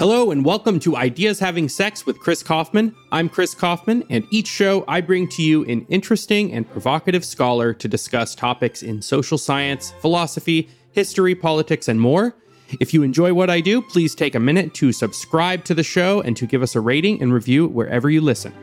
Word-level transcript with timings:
Hello, 0.00 0.30
and 0.30 0.46
welcome 0.46 0.80
to 0.80 0.96
Ideas 0.96 1.38
Having 1.40 1.68
Sex 1.68 2.06
with 2.06 2.18
Chris 2.18 2.42
Kaufman. 2.42 2.96
I'm 3.12 3.28
Chris 3.28 3.54
Kaufman, 3.54 4.02
and 4.08 4.26
each 4.30 4.46
show 4.46 4.82
I 4.88 5.02
bring 5.02 5.28
to 5.28 5.42
you 5.42 5.62
an 5.66 5.84
interesting 5.90 6.54
and 6.54 6.66
provocative 6.66 7.22
scholar 7.22 7.74
to 7.74 7.86
discuss 7.86 8.34
topics 8.34 8.82
in 8.82 9.02
social 9.02 9.36
science, 9.36 9.92
philosophy, 10.00 10.70
history, 10.92 11.34
politics, 11.34 11.86
and 11.86 12.00
more. 12.00 12.34
If 12.80 12.94
you 12.94 13.02
enjoy 13.02 13.34
what 13.34 13.50
I 13.50 13.60
do, 13.60 13.82
please 13.82 14.14
take 14.14 14.34
a 14.34 14.40
minute 14.40 14.72
to 14.76 14.90
subscribe 14.90 15.64
to 15.64 15.74
the 15.74 15.82
show 15.82 16.22
and 16.22 16.34
to 16.38 16.46
give 16.46 16.62
us 16.62 16.74
a 16.74 16.80
rating 16.80 17.20
and 17.20 17.30
review 17.30 17.68
wherever 17.68 18.08
you 18.08 18.22
listen. 18.22 18.54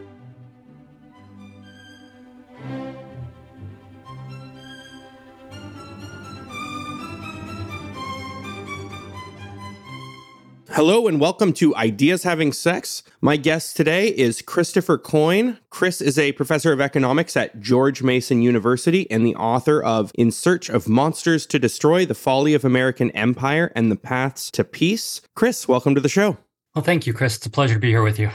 Hello 10.77 11.07
and 11.07 11.19
welcome 11.19 11.53
to 11.53 11.75
Ideas 11.75 12.21
Having 12.21 12.53
Sex. 12.53 13.01
My 13.19 13.35
guest 13.35 13.75
today 13.75 14.09
is 14.09 14.43
Christopher 14.43 14.99
Coyne. 14.99 15.57
Chris 15.71 16.01
is 16.01 16.19
a 16.19 16.33
professor 16.33 16.71
of 16.71 16.79
economics 16.79 17.35
at 17.35 17.59
George 17.59 18.03
Mason 18.03 18.43
University 18.43 19.09
and 19.09 19.25
the 19.25 19.33
author 19.37 19.81
of 19.81 20.11
In 20.13 20.29
Search 20.29 20.69
of 20.69 20.87
Monsters 20.87 21.47
to 21.47 21.57
Destroy 21.57 22.05
the 22.05 22.13
Folly 22.13 22.53
of 22.53 22.63
American 22.63 23.09
Empire 23.13 23.71
and 23.75 23.91
the 23.91 23.95
Paths 23.95 24.51
to 24.51 24.63
Peace. 24.63 25.19
Chris, 25.33 25.67
welcome 25.67 25.95
to 25.95 26.01
the 26.01 26.07
show. 26.07 26.37
Well, 26.75 26.85
thank 26.85 27.07
you, 27.07 27.13
Chris. 27.13 27.37
It's 27.37 27.47
a 27.47 27.49
pleasure 27.49 27.73
to 27.73 27.79
be 27.79 27.89
here 27.89 28.03
with 28.03 28.19
you. 28.19 28.29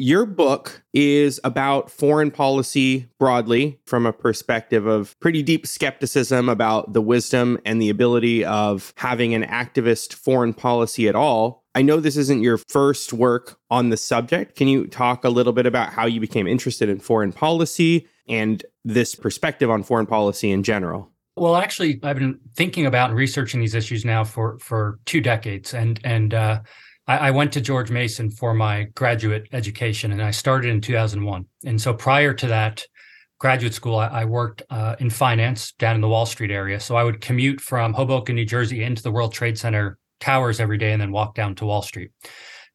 Your 0.00 0.26
book 0.26 0.84
is 0.94 1.40
about 1.42 1.90
foreign 1.90 2.30
policy 2.30 3.08
broadly 3.18 3.80
from 3.84 4.06
a 4.06 4.12
perspective 4.12 4.86
of 4.86 5.18
pretty 5.18 5.42
deep 5.42 5.66
skepticism 5.66 6.48
about 6.48 6.92
the 6.92 7.02
wisdom 7.02 7.58
and 7.64 7.82
the 7.82 7.90
ability 7.90 8.44
of 8.44 8.94
having 8.96 9.34
an 9.34 9.42
activist 9.42 10.14
foreign 10.14 10.54
policy 10.54 11.08
at 11.08 11.16
all. 11.16 11.64
I 11.78 11.82
know 11.82 12.00
this 12.00 12.16
isn't 12.16 12.42
your 12.42 12.58
first 12.58 13.12
work 13.12 13.56
on 13.70 13.90
the 13.90 13.96
subject. 13.96 14.56
Can 14.56 14.66
you 14.66 14.88
talk 14.88 15.22
a 15.22 15.28
little 15.28 15.52
bit 15.52 15.64
about 15.64 15.92
how 15.92 16.06
you 16.06 16.18
became 16.18 16.48
interested 16.48 16.88
in 16.88 16.98
foreign 16.98 17.32
policy 17.32 18.08
and 18.28 18.64
this 18.84 19.14
perspective 19.14 19.70
on 19.70 19.84
foreign 19.84 20.06
policy 20.06 20.50
in 20.50 20.64
general? 20.64 21.12
Well, 21.36 21.54
actually, 21.54 22.00
I've 22.02 22.18
been 22.18 22.40
thinking 22.56 22.84
about 22.84 23.10
and 23.10 23.16
researching 23.16 23.60
these 23.60 23.76
issues 23.76 24.04
now 24.04 24.24
for 24.24 24.58
for 24.58 24.98
two 25.06 25.20
decades, 25.20 25.72
and 25.72 26.00
and 26.02 26.34
uh, 26.34 26.62
I, 27.06 27.28
I 27.28 27.30
went 27.30 27.52
to 27.52 27.60
George 27.60 27.92
Mason 27.92 28.32
for 28.32 28.54
my 28.54 28.88
graduate 28.96 29.46
education, 29.52 30.10
and 30.10 30.20
I 30.20 30.32
started 30.32 30.70
in 30.70 30.80
2001. 30.80 31.46
And 31.64 31.80
so 31.80 31.94
prior 31.94 32.34
to 32.34 32.48
that 32.48 32.84
graduate 33.38 33.74
school, 33.74 33.98
I, 33.98 34.08
I 34.08 34.24
worked 34.24 34.64
uh, 34.68 34.96
in 34.98 35.10
finance 35.10 35.70
down 35.78 35.94
in 35.94 36.00
the 36.00 36.08
Wall 36.08 36.26
Street 36.26 36.50
area. 36.50 36.80
So 36.80 36.96
I 36.96 37.04
would 37.04 37.20
commute 37.20 37.60
from 37.60 37.92
Hoboken, 37.92 38.34
New 38.34 38.46
Jersey, 38.46 38.82
into 38.82 39.04
the 39.04 39.12
World 39.12 39.32
Trade 39.32 39.56
Center 39.56 39.96
towers 40.20 40.60
every 40.60 40.78
day 40.78 40.92
and 40.92 41.00
then 41.00 41.12
walk 41.12 41.34
down 41.34 41.54
to 41.56 41.66
Wall 41.66 41.82
Street. 41.82 42.10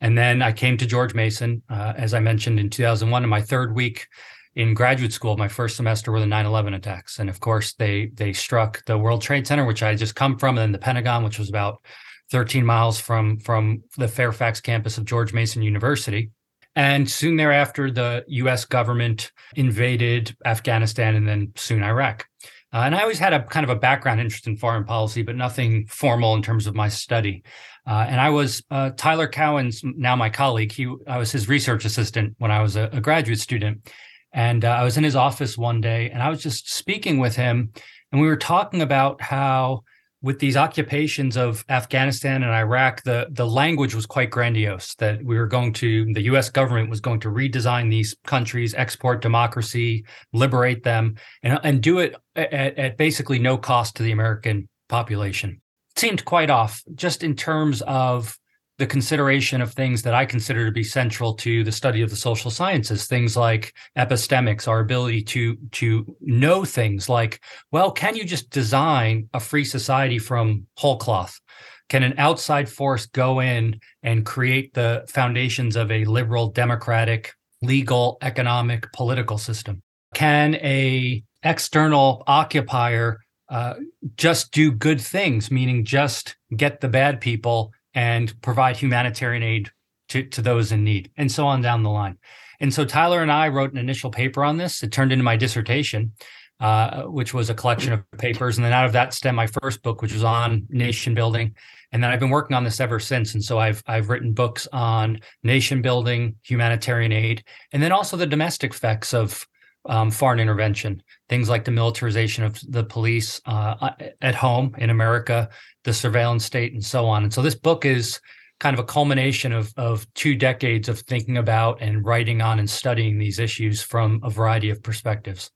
And 0.02 0.18
then 0.18 0.42
I 0.42 0.52
came 0.52 0.78
to 0.78 0.86
George 0.86 1.14
Mason, 1.14 1.64
uh, 1.70 1.94
as 1.96 2.14
I 2.14 2.20
mentioned 2.20 2.60
in 2.60 2.70
2001, 2.70 3.24
in 3.24 3.30
my 3.30 3.42
third 3.42 3.74
week 3.74 4.08
in 4.56 4.74
graduate 4.74 5.14
school. 5.14 5.38
My 5.38 5.48
first 5.48 5.76
semester 5.76 6.12
were 6.12 6.20
the 6.20 6.26
9/11 6.26 6.76
attacks, 6.76 7.20
and 7.20 7.30
of 7.30 7.40
course 7.40 7.74
they 7.74 8.08
they 8.14 8.34
struck 8.34 8.84
the 8.86 8.98
World 8.98 9.22
Trade 9.22 9.48
Center, 9.48 9.66
which 9.66 9.82
I 9.82 9.90
had 9.90 9.98
just 9.98 10.16
come 10.16 10.38
from, 10.38 10.58
and 10.58 10.64
then 10.64 10.72
the 10.72 10.78
Pentagon, 10.78 11.24
which 11.24 11.40
was 11.40 11.50
about 11.50 11.84
13 12.32 12.66
miles 12.66 13.00
from 13.00 13.40
from 13.40 13.84
the 13.98 14.08
Fairfax 14.08 14.62
campus 14.62 14.98
of 14.98 15.06
George 15.06 15.34
Mason 15.34 15.62
University. 15.62 16.32
And 16.76 17.10
soon 17.10 17.36
thereafter, 17.36 17.92
the 17.92 18.24
U.S. 18.28 18.66
government 18.66 19.32
invaded 19.56 20.36
Afghanistan 20.44 21.16
and 21.16 21.28
then 21.28 21.52
soon 21.56 21.84
Iraq. 21.84 22.28
Uh, 22.74 22.82
and 22.86 22.96
I 22.96 23.02
always 23.02 23.20
had 23.20 23.34
a 23.34 23.44
kind 23.44 23.64
of 23.64 23.70
a 23.70 23.76
background 23.76 24.20
interest 24.20 24.48
in 24.48 24.58
foreign 24.58 24.84
policy, 24.84 25.22
but 25.22 25.36
nothing 25.36 25.86
formal 25.86 26.34
in 26.34 26.42
terms 26.42 26.66
of 26.66 26.74
my 26.74 26.90
study. 26.90 27.44
Uh, 27.86 28.06
and 28.10 28.20
I 28.20 28.30
was 28.30 28.64
uh, 28.72 28.92
Tyler 28.98 29.28
Cowen's 29.28 29.82
now 29.84 30.16
my 30.16 30.30
colleague. 30.30 30.72
He 30.72 30.92
I 31.08 31.18
was 31.18 31.32
his 31.32 31.48
research 31.48 31.86
assistant 31.86 32.34
when 32.40 32.50
I 32.50 32.62
was 32.62 32.76
a, 32.76 32.90
a 32.92 33.00
graduate 33.00 33.40
student, 33.40 33.92
and 34.34 34.66
uh, 34.66 34.70
I 34.70 34.84
was 34.84 34.98
in 34.98 35.04
his 35.04 35.16
office 35.16 35.58
one 35.58 35.82
day, 35.82 36.10
and 36.10 36.24
I 36.24 36.30
was 36.30 36.42
just 36.42 36.74
speaking 36.74 37.20
with 37.20 37.36
him, 37.36 37.72
and 38.12 38.22
we 38.22 38.28
were 38.28 38.38
talking 38.38 38.82
about 38.82 39.22
how 39.22 39.84
with 40.24 40.40
these 40.40 40.56
occupations 40.56 41.36
of 41.36 41.66
Afghanistan 41.70 42.44
and 42.44 42.52
Iraq, 42.52 43.04
the 43.04 43.28
the 43.30 43.46
language 43.46 43.94
was 43.94 44.06
quite 44.06 44.32
grandiose. 44.32 44.96
That 44.96 45.24
we 45.24 45.38
were 45.38 45.46
going 45.48 45.74
to, 45.74 46.12
the 46.14 46.24
U.S. 46.24 46.50
government 46.50 46.90
was 46.90 47.02
going 47.02 47.20
to 47.20 47.28
redesign 47.28 47.92
these 47.92 48.16
countries, 48.26 48.74
export 48.74 49.22
democracy, 49.22 50.06
liberate 50.32 50.84
them, 50.84 51.16
and 51.44 51.60
and 51.64 51.84
do 51.84 52.00
it 52.00 52.16
at, 52.36 52.54
at 52.54 52.98
basically 52.98 53.38
no 53.38 53.58
cost 53.58 53.98
to 53.98 54.04
the 54.04 54.14
American 54.14 54.68
population. 54.88 55.62
It 55.96 56.00
seemed 56.00 56.26
quite 56.26 56.50
off, 56.50 56.82
just 56.96 57.24
in 57.24 57.36
terms 57.36 57.82
of 57.84 58.38
the 58.84 58.88
consideration 58.88 59.62
of 59.62 59.72
things 59.72 60.02
that 60.02 60.14
I 60.14 60.26
consider 60.26 60.66
to 60.66 60.72
be 60.72 60.84
central 60.84 61.36
to 61.36 61.64
the 61.64 61.72
study 61.72 62.02
of 62.02 62.10
the 62.10 62.18
social 62.18 62.52
sciences, 62.52 63.06
things 63.06 63.38
like 63.38 63.74
epistemics, 63.98 64.68
our 64.68 64.82
ability 64.82 65.22
to 65.22 65.56
to 65.80 66.18
know 66.20 66.66
things 66.66 67.08
like, 67.08 67.42
well, 67.72 67.94
can 67.94 68.18
you 68.18 68.26
just 68.26 68.50
design 68.50 69.30
a 69.34 69.40
free 69.40 69.64
society 69.64 70.20
from 70.20 70.68
whole 70.76 70.98
cloth? 70.98 71.40
Can 71.88 72.04
an 72.04 72.16
outside 72.18 72.68
force 72.68 73.06
go 73.06 73.40
in 73.40 73.80
and 74.02 74.26
create 74.26 74.74
the 74.74 75.06
foundations 75.08 75.78
of 75.78 75.90
a 75.90 76.04
liberal, 76.04 76.50
democratic, 76.50 77.32
legal, 77.62 78.18
economic, 78.22 78.92
political 78.92 79.38
system? 79.38 79.82
Can 80.14 80.56
a 80.56 81.24
external 81.42 82.22
occupier 82.28 83.22
uh, 83.48 83.76
just 84.18 84.52
do 84.52 84.74
good 84.74 85.00
things, 85.00 85.50
meaning 85.50 85.86
just 85.86 86.36
get 86.54 86.82
the 86.82 86.90
bad 86.90 87.22
people 87.22 87.72
and 87.94 88.42
provide 88.42 88.78
humanitarian 88.78 89.44
aid 89.44 89.72
to, 90.10 90.24
to 90.24 90.42
those 90.42 90.72
in 90.72 90.84
need, 90.84 91.12
and 91.18 91.32
so 91.32 91.48
on 91.48 91.62
down 91.62 91.84
the 91.84 91.90
line. 91.90 92.18
And 92.60 92.74
so 92.74 92.86
Tyler 92.86 93.22
and 93.22 93.32
I 93.32 93.50
wrote 93.50 93.72
an 93.72 93.78
initial 93.78 94.12
paper 94.12 94.44
on 94.44 94.58
this. 94.58 94.84
It 94.84 94.92
turned 94.92 95.12
into 95.12 95.24
my 95.24 95.36
dissertation, 95.36 96.14
uh, 96.60 97.04
which 97.04 97.34
was 97.34 97.50
a 97.50 97.54
collection 97.54 97.94
of 97.94 98.10
papers. 98.18 98.58
And 98.58 98.64
then 98.64 98.74
out 98.74 98.86
of 98.86 98.94
that 98.94 99.14
stemmed 99.14 99.36
my 99.36 99.48
first 99.48 99.82
book, 99.82 100.02
which 100.02 100.14
was 100.14 100.24
on 100.24 100.66
nation 100.70 101.14
building. 101.14 101.56
And 101.92 102.02
then 102.02 102.10
I've 102.10 102.20
been 102.20 102.30
working 102.30 102.56
on 102.56 102.64
this 102.64 102.80
ever 102.80 103.00
since. 103.00 103.34
And 103.34 103.44
so 103.44 103.60
I've 103.60 103.84
I've 103.86 104.10
written 104.10 104.34
books 104.34 104.68
on 104.72 105.20
nation 105.44 105.82
building, 105.82 106.36
humanitarian 106.44 107.12
aid, 107.12 107.44
and 107.72 107.84
then 107.84 107.92
also 107.92 108.18
the 108.18 108.26
domestic 108.26 108.74
effects 108.74 109.14
of 109.14 109.46
um, 109.86 110.10
foreign 110.10 110.40
intervention, 110.40 111.04
things 111.28 111.50
like 111.50 111.66
the 111.66 111.72
militarization 111.72 112.46
of 112.46 112.60
the 112.68 112.84
police 112.84 113.42
uh, 113.46 113.90
at 114.22 114.36
home 114.36 114.74
in 114.78 114.90
America, 114.90 115.50
the 115.84 115.94
surveillance 115.94 116.46
state, 116.46 116.74
and 116.74 116.84
so 116.84 117.06
on. 117.06 117.24
And 117.24 117.34
so 117.34 117.42
this 117.42 117.56
book 117.56 117.86
is 117.86 118.20
kind 118.60 118.74
of 118.74 118.80
a 118.80 118.88
culmination 118.88 119.52
of 119.52 119.74
of 119.78 120.12
two 120.14 120.36
decades 120.36 120.88
of 120.88 121.00
thinking 121.00 121.38
about 121.38 121.82
and 121.82 122.06
writing 122.06 122.42
on 122.42 122.60
and 122.60 122.70
studying 122.70 123.20
these 123.20 123.40
issues 123.40 123.82
from 123.82 124.22
a 124.24 124.30
variety 124.30 124.70
of 124.70 124.82
perspectives. 124.82 125.52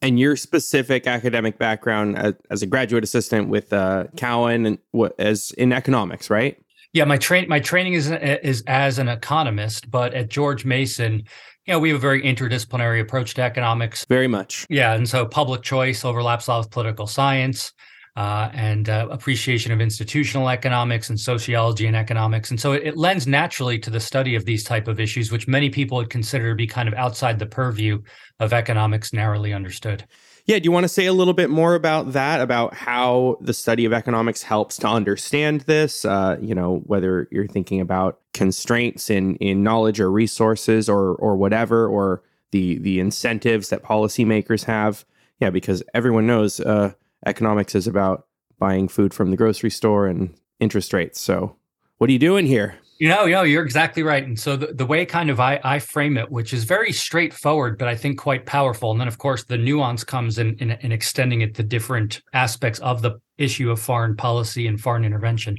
And 0.00 0.18
your 0.18 0.36
specific 0.36 1.06
academic 1.06 1.58
background 1.58 2.18
as, 2.18 2.34
as 2.50 2.62
a 2.62 2.66
graduate 2.66 3.04
assistant 3.04 3.48
with 3.48 3.72
uh, 3.72 4.04
Cowen 4.16 4.66
and 4.66 4.78
what 4.90 5.14
as 5.18 5.50
in 5.52 5.72
economics, 5.72 6.30
right? 6.30 6.58
Yeah, 6.92 7.04
my 7.04 7.16
train 7.16 7.48
my 7.48 7.60
training 7.60 7.94
is 7.94 8.10
is 8.10 8.62
as 8.66 8.98
an 8.98 9.08
economist, 9.08 9.90
but 9.90 10.14
at 10.14 10.28
George 10.28 10.64
Mason, 10.64 11.24
you 11.66 11.72
know, 11.72 11.78
we 11.78 11.88
have 11.90 11.96
a 11.96 12.00
very 12.00 12.22
interdisciplinary 12.22 13.00
approach 13.00 13.34
to 13.34 13.42
economics. 13.42 14.04
Very 14.06 14.28
much. 14.28 14.66
Yeah. 14.68 14.94
And 14.94 15.08
so 15.08 15.26
public 15.26 15.62
choice 15.62 16.04
overlaps 16.04 16.46
a 16.46 16.52
lot 16.52 16.58
with 16.60 16.70
political 16.70 17.06
science 17.06 17.72
uh, 18.16 18.48
and 18.54 18.88
uh, 18.88 19.08
appreciation 19.10 19.72
of 19.72 19.80
institutional 19.80 20.48
economics 20.48 21.10
and 21.10 21.18
sociology 21.18 21.86
and 21.86 21.96
economics. 21.96 22.50
And 22.50 22.60
so 22.60 22.72
it, 22.72 22.84
it, 22.84 22.96
lends 22.96 23.26
naturally 23.26 23.76
to 23.80 23.90
the 23.90 23.98
study 23.98 24.36
of 24.36 24.44
these 24.44 24.62
type 24.62 24.86
of 24.86 25.00
issues, 25.00 25.32
which 25.32 25.48
many 25.48 25.68
people 25.68 25.98
would 25.98 26.10
consider 26.10 26.50
to 26.50 26.54
be 26.54 26.66
kind 26.66 26.86
of 26.86 26.94
outside 26.94 27.40
the 27.40 27.46
purview 27.46 28.00
of 28.38 28.52
economics 28.52 29.12
narrowly 29.12 29.52
understood. 29.52 30.04
Yeah, 30.46 30.58
do 30.58 30.64
you 30.64 30.72
want 30.72 30.84
to 30.84 30.88
say 30.88 31.06
a 31.06 31.12
little 31.12 31.32
bit 31.32 31.48
more 31.48 31.74
about 31.74 32.12
that, 32.12 32.40
about 32.40 32.74
how 32.74 33.38
the 33.40 33.54
study 33.54 33.84
of 33.86 33.92
economics 33.92 34.42
helps 34.42 34.76
to 34.78 34.86
understand 34.86 35.62
this? 35.62 36.04
Uh, 36.04 36.36
you 36.40 36.54
know, 36.54 36.82
whether 36.84 37.26
you're 37.32 37.48
thinking 37.48 37.80
about 37.80 38.20
constraints 38.34 39.08
in 39.08 39.36
in 39.36 39.62
knowledge 39.62 40.00
or 40.00 40.10
resources 40.10 40.88
or 40.88 41.14
or 41.14 41.34
whatever, 41.36 41.88
or 41.88 42.22
the 42.50 42.78
the 42.78 43.00
incentives 43.00 43.70
that 43.70 43.82
policymakers 43.82 44.64
have. 44.64 45.06
Yeah, 45.40 45.48
because 45.48 45.82
everyone 45.94 46.26
knows 46.26 46.60
uh, 46.60 46.92
economics 47.26 47.74
is 47.74 47.86
about 47.86 48.26
buying 48.58 48.88
food 48.88 49.12
from 49.12 49.30
the 49.30 49.36
grocery 49.36 49.70
store 49.70 50.06
and 50.06 50.34
interest 50.60 50.92
rates. 50.92 51.20
So, 51.20 51.56
what 51.98 52.10
are 52.10 52.12
you 52.12 52.18
doing 52.18 52.46
here? 52.46 52.76
You 52.98 53.08
know, 53.08 53.26
know, 53.26 53.42
you're 53.42 53.64
exactly 53.64 54.04
right. 54.04 54.24
And 54.24 54.38
so 54.38 54.56
the, 54.56 54.68
the 54.68 54.86
way 54.86 55.04
kind 55.04 55.28
of 55.28 55.40
I, 55.40 55.60
I 55.64 55.80
frame 55.80 56.16
it, 56.16 56.30
which 56.30 56.52
is 56.52 56.62
very 56.62 56.92
straightforward, 56.92 57.76
but 57.76 57.88
I 57.88 57.96
think 57.96 58.18
quite 58.18 58.46
powerful. 58.46 58.92
And 58.92 59.00
then 59.00 59.08
of 59.08 59.18
course 59.18 59.44
the 59.44 59.58
nuance 59.58 60.04
comes 60.04 60.38
in, 60.38 60.56
in, 60.58 60.70
in 60.70 60.92
extending 60.92 61.40
it 61.40 61.56
to 61.56 61.64
different 61.64 62.22
aspects 62.32 62.78
of 62.80 63.02
the 63.02 63.18
issue 63.36 63.70
of 63.70 63.80
foreign 63.80 64.16
policy 64.16 64.68
and 64.68 64.80
foreign 64.80 65.04
intervention. 65.04 65.58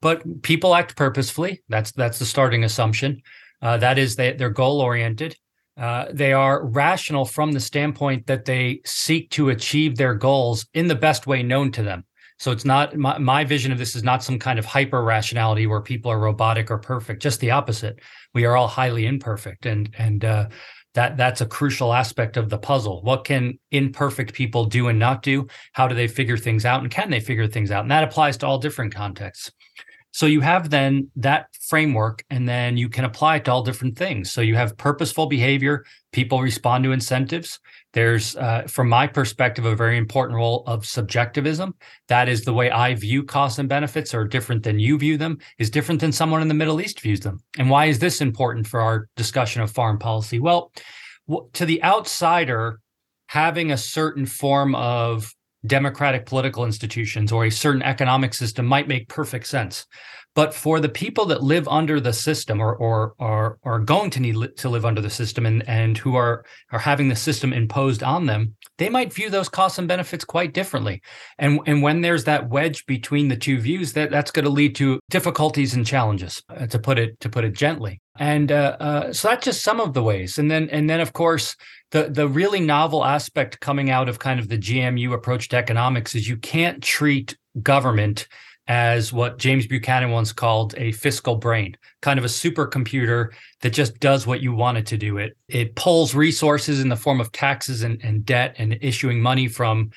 But 0.00 0.42
people 0.42 0.74
act 0.74 0.96
purposefully. 0.96 1.62
That's 1.68 1.92
that's 1.92 2.18
the 2.18 2.24
starting 2.24 2.64
assumption. 2.64 3.20
Uh, 3.60 3.76
that 3.78 3.98
is 3.98 4.16
they, 4.16 4.32
they're 4.32 4.48
goal 4.48 4.80
oriented. 4.80 5.36
Uh, 5.80 6.04
they 6.12 6.34
are 6.34 6.66
rational 6.66 7.24
from 7.24 7.52
the 7.52 7.60
standpoint 7.60 8.26
that 8.26 8.44
they 8.44 8.80
seek 8.84 9.30
to 9.30 9.48
achieve 9.48 9.96
their 9.96 10.14
goals 10.14 10.66
in 10.74 10.86
the 10.86 10.94
best 10.94 11.26
way 11.26 11.42
known 11.42 11.72
to 11.72 11.82
them. 11.82 12.04
So 12.38 12.50
it's 12.52 12.66
not 12.66 12.96
my, 12.96 13.18
my 13.18 13.44
vision 13.44 13.72
of 13.72 13.78
this 13.78 13.96
is 13.96 14.02
not 14.02 14.22
some 14.22 14.38
kind 14.38 14.58
of 14.58 14.64
hyper 14.66 15.02
rationality 15.02 15.66
where 15.66 15.80
people 15.80 16.10
are 16.10 16.18
robotic 16.18 16.70
or 16.70 16.78
perfect. 16.78 17.22
Just 17.22 17.40
the 17.40 17.50
opposite. 17.50 17.98
We 18.34 18.44
are 18.44 18.56
all 18.56 18.68
highly 18.68 19.06
imperfect, 19.06 19.66
and 19.66 19.94
and 19.98 20.24
uh, 20.24 20.48
that 20.94 21.16
that's 21.16 21.42
a 21.42 21.46
crucial 21.46 21.92
aspect 21.92 22.36
of 22.36 22.48
the 22.48 22.58
puzzle. 22.58 23.02
What 23.02 23.24
can 23.24 23.58
imperfect 23.70 24.32
people 24.32 24.64
do 24.64 24.88
and 24.88 24.98
not 24.98 25.22
do? 25.22 25.48
How 25.72 25.86
do 25.86 25.94
they 25.94 26.08
figure 26.08 26.38
things 26.38 26.64
out, 26.64 26.80
and 26.82 26.90
can 26.90 27.10
they 27.10 27.20
figure 27.20 27.46
things 27.46 27.70
out? 27.70 27.82
And 27.82 27.90
that 27.90 28.04
applies 28.04 28.38
to 28.38 28.46
all 28.46 28.58
different 28.58 28.94
contexts. 28.94 29.50
So 30.12 30.26
you 30.26 30.40
have 30.40 30.70
then 30.70 31.10
that 31.16 31.46
framework, 31.68 32.24
and 32.30 32.48
then 32.48 32.76
you 32.76 32.88
can 32.88 33.04
apply 33.04 33.36
it 33.36 33.44
to 33.44 33.52
all 33.52 33.62
different 33.62 33.96
things. 33.96 34.30
So 34.30 34.40
you 34.40 34.56
have 34.56 34.76
purposeful 34.76 35.26
behavior, 35.26 35.84
people 36.12 36.40
respond 36.40 36.84
to 36.84 36.92
incentives. 36.92 37.60
There's, 37.92 38.36
uh, 38.36 38.62
from 38.68 38.88
my 38.88 39.06
perspective, 39.06 39.64
a 39.64 39.76
very 39.76 39.98
important 39.98 40.36
role 40.36 40.64
of 40.66 40.84
subjectivism. 40.84 41.74
That 42.08 42.28
is 42.28 42.42
the 42.42 42.52
way 42.52 42.70
I 42.70 42.94
view 42.94 43.22
costs 43.22 43.58
and 43.58 43.68
benefits 43.68 44.12
are 44.14 44.26
different 44.26 44.62
than 44.62 44.78
you 44.78 44.98
view 44.98 45.16
them, 45.16 45.38
is 45.58 45.70
different 45.70 46.00
than 46.00 46.12
someone 46.12 46.42
in 46.42 46.48
the 46.48 46.54
Middle 46.54 46.80
East 46.80 47.00
views 47.00 47.20
them. 47.20 47.38
And 47.58 47.70
why 47.70 47.86
is 47.86 47.98
this 47.98 48.20
important 48.20 48.66
for 48.66 48.80
our 48.80 49.08
discussion 49.16 49.62
of 49.62 49.70
foreign 49.70 49.98
policy? 49.98 50.40
Well, 50.40 50.72
to 51.52 51.64
the 51.64 51.82
outsider, 51.84 52.80
having 53.28 53.70
a 53.70 53.76
certain 53.76 54.26
form 54.26 54.74
of 54.74 55.32
democratic 55.66 56.26
political 56.26 56.64
institutions 56.64 57.32
or 57.32 57.44
a 57.44 57.50
certain 57.50 57.82
economic 57.82 58.34
system 58.34 58.66
might 58.66 58.88
make 58.88 59.08
perfect 59.08 59.46
sense. 59.46 59.86
But 60.34 60.54
for 60.54 60.78
the 60.78 60.88
people 60.88 61.26
that 61.26 61.42
live 61.42 61.66
under 61.66 61.98
the 62.00 62.12
system 62.12 62.60
or 62.60 62.76
or 62.76 63.14
are 63.18 63.58
are 63.64 63.80
going 63.80 64.10
to 64.10 64.20
need 64.20 64.36
li- 64.36 64.52
to 64.58 64.68
live 64.68 64.84
under 64.84 65.00
the 65.00 65.10
system 65.10 65.44
and 65.44 65.68
and 65.68 65.98
who 65.98 66.14
are 66.14 66.44
are 66.70 66.78
having 66.78 67.08
the 67.08 67.16
system 67.16 67.52
imposed 67.52 68.04
on 68.04 68.26
them, 68.26 68.54
they 68.78 68.88
might 68.88 69.12
view 69.12 69.28
those 69.28 69.48
costs 69.48 69.78
and 69.78 69.88
benefits 69.88 70.24
quite 70.24 70.54
differently. 70.54 71.02
And 71.38 71.58
and 71.66 71.82
when 71.82 72.00
there's 72.00 72.24
that 72.24 72.48
wedge 72.48 72.86
between 72.86 73.26
the 73.26 73.36
two 73.36 73.58
views, 73.58 73.92
that 73.94 74.10
that's 74.10 74.30
going 74.30 74.44
to 74.44 74.50
lead 74.50 74.76
to 74.76 75.00
difficulties 75.10 75.74
and 75.74 75.84
challenges, 75.84 76.42
uh, 76.48 76.66
to 76.66 76.78
put 76.78 76.98
it 77.00 77.18
to 77.20 77.28
put 77.28 77.44
it 77.44 77.52
gently. 77.52 78.00
And 78.20 78.52
uh, 78.52 78.76
uh, 78.78 79.12
so 79.14 79.28
that's 79.28 79.46
just 79.46 79.62
some 79.62 79.80
of 79.80 79.94
the 79.94 80.02
ways. 80.02 80.38
And 80.38 80.50
then 80.50 80.68
and 80.70 80.88
then 80.88 81.00
of 81.00 81.14
course 81.14 81.56
the 81.90 82.04
the 82.04 82.28
really 82.28 82.60
novel 82.60 83.04
aspect 83.04 83.60
coming 83.60 83.90
out 83.90 84.08
of 84.10 84.18
kind 84.18 84.38
of 84.38 84.48
the 84.48 84.58
GMU 84.58 85.12
approach 85.14 85.48
to 85.48 85.56
economics 85.56 86.14
is 86.14 86.28
you 86.28 86.36
can't 86.36 86.82
treat 86.82 87.36
government 87.62 88.28
as 88.68 89.10
what 89.12 89.38
James 89.38 89.66
Buchanan 89.66 90.10
once 90.10 90.32
called 90.32 90.74
a 90.76 90.92
fiscal 90.92 91.34
brain, 91.34 91.76
kind 92.02 92.18
of 92.18 92.24
a 92.24 92.28
supercomputer 92.28 93.30
that 93.62 93.70
just 93.70 93.98
does 93.98 94.26
what 94.26 94.42
you 94.42 94.52
want 94.52 94.78
it 94.78 94.86
to 94.86 94.98
do. 94.98 95.16
It 95.16 95.34
it 95.48 95.74
pulls 95.74 96.14
resources 96.14 96.80
in 96.80 96.90
the 96.90 96.96
form 96.96 97.22
of 97.22 97.32
taxes 97.32 97.82
and, 97.82 98.04
and 98.04 98.24
debt 98.26 98.54
and 98.58 98.76
issuing 98.82 99.20
money 99.20 99.48
from 99.48 99.90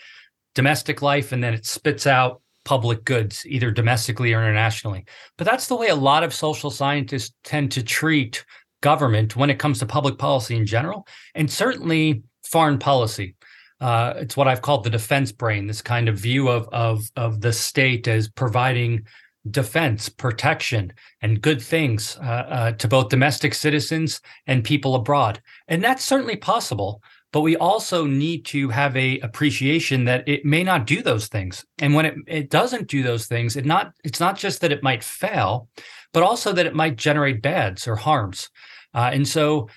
domestic 0.55 1.01
life, 1.01 1.33
and 1.33 1.43
then 1.43 1.53
it 1.53 1.65
spits 1.65 2.07
out 2.07 2.41
public 2.65 3.03
goods, 3.03 3.45
either 3.45 3.71
domestically 3.71 4.33
or 4.33 4.41
internationally. 4.41 5.05
But 5.37 5.45
that's 5.45 5.67
the 5.67 5.75
way 5.75 5.87
a 5.87 5.95
lot 5.95 6.23
of 6.23 6.33
social 6.33 6.71
scientists 6.71 7.33
tend 7.43 7.71
to 7.73 7.83
treat 7.83 8.45
government 8.81 9.35
when 9.35 9.49
it 9.49 9.59
comes 9.59 9.79
to 9.79 9.85
public 9.85 10.17
policy 10.17 10.55
in 10.55 10.65
general, 10.65 11.07
and 11.35 11.49
certainly 11.49 12.23
foreign 12.43 12.77
policy. 12.77 13.35
Uh, 13.81 14.13
it's 14.17 14.37
what 14.37 14.47
I've 14.47 14.61
called 14.61 14.83
the 14.83 14.89
defense 14.89 15.31
brain, 15.31 15.67
this 15.67 15.81
kind 15.81 16.07
of 16.07 16.17
view 16.17 16.47
of 16.47 16.69
of 16.69 17.03
of 17.15 17.41
the 17.41 17.51
state 17.51 18.07
as 18.07 18.29
providing 18.29 19.05
defense, 19.49 20.07
protection, 20.07 20.93
and 21.21 21.41
good 21.41 21.61
things 21.61 22.17
uh, 22.21 22.23
uh, 22.25 22.71
to 22.73 22.87
both 22.87 23.09
domestic 23.09 23.53
citizens 23.53 24.21
and 24.47 24.63
people 24.63 24.95
abroad. 24.95 25.41
And 25.67 25.83
that's 25.83 26.03
certainly 26.03 26.37
possible. 26.37 27.01
But 27.33 27.41
we 27.41 27.57
also 27.57 28.05
need 28.05 28.45
to 28.45 28.69
have 28.69 28.95
a 28.95 29.19
appreciation 29.19 30.05
that 30.05 30.23
it 30.29 30.45
may 30.45 30.63
not 30.63 30.85
do 30.85 31.01
those 31.01 31.27
things. 31.27 31.65
And 31.79 31.95
when 31.95 32.05
it, 32.05 32.15
it 32.27 32.49
doesn't 32.51 32.87
do 32.87 33.01
those 33.01 33.25
things, 33.25 33.55
it 33.57 33.65
not 33.65 33.91
it's 34.03 34.19
not 34.19 34.37
just 34.37 34.61
that 34.61 34.71
it 34.71 34.83
might 34.83 35.03
fail, 35.03 35.67
but 36.13 36.21
also 36.21 36.53
that 36.53 36.67
it 36.67 36.75
might 36.75 36.95
generate 36.95 37.41
bads 37.41 37.87
or 37.87 37.95
harms. 37.95 38.49
Uh, 38.93 39.09
and 39.11 39.27
so 39.27 39.67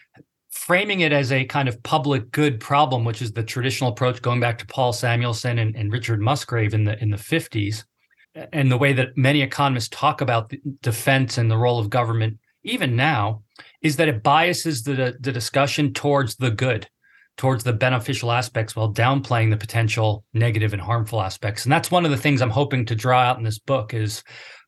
framing 0.50 1.00
it 1.00 1.12
as 1.12 1.32
a 1.32 1.46
kind 1.46 1.66
of 1.66 1.82
public 1.82 2.30
good 2.30 2.60
problem, 2.60 3.06
which 3.06 3.22
is 3.22 3.32
the 3.32 3.42
traditional 3.42 3.90
approach 3.90 4.20
going 4.20 4.40
back 4.40 4.58
to 4.58 4.66
Paul 4.66 4.92
Samuelson 4.92 5.58
and, 5.58 5.74
and 5.76 5.90
Richard 5.90 6.20
Musgrave 6.20 6.74
in 6.74 6.84
the 6.84 7.02
in 7.02 7.10
the 7.10 7.16
50s, 7.16 7.84
and 8.52 8.70
the 8.70 8.76
way 8.76 8.92
that 8.92 9.16
many 9.16 9.40
economists 9.40 9.88
talk 9.88 10.20
about 10.20 10.52
defense 10.82 11.38
and 11.38 11.50
the 11.50 11.56
role 11.56 11.78
of 11.78 11.88
government, 11.88 12.38
even 12.64 12.96
now, 12.96 13.42
is 13.80 13.96
that 13.96 14.08
it 14.08 14.22
biases 14.22 14.82
the 14.82 15.16
the 15.20 15.32
discussion 15.32 15.94
towards 15.94 16.36
the 16.36 16.50
good, 16.50 16.86
towards 17.36 17.64
the 17.64 17.72
beneficial 17.72 18.32
aspects, 18.32 18.74
while 18.74 18.92
downplaying 18.92 19.50
the 19.50 19.56
potential 19.56 20.24
negative 20.32 20.72
and 20.72 20.82
harmful 20.82 21.20
aspects. 21.20 21.64
And 21.64 21.72
that's 21.72 21.90
one 21.90 22.04
of 22.04 22.10
the 22.10 22.16
things 22.16 22.40
I'm 22.40 22.50
hoping 22.50 22.86
to 22.86 22.94
draw 22.94 23.20
out 23.20 23.38
in 23.38 23.44
this 23.44 23.58
book 23.58 23.92
is 23.94 24.22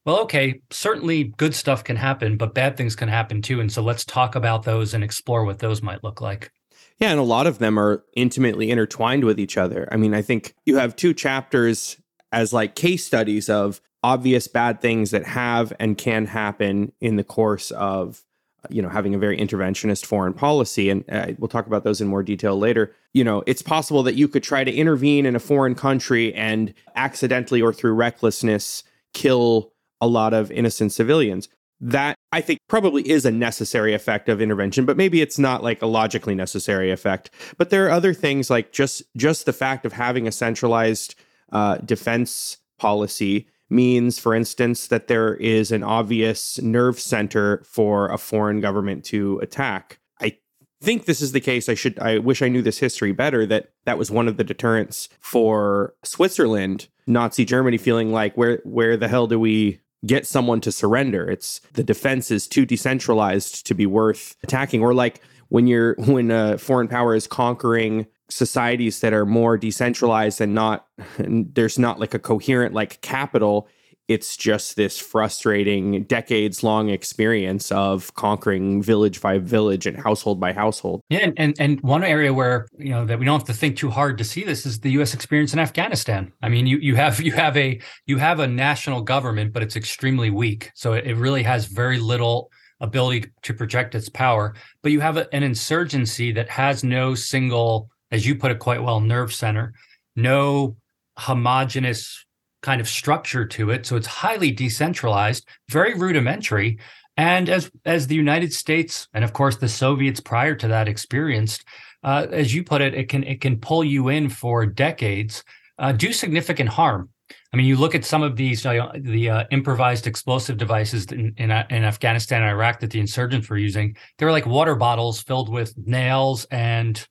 well, 0.05 0.21
okay, 0.21 0.63
certainly 0.71 1.25
good 1.37 1.55
stuff 1.55 1.85
can 1.85 1.97
happen, 1.97 2.39
but 2.39 2.55
bad 2.55 2.79
things 2.79 2.97
can 2.97 3.11
happen 3.11 3.43
too. 3.43 3.61
And 3.61 3.71
so 3.71 3.83
let's 3.83 4.07
talk 4.07 4.35
about 4.35 4.63
those 4.63 4.95
and 4.95 5.05
explore 5.05 5.45
what 5.45 5.59
those 5.59 5.83
might 5.83 6.03
look 6.03 6.23
like. 6.23 6.51
Yeah, 6.99 7.11
and 7.11 7.21
a 7.21 7.25
lot 7.25 7.47
of 7.47 7.59
them 7.59 7.79
are 7.79 8.03
intimately 8.17 8.71
intertwined 8.71 9.25
with 9.25 9.39
each 9.39 9.59
other. 9.59 9.87
I 9.93 9.97
mean, 9.97 10.15
I 10.15 10.23
think 10.23 10.55
you 10.65 10.77
have 10.77 10.97
two 10.97 11.13
chapters 11.13 12.01
as 12.33 12.55
like 12.55 12.75
case 12.75 13.05
studies 13.05 13.51
of 13.51 13.83
obvious 14.03 14.49
bad 14.49 14.81
things 14.81 15.11
that 15.11 15.27
have 15.27 15.75
and 15.79 15.99
can 15.99 16.27
happen 16.27 16.93
in 17.01 17.17
the 17.17 17.25
course 17.25 17.71
of 17.71 18.25
you 18.71 18.83
know 18.83 18.89
having 18.89 19.15
a 19.15 19.19
very 19.19 19.37
interventionist 19.37 20.05
foreign 20.05 20.33
policy 20.33 20.91
and 20.91 21.05
uh, 21.11 21.29
we'll 21.39 21.49
talk 21.49 21.67
about 21.67 21.85
those 21.85 22.01
in 22.01 22.07
more 22.09 22.23
detail 22.23 22.59
later 22.59 22.95
you 23.13 23.25
know 23.25 23.43
it's 23.47 23.63
possible 23.63 24.03
that 24.03 24.15
you 24.15 24.29
could 24.29 24.43
try 24.43 24.65
to 24.65 24.73
intervene 24.73 25.27
in 25.27 25.35
a 25.37 25.41
foreign 25.41 25.75
country 25.75 26.33
and 26.35 26.75
accidentally 26.97 27.63
or 27.63 27.73
through 27.73 27.93
recklessness 27.93 28.83
kill 29.15 29.73
a 30.01 30.07
lot 30.07 30.35
of 30.35 30.51
innocent 30.51 30.93
civilians. 30.93 31.49
That 31.81 32.17
I 32.33 32.41
think 32.41 32.59
probably 32.69 33.09
is 33.09 33.25
a 33.25 33.31
necessary 33.31 33.95
effect 33.95 34.29
of 34.29 34.41
intervention, 34.41 34.85
but 34.85 34.97
maybe 34.97 35.21
it's 35.21 35.39
not 35.39 35.63
like 35.63 35.81
a 35.81 35.87
logically 35.87 36.35
necessary 36.35 36.91
effect. 36.91 37.31
But 37.57 37.71
there 37.71 37.87
are 37.87 37.91
other 37.91 38.13
things 38.13 38.51
like 38.51 38.73
just 38.73 39.03
just 39.17 39.47
the 39.47 39.53
fact 39.53 39.87
of 39.87 39.93
having 39.93 40.27
a 40.27 40.33
centralized 40.33 41.15
uh, 41.53 41.77
defense 41.77 42.59
policy 42.79 43.47
means, 43.71 44.19
for 44.19 44.35
instance, 44.35 44.87
that 44.89 45.09
there 45.09 45.35
is 45.35 45.71
an 45.73 45.83
obvious 45.83 46.61
nerve 46.61 46.99
center 46.99 47.63
for 47.65 48.09
a 48.09 48.19
foreign 48.19 48.61
government 48.61 49.05
to 49.07 49.39
attack. 49.41 49.99
I 50.21 50.39
think 50.83 51.05
this 51.05 51.21
is 51.21 51.33
the 51.33 51.41
case. 51.41 51.69
I 51.69 51.75
should. 51.75 51.99
I 51.99 52.19
wish 52.19 52.43
I 52.43 52.49
knew 52.49 52.63
this 52.63 52.79
history 52.79 53.13
better. 53.13 53.47
That 53.47 53.71
that 53.85 53.99
was 53.99 54.11
one 54.11 54.29
of 54.29 54.37
the 54.37 54.45
deterrents 54.45 55.09
for 55.21 55.95
Switzerland, 56.05 56.89
Nazi 57.07 57.45
Germany, 57.45 57.79
feeling 57.79 58.13
like 58.13 58.37
where 58.37 58.61
where 58.65 58.97
the 58.97 59.09
hell 59.09 59.27
do 59.27 59.39
we 59.39 59.81
get 60.07 60.27
someone 60.27 60.61
to 60.61 60.73
surrender. 60.73 61.29
It's 61.29 61.61
the 61.73 61.83
defense 61.83 62.31
is 62.31 62.47
too 62.47 62.65
decentralized 62.65 63.67
to 63.67 63.75
be 63.75 63.87
worth 63.87 64.37
attacking. 64.43 64.83
Or 64.83 64.95
like 64.95 65.21
when 65.49 65.67
you're 65.67 65.95
when 65.99 66.31
a 66.31 66.59
foreign 66.59 66.89
power 66.89 67.15
is 67.15 67.27
conquering 67.27 68.07
societies 68.31 69.01
that 69.01 69.13
are 69.13 69.27
more 69.27 69.57
decentralized 69.57 70.41
and 70.41 70.55
not 70.55 70.87
and 71.19 71.51
there's 71.55 71.79
not 71.79 71.99
like 71.99 72.15
a 72.15 72.19
coherent 72.19 72.75
like 72.75 73.01
capital 73.01 73.69
it's 74.09 74.39
just 74.39 74.77
this 74.77 74.99
frustrating 74.99 76.05
decades 76.05 76.63
long 76.63 76.89
experience 76.89 77.71
of 77.71 78.15
conquering 78.15 78.83
village 78.83 79.21
by 79.21 79.39
village 79.39 79.87
and 79.87 79.99
household 79.99 80.41
by 80.41 80.55
household. 80.55 81.03
Yeah, 81.11 81.19
and, 81.19 81.35
and 81.37 81.55
and 81.61 81.81
one 81.83 82.03
area 82.03 82.33
where 82.33 82.67
you 82.79 82.89
know 82.89 83.05
that 83.05 83.19
we 83.19 83.27
don't 83.27 83.39
have 83.39 83.47
to 83.49 83.53
think 83.53 83.77
too 83.77 83.91
hard 83.91 84.17
to 84.19 84.25
see 84.25 84.45
this 84.45 84.65
is 84.65 84.81
the 84.81 84.93
U.S. 84.93 85.13
experience 85.13 85.53
in 85.53 85.59
Afghanistan. 85.59 86.33
I 86.43 86.49
mean, 86.49 86.67
you 86.67 86.79
you 86.79 86.97
have 86.97 87.21
you 87.21 87.33
have 87.33 87.57
a 87.57 87.79
you 88.07 88.17
have 88.17 88.41
a 88.41 88.47
national 88.47 89.03
government, 89.03 89.53
but 89.53 89.63
it's 89.63 89.77
extremely 89.77 90.31
weak, 90.31 90.73
so 90.75 90.95
it, 90.95 91.19
really 91.19 91.43
has 91.43 91.67
very 91.67 91.99
little 91.99 92.51
ability 92.81 93.27
to 93.43 93.53
project 93.53 93.95
its 93.95 94.09
power. 94.09 94.55
But 94.83 94.93
you 94.93 95.01
have 95.01 95.17
a, 95.17 95.33
an 95.35 95.43
insurgency 95.43 96.33
that 96.33 96.49
has 96.49 96.83
no 96.85 97.15
single, 97.15 97.91
as 98.11 98.27
you 98.27 98.35
put 98.35 98.51
it 98.51 98.59
quite 98.59 98.83
well, 98.83 99.01
nerve 99.01 99.33
center, 99.33 99.75
no 100.17 100.77
homogenous 101.17 102.25
kind 102.63 102.81
of 102.81 102.89
structure 102.89 103.45
to 103.47 103.71
it. 103.71 103.87
So 103.87 103.97
it's 103.97 104.07
highly 104.07 104.51
decentralized, 104.51 105.47
very 105.69 105.95
rudimentary. 105.95 106.79
And 107.17 107.49
as 107.49 107.71
as 107.85 108.07
the 108.07 108.15
United 108.15 108.53
States 108.53 109.09
and 109.13 109.25
of 109.25 109.33
course 109.33 109.57
the 109.57 109.69
Soviets 109.69 110.21
prior 110.21 110.55
to 110.55 110.69
that 110.69 110.89
experienced, 110.89 111.65
uh, 112.05 112.27
as 112.31 112.55
you 112.55 112.63
put 112.63 112.81
it, 112.81 112.95
it 112.95 113.09
can 113.09 113.25
it 113.25 113.41
can 113.41 113.59
pull 113.59 113.85
you 113.85 114.09
in 114.09 114.29
for 114.29 114.67
decades, 114.67 115.43
uh, 115.79 115.93
do 115.93 116.13
significant 116.13 116.69
harm. 116.71 117.11
I 117.53 117.57
mean, 117.57 117.67
you 117.67 117.77
look 117.77 117.95
at 117.95 118.05
some 118.05 118.23
of 118.23 118.37
these 118.37 118.65
uh, 118.65 118.93
the 118.95 119.31
uh, 119.31 119.45
improvised 119.51 120.07
explosive 120.07 120.59
devices 120.59 121.07
in, 121.07 121.35
in, 121.39 121.51
in 121.51 121.85
Afghanistan 121.85 122.43
and 122.43 122.51
Iraq 122.51 122.81
that 122.81 122.91
the 122.91 123.01
insurgents 123.01 123.49
were 123.49 123.59
using. 123.59 123.97
They 124.19 124.27
were 124.27 124.33
like 124.33 124.47
water 124.47 124.75
bottles 124.75 125.21
filled 125.21 125.49
with 125.49 125.75
nails 125.77 126.47
and 126.51 127.05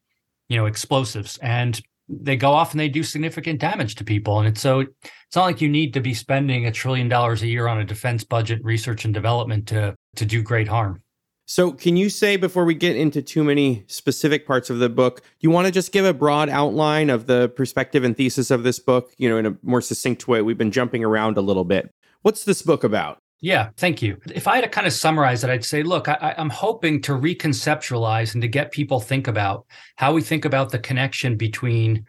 you 0.50 0.58
know 0.58 0.66
explosives, 0.66 1.38
and 1.42 1.82
they 2.10 2.38
go 2.38 2.51
off 2.51 2.72
and 2.72 2.80
they 2.80 2.89
do 2.89 3.04
significant 3.04 3.60
damage 3.60 3.96
to 3.96 4.04
people. 4.04 4.39
And 4.39 4.48
it's 4.48 4.62
so 4.62 4.80
it's 4.80 5.36
not 5.36 5.46
like 5.46 5.62
you 5.62 5.70
need 5.70 5.94
to 5.94 6.00
be 6.00 6.13
spending 6.13 6.66
a 6.66 6.72
trillion 6.72 7.10
dollars 7.10 7.42
a 7.42 7.48
year 7.48 7.68
on 7.68 7.80
a 7.80 7.86
defense 7.86 8.24
budget, 8.24 8.63
research 8.63 9.06
and 9.06 9.13
development 9.13 9.68
to 9.70 9.96
to 10.16 10.25
do 10.25 10.42
great 10.42 10.68
harm. 10.68 11.01
So, 11.50 11.72
can 11.72 11.96
you 11.96 12.10
say 12.10 12.36
before 12.36 12.66
we 12.66 12.74
get 12.74 12.98
into 12.98 13.22
too 13.22 13.42
many 13.42 13.86
specific 13.88 14.46
parts 14.46 14.70
of 14.70 14.80
the 14.80 14.89
book, 14.89 15.22
you 15.39 15.50
want 15.50 15.66
to 15.66 15.72
just 15.72 15.94
give 15.94 16.04
a 16.04 16.13
broad 16.13 16.50
outline 16.50 17.10
of 17.10 17.25
the 17.25 17.48
perspective 17.48 18.04
and 18.04 18.18
thesis 18.18 18.51
of 18.51 18.63
this 18.63 18.80
book, 18.80 19.13
you 19.18 19.30
know, 19.30 19.38
in 19.38 19.46
a 19.46 19.58
more 19.63 19.80
succinct 19.80 20.27
way? 20.27 20.42
We've 20.42 20.58
been 20.58 20.74
jumping 20.74 21.06
around 21.06 21.38
a 21.38 21.42
little 21.42 21.63
bit. 21.63 21.89
What's 22.22 22.44
this 22.44 22.62
book 22.62 22.84
about? 22.84 23.20
Yeah, 23.39 23.70
thank 23.77 24.01
you. 24.01 24.17
If 24.34 24.48
I 24.48 24.56
had 24.56 24.63
to 24.63 24.70
kind 24.70 24.88
of 24.88 24.94
summarize 24.94 25.44
it, 25.44 25.50
I'd 25.50 25.63
say, 25.63 25.84
look, 25.84 26.08
I, 26.08 26.34
am 26.38 26.50
hoping 26.50 27.01
to 27.03 27.12
reconceptualize 27.12 28.34
and 28.34 28.41
to 28.41 28.48
get 28.48 28.72
people 28.72 29.00
think 29.00 29.27
about 29.27 29.67
how 29.96 30.13
we 30.13 30.24
think 30.24 30.44
about 30.44 30.72
the 30.72 30.79
connection 30.79 31.38
between 31.38 32.06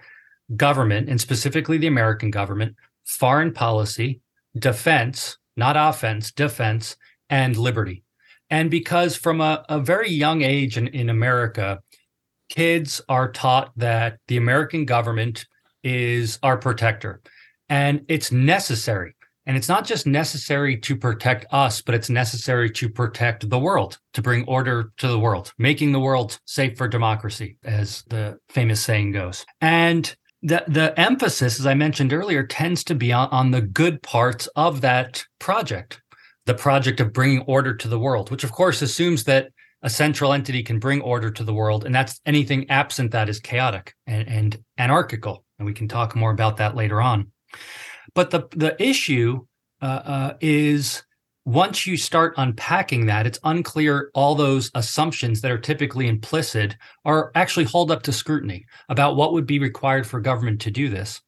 government 0.56 1.11
and 1.11 1.20
specifically 1.20 1.76
the 1.76 1.87
American 1.87 2.30
government, 2.30 2.76
foreign 3.04 3.52
policy, 3.52 4.20
defense, 4.58 5.37
not 5.54 5.76
offense, 5.76 6.32
defense, 6.32 6.97
and 7.28 7.58
liberty. 7.58 8.04
And 8.49 8.70
because 8.70 9.14
from 9.14 9.42
a, 9.42 9.64
a 9.68 9.78
very 9.78 10.11
young 10.11 10.40
age 10.40 10.78
in, 10.78 10.88
in 10.88 11.11
America, 11.11 11.80
kids 12.49 13.02
are 13.08 13.30
taught 13.30 13.73
that 13.76 14.18
the 14.28 14.38
American 14.38 14.87
government 14.87 15.47
is 15.85 16.38
our 16.42 16.56
protector. 16.56 17.20
And 17.68 18.06
it's 18.08 18.32
necessary. 18.32 19.14
And 19.49 19.57
it's 19.57 19.69
not 19.69 19.87
just 19.87 20.07
necessary 20.07 20.76
to 20.76 20.95
protect 20.95 21.47
us, 21.50 21.81
but 21.81 21.95
it's 21.95 22.11
necessary 22.11 22.71
to 22.73 22.88
protect 22.88 23.49
the 23.49 23.59
world, 23.59 23.99
to 24.12 24.23
bring 24.23 24.45
order 24.45 24.93
to 24.99 25.09
the 25.09 25.19
world, 25.19 25.52
making 25.59 25.93
the 25.93 26.00
world 26.00 26.38
safe 26.45 26.76
for 26.76 26.87
democracy, 26.87 27.57
as 27.64 28.05
the 28.09 28.38
famous 28.50 28.83
saying 28.85 29.12
goes. 29.12 29.47
And 29.62 30.14
the, 30.43 30.62
the 30.69 30.93
emphasis, 31.00 31.59
as 31.59 31.67
I 31.67 31.73
mentioned 31.73 32.12
earlier, 32.12 32.47
tends 32.47 32.85
to 32.85 32.95
be 32.95 33.11
on, 33.11 33.31
on 33.31 33.50
the 33.50 33.62
good 33.62 34.02
parts 34.02 34.47
of 34.55 34.83
that 34.83 35.25
project 35.40 36.00
the 36.49 36.55
project 36.55 36.99
of 36.99 37.12
bringing 37.12 37.43
order 37.43 37.75
to 37.75 37.88
the 37.88 37.99
world, 37.99 38.31
which 38.31 38.43
of 38.43 38.50
course 38.52 38.81
assumes 38.81 39.25
that 39.25 39.50
a 39.83 39.90
central 39.90 40.33
entity 40.33 40.62
can 40.62 40.78
bring 40.78 41.02
order 41.02 41.31
to 41.31 41.45
the 41.45 41.52
world. 41.52 41.85
And 41.85 41.95
that's 41.95 42.21
anything 42.25 42.69
absent 42.71 43.11
that 43.11 43.28
is 43.28 43.38
chaotic 43.38 43.95
and, 44.07 44.26
and 44.26 44.59
anarchical. 44.78 45.45
And 45.59 45.67
we 45.67 45.75
can 45.75 45.88
talk 45.88 46.17
more 46.17 46.31
about 46.31 46.57
that 46.57 46.75
later 46.75 47.02
on. 47.02 47.31
But 48.18 48.30
the, 48.30 48.48
the 48.56 48.82
issue 48.82 49.46
uh, 49.80 49.84
uh, 49.84 50.34
is 50.40 51.04
once 51.44 51.87
you 51.87 51.96
start 51.96 52.34
unpacking 52.37 53.06
that, 53.06 53.28
it's 53.28 53.38
unclear 53.44 54.10
all 54.12 54.34
those 54.34 54.72
assumptions 54.75 55.40
that 55.40 55.52
are 55.52 55.58
typically 55.58 56.08
implicit 56.08 56.75
are 57.04 57.30
actually 57.37 57.66
hold 57.66 57.92
up 57.92 58.02
to 58.02 58.12
scrutiny 58.12 58.66
about 58.88 59.14
what 59.14 59.32
would 59.34 59.46
be 59.46 59.60
required 59.60 60.04
for 60.04 60.18
government 60.20 60.60
to 60.62 60.72
do 60.72 60.88
this. 60.88 61.20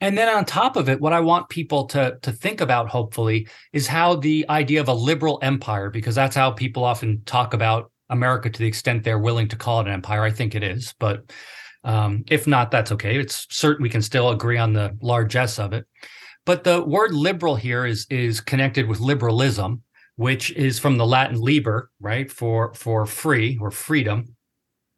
And 0.00 0.16
then 0.16 0.34
on 0.34 0.46
top 0.46 0.76
of 0.76 0.88
it, 0.88 0.98
what 0.98 1.12
I 1.12 1.20
want 1.20 1.50
people 1.50 1.84
to, 1.88 2.16
to 2.22 2.32
think 2.32 2.62
about, 2.62 2.88
hopefully, 2.88 3.46
is 3.74 3.86
how 3.86 4.14
the 4.14 4.46
idea 4.48 4.80
of 4.80 4.88
a 4.88 4.94
liberal 4.94 5.38
empire, 5.42 5.90
because 5.90 6.14
that's 6.14 6.36
how 6.36 6.52
people 6.52 6.84
often 6.84 7.20
talk 7.26 7.52
about 7.52 7.92
America 8.08 8.48
to 8.48 8.58
the 8.58 8.66
extent 8.66 9.04
they're 9.04 9.18
willing 9.18 9.48
to 9.48 9.56
call 9.56 9.80
it 9.80 9.88
an 9.88 9.92
empire. 9.92 10.22
I 10.22 10.30
think 10.30 10.54
it 10.54 10.62
is. 10.62 10.94
But 10.98 11.34
um, 11.84 12.24
if 12.30 12.46
not, 12.46 12.70
that's 12.70 12.92
okay. 12.92 13.18
It's 13.18 13.46
certain 13.50 13.82
we 13.82 13.90
can 13.90 14.00
still 14.00 14.30
agree 14.30 14.56
on 14.56 14.72
the 14.72 14.96
largesse 15.02 15.58
of 15.58 15.74
it. 15.74 15.84
But 16.46 16.64
the 16.64 16.82
word 16.82 17.14
liberal 17.14 17.56
here 17.56 17.86
is 17.86 18.06
is 18.10 18.40
connected 18.40 18.88
with 18.88 19.00
liberalism, 19.00 19.82
which 20.16 20.50
is 20.52 20.78
from 20.78 20.96
the 20.96 21.06
Latin 21.06 21.40
liber, 21.40 21.90
right, 22.00 22.30
for 22.30 22.74
for 22.74 23.06
free 23.06 23.58
or 23.60 23.70
freedom. 23.70 24.36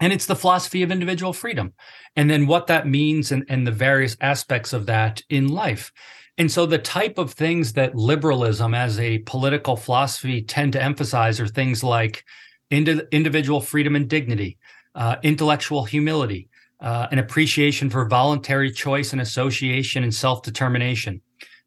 And 0.01 0.13
it's 0.13 0.27
the 0.27 0.37
philosophy 0.37 0.83
of 0.83 0.91
individual 0.91 1.33
freedom. 1.33 1.75
And 2.17 2.29
then 2.29 2.49
what 2.49 2.67
that 2.67 2.89
means 2.89 3.31
and, 3.31 3.45
and 3.49 3.65
the 3.65 3.71
various 3.71 4.17
aspects 4.21 4.73
of 4.73 4.87
that 4.87 5.23
in 5.29 5.47
life. 5.47 5.93
And 6.39 6.51
so 6.51 6.67
the 6.67 6.79
type 6.79 7.19
of 7.19 7.33
things 7.33 7.75
that 7.75 7.95
liberalism 7.95 8.75
as 8.75 8.99
a 8.99 9.19
political 9.19 9.77
philosophy 9.77 10.43
tend 10.43 10.73
to 10.73 10.83
emphasize 10.83 11.39
are 11.39 11.47
things 11.47 11.85
like 11.85 12.25
indi- 12.71 13.03
individual 13.13 13.61
freedom 13.61 13.95
and 13.95 14.09
dignity, 14.09 14.59
uh, 14.95 15.17
intellectual 15.23 15.85
humility, 15.85 16.49
uh, 16.81 17.07
an 17.13 17.19
appreciation 17.19 17.91
for 17.91 18.09
voluntary 18.09 18.73
choice 18.73 19.13
and 19.13 19.21
association 19.21 20.03
and 20.03 20.15
self 20.15 20.43
determination, 20.43 21.21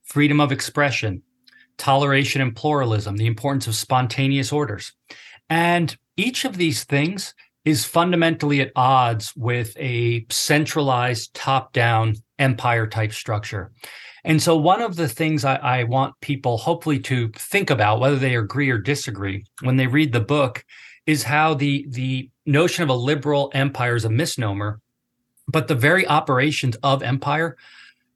freedom 0.05 0.39
of 0.39 0.51
expression, 0.51 1.21
toleration 1.77 2.41
and 2.41 2.55
pluralism, 2.55 3.17
the 3.17 3.27
importance 3.27 3.67
of 3.67 3.75
spontaneous 3.75 4.51
orders. 4.51 4.93
And 5.49 5.95
each 6.17 6.45
of 6.45 6.57
these 6.57 6.83
things 6.83 7.33
is 7.65 7.83
fundamentally 7.83 8.61
at 8.61 8.71
odds 8.75 9.33
with 9.35 9.75
a 9.77 10.25
centralized 10.29 11.33
top 11.33 11.73
down 11.73 12.15
empire 12.39 12.87
type 12.87 13.11
structure. 13.11 13.71
And 14.23 14.41
so, 14.41 14.55
one 14.55 14.81
of 14.81 14.95
the 14.95 15.07
things 15.07 15.45
I, 15.45 15.55
I, 15.55 15.83
want 15.83 16.19
people 16.21 16.57
hopefully 16.57 16.99
to 17.01 17.29
think 17.35 17.69
about, 17.69 17.99
whether 17.99 18.15
they 18.15 18.35
agree 18.35 18.69
or 18.71 18.79
disagree, 18.79 19.45
when 19.61 19.77
they 19.77 19.85
read 19.85 20.13
the 20.13 20.19
book, 20.19 20.65
is 21.05 21.23
how 21.23 21.53
the, 21.53 21.85
the 21.89 22.29
notion 22.45 22.83
of 22.83 22.89
a 22.89 22.93
liberal 22.93 23.51
empire 23.53 23.95
is 23.95 24.05
a 24.05 24.09
misnomer, 24.09 24.79
but 25.47 25.67
the 25.67 25.75
very 25.75 26.07
operations 26.07 26.75
of 26.81 27.03
empire 27.03 27.55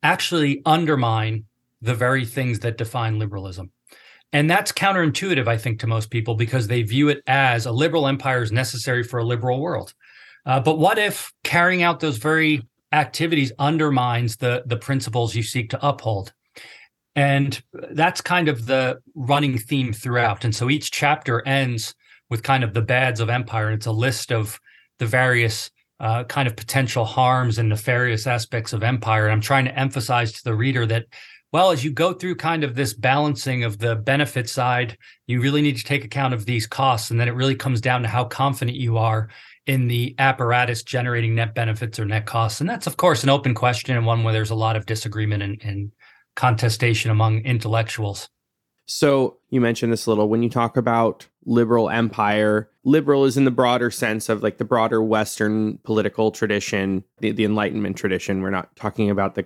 actually 0.01 0.61
undermine 0.65 1.45
the 1.81 1.95
very 1.95 2.25
things 2.25 2.59
that 2.59 2.77
define 2.77 3.19
liberalism. 3.19 3.71
And 4.31 4.49
that's 4.49 4.71
counterintuitive, 4.71 5.47
I 5.47 5.57
think, 5.57 5.79
to 5.79 5.87
most 5.87 6.11
people 6.11 6.35
because 6.35 6.67
they 6.67 6.83
view 6.83 7.09
it 7.09 7.23
as 7.25 7.65
a 7.65 7.71
liberal 7.71 8.07
empire 8.07 8.43
is 8.43 8.51
necessary 8.51 9.03
for 9.03 9.19
a 9.19 9.25
liberal 9.25 9.59
world. 9.59 9.93
Uh, 10.45 10.59
but 10.59 10.77
what 10.77 10.99
if 10.99 11.31
carrying 11.43 11.81
out 11.81 11.99
those 11.99 12.17
very 12.17 12.61
activities 12.91 13.51
undermines 13.59 14.37
the 14.37 14.63
the 14.65 14.77
principles 14.77 15.35
you 15.35 15.43
seek 15.43 15.69
to 15.71 15.87
uphold? 15.87 16.33
And 17.15 17.61
that's 17.91 18.21
kind 18.21 18.47
of 18.47 18.65
the 18.65 18.99
running 19.15 19.57
theme 19.57 19.93
throughout. 19.93 20.45
And 20.45 20.55
so 20.55 20.69
each 20.69 20.91
chapter 20.91 21.45
ends 21.47 21.95
with 22.29 22.43
kind 22.43 22.63
of 22.63 22.73
the 22.73 22.81
bads 22.81 23.19
of 23.19 23.29
empire. 23.29 23.67
And 23.67 23.75
it's 23.75 23.87
a 23.87 23.91
list 23.91 24.31
of 24.31 24.59
the 24.99 25.07
various 25.07 25.71
uh, 25.99 26.23
kind 26.25 26.47
of 26.47 26.55
potential 26.55 27.03
harms 27.03 27.57
and 27.57 27.67
nefarious 27.67 28.27
aspects 28.27 28.73
of 28.73 28.83
empire. 28.83 29.25
And 29.25 29.33
I'm 29.33 29.41
trying 29.41 29.65
to 29.65 29.77
emphasize 29.77 30.31
to 30.33 30.43
the 30.43 30.55
reader 30.55 30.85
that 30.85 31.07
well, 31.51 31.71
as 31.71 31.83
you 31.83 31.91
go 31.91 32.13
through 32.13 32.35
kind 32.35 32.63
of 32.63 32.75
this 32.75 32.93
balancing 32.93 33.63
of 33.63 33.79
the 33.79 33.95
benefit 33.95 34.47
side, 34.47 34.97
you 35.25 35.41
really 35.41 35.61
need 35.61 35.77
to 35.77 35.83
take 35.83 36.05
account 36.05 36.33
of 36.33 36.45
these 36.45 36.67
costs. 36.67 37.09
And 37.09 37.19
then 37.19 37.27
it 37.27 37.33
really 37.33 37.55
comes 37.55 37.81
down 37.81 38.03
to 38.03 38.07
how 38.07 38.25
confident 38.25 38.77
you 38.77 38.97
are 38.97 39.29
in 39.65 39.87
the 39.87 40.15
apparatus 40.19 40.83
generating 40.83 41.35
net 41.35 41.55
benefits 41.55 41.99
or 41.99 42.05
net 42.05 42.25
costs. 42.25 42.61
And 42.61 42.69
that's, 42.69 42.87
of 42.87 42.97
course, 42.97 43.23
an 43.23 43.29
open 43.29 43.55
question 43.55 43.97
and 43.97 44.05
one 44.05 44.23
where 44.23 44.33
there's 44.33 44.51
a 44.51 44.55
lot 44.55 44.75
of 44.75 44.85
disagreement 44.85 45.41
and, 45.41 45.61
and 45.63 45.91
contestation 46.35 47.09
among 47.11 47.39
intellectuals. 47.39 48.29
So 48.85 49.37
you 49.49 49.61
mentioned 49.61 49.93
this 49.93 50.07
a 50.07 50.09
little 50.09 50.29
when 50.29 50.41
you 50.41 50.49
talk 50.49 50.75
about 50.75 51.27
liberal 51.45 51.89
empire. 51.89 52.69
Liberal 52.83 53.25
is 53.25 53.37
in 53.37 53.45
the 53.45 53.51
broader 53.51 53.91
sense 53.91 54.29
of 54.29 54.41
like 54.41 54.57
the 54.57 54.65
broader 54.65 55.03
Western 55.03 55.77
political 55.79 56.31
tradition, 56.31 57.03
the, 57.19 57.31
the 57.31 57.45
Enlightenment 57.45 57.97
tradition. 57.97 58.41
We're 58.41 58.49
not 58.49 58.75
talking 58.75 59.11
about 59.11 59.35
the 59.35 59.45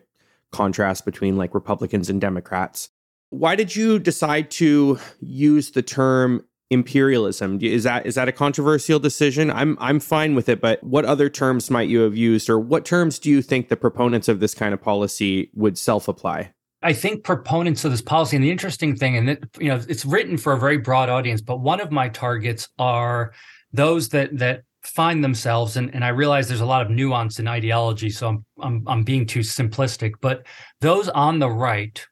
contrast 0.54 1.04
between 1.04 1.36
like 1.36 1.54
Republicans 1.54 2.10
and 2.10 2.22
Democrats. 2.22 2.90
Why 3.30 3.56
did 3.56 3.76
you 3.76 4.00
decide 4.00 4.52
to 4.52 5.00
use 5.20 5.72
the 5.72 5.82
term 5.82 6.46
imperialism? 6.70 7.60
Is 7.62 7.84
that 7.84 8.06
is 8.06 8.16
that 8.16 8.28
a 8.28 8.32
controversial 8.32 9.00
decision? 9.00 9.52
I'm 9.52 9.78
I'm 9.80 10.00
fine 10.00 10.36
with 10.36 10.50
it, 10.50 10.62
but 10.62 10.84
what 10.84 11.06
other 11.06 11.30
terms 11.30 11.70
might 11.70 11.90
you 11.90 12.02
have 12.02 12.16
used 12.16 12.50
or 12.50 12.60
what 12.60 12.86
terms 12.86 13.20
do 13.20 13.30
you 13.30 13.42
think 13.42 13.70
the 13.70 13.78
proponents 13.78 14.28
of 14.28 14.40
this 14.40 14.54
kind 14.54 14.74
of 14.74 14.82
policy 14.82 15.50
would 15.54 15.78
self-apply? 15.78 16.54
I 16.82 16.94
think 16.94 17.24
proponents 17.24 17.86
of 17.86 17.92
this 17.92 18.02
policy, 18.02 18.36
and 18.36 18.44
the 18.44 18.52
interesting 18.52 18.96
thing, 18.96 19.16
and 19.16 19.30
it, 19.30 19.44
you 19.58 19.70
know, 19.70 19.80
it's 19.88 20.04
written 20.04 20.38
for 20.38 20.52
a 20.52 20.60
very 20.60 20.78
broad 20.78 21.10
audience, 21.10 21.42
but 21.42 21.62
one 21.62 21.80
of 21.80 21.92
my 21.92 22.10
targets 22.10 22.68
are 22.78 23.32
those 23.72 24.10
that 24.10 24.38
that 24.40 24.64
find 24.84 25.24
themselves 25.24 25.78
and, 25.78 25.94
and 25.96 26.04
i 26.04 26.10
realize 26.10 26.48
there's 26.48 26.62
a 26.62 26.66
lot 26.66 26.82
of 26.82 26.92
nuance 26.92 27.40
in 27.40 27.48
ideology 27.48 28.10
so 28.10 28.28
I'm, 28.28 28.46
I'm 28.62 28.84
i'm 28.88 29.04
being 29.04 29.26
too 29.26 29.40
simplistic 29.40 30.14
but 30.22 30.46
those 30.82 31.10
on 31.10 31.40
the 31.40 31.50
right 31.50 32.06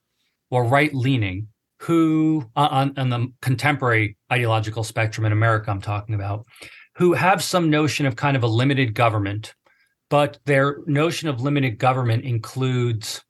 or 0.49 0.65
right 0.65 0.93
leaning 0.93 1.47
who 1.79 2.49
uh, 2.55 2.67
on, 2.71 2.93
on 2.97 3.09
the 3.09 3.27
contemporary 3.41 4.17
ideological 4.31 4.83
spectrum 4.83 5.25
in 5.25 5.31
america 5.31 5.69
i'm 5.69 5.81
talking 5.81 6.15
about 6.15 6.45
who 6.95 7.13
have 7.13 7.43
some 7.43 7.69
notion 7.69 8.05
of 8.05 8.15
kind 8.15 8.37
of 8.37 8.43
a 8.43 8.47
limited 8.47 8.93
government 8.93 9.53
but 10.09 10.39
their 10.45 10.77
notion 10.87 11.29
of 11.29 11.41
limited 11.41 11.77
government 11.77 12.23
includes 12.23 13.21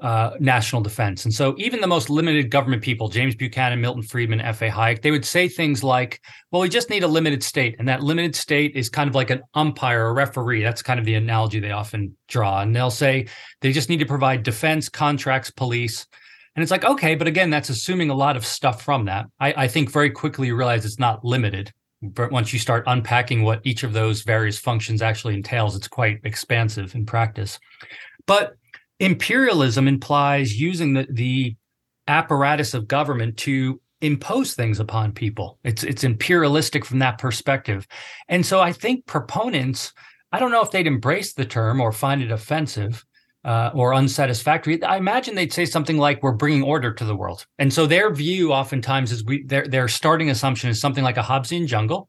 uh, 0.00 0.32
national 0.40 0.82
defense. 0.82 1.24
And 1.24 1.32
so, 1.32 1.54
even 1.58 1.80
the 1.80 1.86
most 1.86 2.10
limited 2.10 2.50
government 2.50 2.82
people, 2.82 3.08
James 3.08 3.34
Buchanan, 3.34 3.80
Milton 3.80 4.02
Friedman, 4.02 4.40
F.A. 4.40 4.68
Hayek, 4.68 5.02
they 5.02 5.10
would 5.10 5.24
say 5.24 5.48
things 5.48 5.82
like, 5.82 6.20
well, 6.50 6.62
we 6.62 6.68
just 6.68 6.90
need 6.90 7.02
a 7.02 7.08
limited 7.08 7.42
state. 7.42 7.76
And 7.78 7.88
that 7.88 8.02
limited 8.02 8.36
state 8.36 8.76
is 8.76 8.90
kind 8.90 9.08
of 9.08 9.14
like 9.14 9.30
an 9.30 9.42
umpire, 9.54 10.08
a 10.08 10.12
referee. 10.12 10.62
That's 10.62 10.82
kind 10.82 11.00
of 11.00 11.06
the 11.06 11.14
analogy 11.14 11.60
they 11.60 11.70
often 11.70 12.16
draw. 12.28 12.60
And 12.60 12.76
they'll 12.76 12.90
say 12.90 13.26
they 13.62 13.72
just 13.72 13.88
need 13.88 14.00
to 14.00 14.06
provide 14.06 14.42
defense, 14.42 14.88
contracts, 14.88 15.50
police. 15.50 16.06
And 16.54 16.62
it's 16.62 16.70
like, 16.70 16.84
okay, 16.84 17.14
but 17.14 17.26
again, 17.26 17.50
that's 17.50 17.68
assuming 17.70 18.10
a 18.10 18.14
lot 18.14 18.36
of 18.36 18.44
stuff 18.44 18.82
from 18.82 19.06
that. 19.06 19.26
I, 19.40 19.54
I 19.56 19.68
think 19.68 19.90
very 19.90 20.10
quickly 20.10 20.48
you 20.48 20.56
realize 20.56 20.84
it's 20.84 20.98
not 20.98 21.24
limited. 21.24 21.72
But 22.02 22.30
once 22.30 22.52
you 22.52 22.58
start 22.58 22.84
unpacking 22.86 23.42
what 23.42 23.62
each 23.64 23.82
of 23.82 23.94
those 23.94 24.22
various 24.22 24.58
functions 24.58 25.00
actually 25.00 25.34
entails, 25.34 25.74
it's 25.74 25.88
quite 25.88 26.20
expansive 26.24 26.94
in 26.94 27.06
practice. 27.06 27.58
But 28.26 28.56
imperialism 29.00 29.88
implies 29.88 30.58
using 30.58 30.94
the, 30.94 31.06
the 31.10 31.56
apparatus 32.08 32.74
of 32.74 32.88
government 32.88 33.36
to 33.38 33.80
impose 34.00 34.54
things 34.54 34.78
upon 34.78 35.12
people. 35.12 35.58
It's 35.64 35.82
it's 35.82 36.04
imperialistic 36.04 36.84
from 36.84 36.98
that 37.00 37.18
perspective. 37.18 37.86
And 38.28 38.44
so 38.44 38.60
I 38.60 38.72
think 38.72 39.06
proponents, 39.06 39.92
I 40.32 40.38
don't 40.38 40.50
know 40.50 40.62
if 40.62 40.70
they'd 40.70 40.86
embrace 40.86 41.32
the 41.32 41.44
term 41.44 41.80
or 41.80 41.92
find 41.92 42.22
it 42.22 42.30
offensive. 42.30 43.04
Uh, 43.44 43.70
or 43.76 43.94
unsatisfactory. 43.94 44.82
I 44.82 44.96
imagine 44.96 45.36
they'd 45.36 45.52
say 45.52 45.66
something 45.66 45.98
like, 45.98 46.20
"We're 46.20 46.32
bringing 46.32 46.64
order 46.64 46.92
to 46.92 47.04
the 47.04 47.14
world," 47.14 47.46
and 47.60 47.72
so 47.72 47.86
their 47.86 48.12
view 48.12 48.52
oftentimes 48.52 49.12
is 49.12 49.24
we 49.24 49.44
their 49.44 49.68
their 49.68 49.86
starting 49.86 50.30
assumption 50.30 50.68
is 50.68 50.80
something 50.80 51.04
like 51.04 51.16
a 51.16 51.22
Hobbesian 51.22 51.68
jungle. 51.68 52.08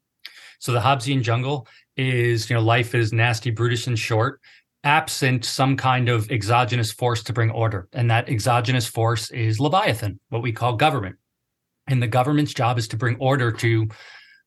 So 0.57 0.71
the 0.71 0.79
Hobbesian 0.79 1.21
jungle 1.21 1.67
is, 1.95 2.49
you 2.49 2.55
know, 2.55 2.63
life 2.63 2.95
is 2.95 3.13
nasty, 3.13 3.51
brutish, 3.51 3.85
and 3.85 3.99
short, 3.99 4.41
absent 4.83 5.45
some 5.45 5.75
kind 5.77 6.09
of 6.09 6.31
exogenous 6.31 6.91
force 6.91 7.23
to 7.23 7.33
bring 7.33 7.51
order, 7.51 7.87
and 7.93 8.09
that 8.11 8.29
exogenous 8.29 8.87
force 8.87 9.31
is 9.31 9.59
Leviathan, 9.59 10.19
what 10.29 10.41
we 10.41 10.51
call 10.51 10.75
government 10.75 11.17
and 11.87 12.01
the 12.01 12.07
government's 12.07 12.53
job 12.53 12.77
is 12.77 12.87
to 12.89 12.97
bring 12.97 13.15
order 13.19 13.51
to 13.51 13.87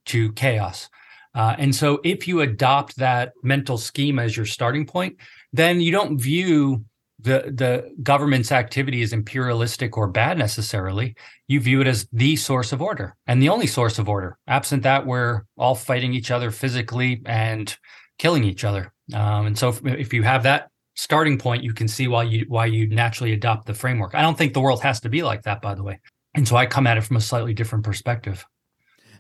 to 0.07 0.33
chaos. 0.33 0.89
Uh, 1.35 1.55
and 1.59 1.75
so, 1.75 2.01
if 2.05 2.27
you 2.27 2.41
adopt 2.41 2.97
that 2.97 3.33
mental 3.43 3.79
scheme 3.79 4.19
as 4.19 4.37
your 4.37 4.47
starting 4.47 4.87
point, 4.87 5.17
then 5.53 5.81
you 5.81 5.93
don't 5.93 6.19
view 6.19 6.85
the 7.21 7.53
the 7.55 7.95
government's 8.03 8.51
activity 8.53 9.03
as 9.03 9.13
imperialistic 9.13 9.97
or 9.97 10.09
bad 10.09 10.39
necessarily. 10.39 11.15
You 11.49 11.61
view 11.61 11.81
it 11.81 11.87
as 11.87 12.09
the 12.13 12.37
source 12.37 12.73
of 12.73 12.83
order 12.83 13.17
and 13.27 13.43
the 13.43 13.49
only 13.49 13.67
source 13.67 13.99
of 13.99 14.09
order. 14.09 14.39
Absent 14.47 14.83
that, 14.85 15.07
we're 15.07 15.43
all 15.57 15.75
fighting 15.75 16.15
each 16.15 16.31
other 16.31 16.51
physically 16.51 17.23
and 17.27 17.77
killing 18.19 18.45
each 18.45 18.65
other. 18.65 18.93
Um, 19.15 19.47
and 19.47 19.59
so, 19.59 19.75
if, 19.85 20.13
you 20.13 20.23
have 20.23 20.43
that 20.45 20.69
starting 20.95 21.39
point, 21.39 21.63
you 21.63 21.73
can 21.73 21.89
see 21.89 22.09
why 22.09 22.25
you 22.25 22.45
why 22.49 22.67
you 22.67 22.89
naturally 22.89 23.33
adopt 23.33 23.67
the 23.67 23.75
framework. 23.75 24.15
I 24.15 24.23
don't 24.23 24.37
think 24.37 24.55
the 24.55 24.61
world 24.61 24.83
has 24.83 25.01
to 25.01 25.09
be 25.09 25.23
like 25.23 25.43
that, 25.43 25.63
by 25.63 25.75
the 25.75 25.83
way. 25.83 26.01
And 26.35 26.47
so 26.47 26.57
I 26.57 26.67
come 26.67 26.87
at 26.87 26.97
it 26.97 27.03
from 27.03 27.17
a 27.17 27.21
slightly 27.21 27.55
different 27.55 27.85
perspective. 27.85 28.47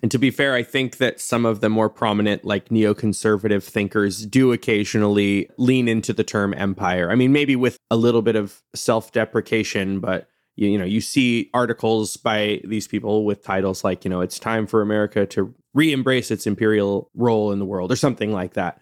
And 0.02 0.10
to 0.10 0.18
be 0.18 0.30
fair, 0.30 0.54
I 0.54 0.62
think 0.62 0.96
that 0.96 1.20
some 1.20 1.44
of 1.44 1.60
the 1.60 1.68
more 1.68 1.90
prominent, 1.90 2.44
like 2.44 2.70
neoconservative 2.70 3.62
thinkers, 3.62 4.24
do 4.24 4.52
occasionally 4.52 5.50
lean 5.58 5.88
into 5.88 6.12
the 6.12 6.24
term 6.24 6.54
empire. 6.54 7.10
I 7.10 7.16
mean, 7.16 7.32
maybe 7.32 7.54
with 7.56 7.76
a 7.90 7.96
little 7.96 8.22
bit 8.22 8.36
of 8.36 8.62
self 8.74 9.12
deprecation, 9.12 10.00
but 10.00 10.28
you, 10.56 10.68
you 10.68 10.78
know, 10.78 10.84
you 10.84 11.00
see 11.00 11.50
articles 11.52 12.16
by 12.16 12.62
these 12.64 12.88
people 12.88 13.24
with 13.24 13.42
titles 13.42 13.84
like, 13.84 14.04
you 14.04 14.08
know, 14.08 14.22
it's 14.22 14.38
time 14.38 14.66
for 14.66 14.80
America 14.80 15.26
to 15.26 15.54
re 15.74 15.92
embrace 15.92 16.30
its 16.30 16.46
imperial 16.46 17.10
role 17.14 17.52
in 17.52 17.58
the 17.58 17.66
world 17.66 17.92
or 17.92 17.96
something 17.96 18.32
like 18.32 18.54
that. 18.54 18.80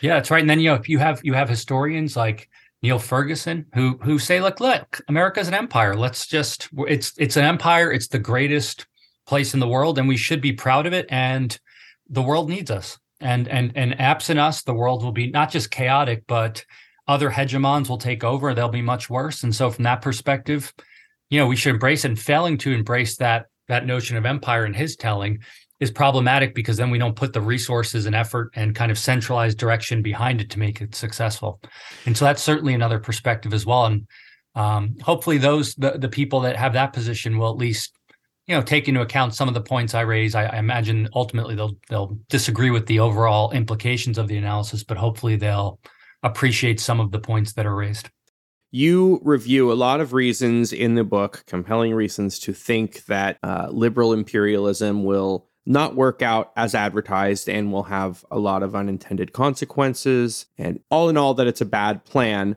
Yeah, 0.00 0.14
that's 0.14 0.30
right. 0.30 0.40
And 0.40 0.48
then, 0.48 0.60
you 0.60 0.70
know, 0.70 0.80
you 0.86 0.98
have 0.98 1.20
you 1.22 1.34
have 1.34 1.48
historians 1.48 2.16
like 2.16 2.48
Niall 2.82 2.98
Ferguson, 2.98 3.66
who 3.74 3.98
who 4.02 4.18
say, 4.18 4.40
look, 4.40 4.60
look, 4.60 5.00
America's 5.08 5.48
an 5.48 5.54
empire. 5.54 5.94
Let's 5.94 6.26
just 6.26 6.68
it's 6.88 7.12
it's 7.18 7.36
an 7.36 7.44
empire. 7.44 7.92
It's 7.92 8.08
the 8.08 8.18
greatest 8.18 8.86
place 9.26 9.54
in 9.54 9.60
the 9.60 9.68
world, 9.68 9.98
and 9.98 10.08
we 10.08 10.16
should 10.16 10.40
be 10.40 10.52
proud 10.52 10.86
of 10.86 10.92
it. 10.92 11.06
And 11.10 11.58
the 12.08 12.22
world 12.22 12.48
needs 12.48 12.70
us. 12.70 12.98
And 13.20 13.48
and 13.48 13.72
and 13.76 14.00
absent 14.00 14.40
us, 14.40 14.62
the 14.62 14.74
world 14.74 15.04
will 15.04 15.12
be 15.12 15.30
not 15.30 15.50
just 15.50 15.70
chaotic, 15.70 16.24
but 16.26 16.64
other 17.06 17.30
hegemons 17.30 17.88
will 17.88 17.98
take 17.98 18.24
over. 18.24 18.54
They'll 18.54 18.68
be 18.68 18.82
much 18.82 19.10
worse. 19.10 19.42
And 19.42 19.54
so, 19.54 19.70
from 19.70 19.84
that 19.84 20.00
perspective, 20.00 20.72
you 21.28 21.38
know, 21.38 21.46
we 21.46 21.56
should 21.56 21.74
embrace. 21.74 22.06
And 22.06 22.18
failing 22.18 22.56
to 22.58 22.72
embrace 22.72 23.16
that 23.18 23.46
that 23.68 23.84
notion 23.84 24.16
of 24.16 24.24
empire 24.24 24.64
in 24.64 24.72
his 24.72 24.96
telling 24.96 25.40
is 25.80 25.90
problematic 25.90 26.54
because 26.54 26.76
then 26.76 26.90
we 26.90 26.98
don't 26.98 27.16
put 27.16 27.32
the 27.32 27.40
resources 27.40 28.06
and 28.06 28.14
effort 28.14 28.50
and 28.54 28.74
kind 28.74 28.92
of 28.92 28.98
centralized 28.98 29.58
direction 29.58 30.02
behind 30.02 30.40
it 30.40 30.50
to 30.50 30.58
make 30.58 30.80
it 30.80 30.94
successful. 30.94 31.60
And 32.06 32.16
so 32.16 32.26
that's 32.26 32.42
certainly 32.42 32.74
another 32.74 32.98
perspective 32.98 33.54
as 33.54 33.64
well. 33.64 33.86
And 33.86 34.06
um, 34.54 34.96
hopefully, 35.00 35.38
those 35.38 35.74
the, 35.76 35.92
the 35.92 36.08
people 36.08 36.40
that 36.40 36.56
have 36.56 36.74
that 36.74 36.92
position 36.92 37.38
will 37.38 37.50
at 37.50 37.56
least 37.56 37.92
you 38.46 38.54
know 38.54 38.62
take 38.62 38.88
into 38.88 39.00
account 39.00 39.34
some 39.34 39.48
of 39.48 39.54
the 39.54 39.60
points 39.60 39.94
I 39.94 40.00
raise. 40.02 40.34
I, 40.34 40.44
I 40.44 40.58
imagine 40.58 41.08
ultimately 41.14 41.54
they'll 41.54 41.76
they'll 41.88 42.18
disagree 42.28 42.70
with 42.70 42.86
the 42.86 43.00
overall 43.00 43.52
implications 43.52 44.18
of 44.18 44.28
the 44.28 44.36
analysis, 44.36 44.84
but 44.84 44.96
hopefully 44.96 45.36
they'll 45.36 45.78
appreciate 46.22 46.80
some 46.80 47.00
of 47.00 47.12
the 47.12 47.20
points 47.20 47.54
that 47.54 47.64
are 47.64 47.74
raised. 47.74 48.10
You 48.72 49.20
review 49.24 49.72
a 49.72 49.74
lot 49.74 50.00
of 50.00 50.12
reasons 50.12 50.72
in 50.72 50.94
the 50.94 51.02
book, 51.02 51.42
compelling 51.46 51.92
reasons 51.92 52.38
to 52.40 52.52
think 52.52 53.04
that 53.06 53.38
uh, 53.42 53.68
liberal 53.70 54.12
imperialism 54.12 55.04
will 55.04 55.49
not 55.66 55.94
work 55.94 56.22
out 56.22 56.52
as 56.56 56.74
advertised 56.74 57.48
and 57.48 57.72
will 57.72 57.84
have 57.84 58.24
a 58.30 58.38
lot 58.38 58.62
of 58.62 58.74
unintended 58.74 59.32
consequences 59.32 60.46
and 60.58 60.80
all 60.90 61.08
in 61.08 61.16
all 61.16 61.34
that 61.34 61.46
it's 61.46 61.60
a 61.60 61.66
bad 61.66 62.04
plan. 62.04 62.56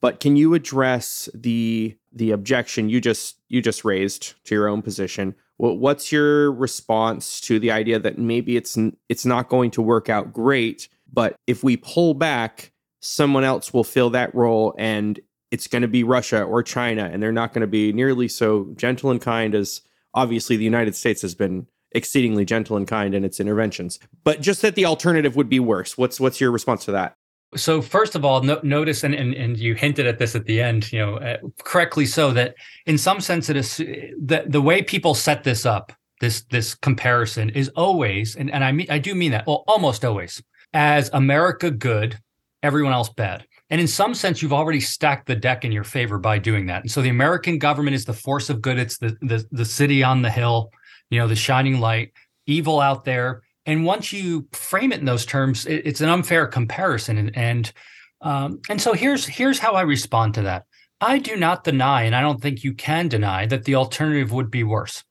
But 0.00 0.20
can 0.20 0.36
you 0.36 0.54
address 0.54 1.28
the 1.34 1.96
the 2.12 2.30
objection 2.30 2.88
you 2.88 3.00
just 3.00 3.36
you 3.48 3.60
just 3.62 3.84
raised 3.84 4.34
to 4.44 4.54
your 4.54 4.68
own 4.68 4.82
position? 4.82 5.34
What's 5.58 6.12
your 6.12 6.52
response 6.52 7.40
to 7.42 7.58
the 7.58 7.70
idea 7.70 7.98
that 7.98 8.18
maybe 8.18 8.56
it's 8.56 8.78
it's 9.08 9.24
not 9.24 9.48
going 9.48 9.70
to 9.72 9.82
work 9.82 10.08
out 10.08 10.32
great 10.32 10.88
but 11.12 11.36
if 11.46 11.62
we 11.62 11.76
pull 11.76 12.14
back 12.14 12.72
someone 13.00 13.44
else 13.44 13.72
will 13.72 13.84
fill 13.84 14.10
that 14.10 14.34
role 14.34 14.74
and 14.78 15.20
it's 15.50 15.68
going 15.68 15.82
to 15.82 15.88
be 15.88 16.02
Russia 16.02 16.42
or 16.42 16.62
China 16.62 17.08
and 17.10 17.22
they're 17.22 17.32
not 17.32 17.52
going 17.52 17.60
to 17.60 17.66
be 17.66 17.92
nearly 17.92 18.28
so 18.28 18.72
gentle 18.76 19.10
and 19.10 19.20
kind 19.20 19.54
as 19.54 19.80
obviously 20.12 20.56
the 20.56 20.64
United 20.64 20.94
States 20.94 21.22
has 21.22 21.34
been 21.34 21.66
exceedingly 21.92 22.44
gentle 22.44 22.76
and 22.76 22.86
kind 22.86 23.14
in 23.14 23.24
its 23.24 23.40
interventions. 23.40 23.98
But 24.24 24.40
just 24.40 24.62
that 24.62 24.74
the 24.74 24.86
alternative 24.86 25.36
would 25.36 25.48
be 25.48 25.60
worse. 25.60 25.96
What's 25.96 26.20
what's 26.20 26.40
your 26.40 26.50
response 26.50 26.84
to 26.86 26.92
that? 26.92 27.14
So 27.54 27.80
first 27.80 28.14
of 28.14 28.24
all, 28.24 28.42
no, 28.42 28.60
notice 28.62 29.04
and, 29.04 29.14
and 29.14 29.32
and 29.34 29.56
you 29.56 29.74
hinted 29.74 30.06
at 30.06 30.18
this 30.18 30.34
at 30.34 30.44
the 30.44 30.60
end, 30.60 30.92
you 30.92 30.98
know, 30.98 31.16
uh, 31.16 31.38
correctly 31.62 32.04
so 32.04 32.32
that 32.32 32.54
in 32.86 32.98
some 32.98 33.20
sense 33.20 33.48
it 33.48 33.56
is 33.56 33.76
the 33.76 34.44
the 34.46 34.60
way 34.60 34.82
people 34.82 35.14
set 35.14 35.44
this 35.44 35.64
up, 35.64 35.92
this 36.20 36.44
this 36.50 36.74
comparison 36.74 37.50
is 37.50 37.68
always, 37.70 38.36
and, 38.36 38.50
and 38.50 38.64
I 38.64 38.72
mean 38.72 38.88
I 38.90 38.98
do 38.98 39.14
mean 39.14 39.30
that, 39.30 39.46
well, 39.46 39.64
almost 39.68 40.04
always, 40.04 40.42
as 40.74 41.08
America 41.12 41.70
good, 41.70 42.18
everyone 42.62 42.92
else 42.92 43.08
bad. 43.10 43.46
And 43.70 43.80
in 43.80 43.88
some 43.88 44.14
sense, 44.14 44.42
you've 44.42 44.52
already 44.52 44.80
stacked 44.80 45.26
the 45.26 45.34
deck 45.34 45.64
in 45.64 45.72
your 45.72 45.82
favor 45.82 46.18
by 46.18 46.38
doing 46.38 46.66
that. 46.66 46.82
And 46.82 46.90
so 46.90 47.02
the 47.02 47.08
American 47.08 47.58
government 47.58 47.96
is 47.96 48.04
the 48.04 48.12
force 48.12 48.48
of 48.50 48.60
good. 48.60 48.78
It's 48.78 48.98
the 48.98 49.16
the, 49.22 49.46
the 49.52 49.64
city 49.64 50.02
on 50.02 50.22
the 50.22 50.30
hill 50.30 50.70
you 51.10 51.18
know, 51.18 51.28
the 51.28 51.36
shining 51.36 51.80
light, 51.80 52.12
evil 52.46 52.80
out 52.80 53.04
there. 53.04 53.42
And 53.64 53.84
once 53.84 54.12
you 54.12 54.46
frame 54.52 54.92
it 54.92 55.00
in 55.00 55.06
those 55.06 55.26
terms, 55.26 55.66
it, 55.66 55.86
it's 55.86 56.00
an 56.00 56.08
unfair 56.08 56.46
comparison. 56.46 57.18
And 57.18 57.36
and 57.36 57.72
um, 58.20 58.60
and 58.68 58.80
so 58.80 58.92
here's 58.92 59.26
here's 59.26 59.58
how 59.58 59.72
I 59.72 59.82
respond 59.82 60.34
to 60.34 60.42
that. 60.42 60.64
I 61.00 61.18
do 61.18 61.36
not 61.36 61.64
deny, 61.64 62.02
and 62.02 62.16
I 62.16 62.22
don't 62.22 62.40
think 62.40 62.64
you 62.64 62.72
can 62.72 63.08
deny 63.08 63.46
that 63.46 63.64
the 63.64 63.74
alternative 63.74 64.32
would 64.32 64.50
be 64.50 64.64
worse. 64.64 65.04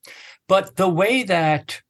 But 0.48 0.76
the 0.76 0.88
way 0.88 1.22
that 1.24 1.80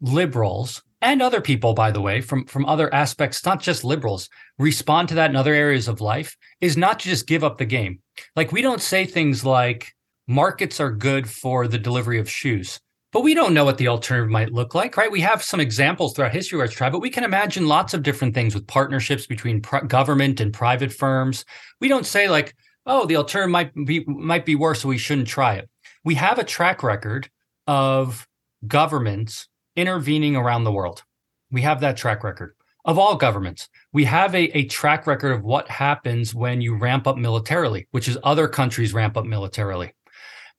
liberals 0.00 0.82
and 1.00 1.22
other 1.22 1.40
people, 1.40 1.74
by 1.74 1.90
the 1.90 2.00
way, 2.00 2.20
from 2.20 2.46
from 2.46 2.64
other 2.66 2.92
aspects, 2.92 3.44
not 3.44 3.60
just 3.60 3.84
liberals, 3.84 4.28
respond 4.58 5.08
to 5.10 5.14
that 5.16 5.30
in 5.30 5.36
other 5.36 5.54
areas 5.54 5.88
of 5.88 6.00
life 6.00 6.36
is 6.60 6.76
not 6.76 7.00
to 7.00 7.08
just 7.08 7.26
give 7.26 7.44
up 7.44 7.58
the 7.58 7.64
game. 7.64 8.00
Like 8.34 8.50
we 8.50 8.62
don't 8.62 8.80
say 8.80 9.04
things 9.04 9.44
like 9.44 9.92
markets 10.26 10.80
are 10.80 10.90
good 10.90 11.28
for 11.28 11.68
the 11.68 11.78
delivery 11.78 12.18
of 12.18 12.30
shoes 12.30 12.80
but 13.14 13.22
we 13.22 13.32
don't 13.32 13.54
know 13.54 13.64
what 13.64 13.78
the 13.78 13.86
alternative 13.86 14.28
might 14.28 14.52
look 14.52 14.74
like, 14.74 14.96
right? 14.96 15.10
We 15.10 15.20
have 15.20 15.40
some 15.40 15.60
examples 15.60 16.14
throughout 16.14 16.32
history 16.32 16.56
where 16.56 16.64
it's 16.64 16.74
tried, 16.74 16.90
but 16.90 17.00
we 17.00 17.10
can 17.10 17.22
imagine 17.22 17.68
lots 17.68 17.94
of 17.94 18.02
different 18.02 18.34
things 18.34 18.54
with 18.54 18.66
partnerships 18.66 19.24
between 19.24 19.60
government 19.86 20.40
and 20.40 20.52
private 20.52 20.92
firms. 20.92 21.44
We 21.80 21.86
don't 21.86 22.06
say 22.06 22.28
like, 22.28 22.56
oh, 22.86 23.06
the 23.06 23.14
alternative 23.14 23.52
might 23.52 23.72
be 23.86 24.04
might 24.06 24.44
be 24.44 24.56
worse, 24.56 24.82
so 24.82 24.88
we 24.88 24.98
shouldn't 24.98 25.28
try 25.28 25.54
it. 25.54 25.70
We 26.02 26.16
have 26.16 26.40
a 26.40 26.44
track 26.44 26.82
record 26.82 27.30
of 27.68 28.26
governments 28.66 29.46
intervening 29.76 30.34
around 30.34 30.64
the 30.64 30.72
world. 30.72 31.04
We 31.52 31.62
have 31.62 31.80
that 31.82 31.96
track 31.96 32.24
record 32.24 32.56
of 32.84 32.98
all 32.98 33.14
governments. 33.14 33.68
We 33.92 34.04
have 34.06 34.34
a, 34.34 34.58
a 34.58 34.64
track 34.64 35.06
record 35.06 35.30
of 35.30 35.44
what 35.44 35.68
happens 35.68 36.34
when 36.34 36.60
you 36.60 36.76
ramp 36.76 37.06
up 37.06 37.16
militarily, 37.16 37.86
which 37.92 38.08
is 38.08 38.18
other 38.24 38.48
countries 38.48 38.92
ramp 38.92 39.16
up 39.16 39.24
militarily. 39.24 39.92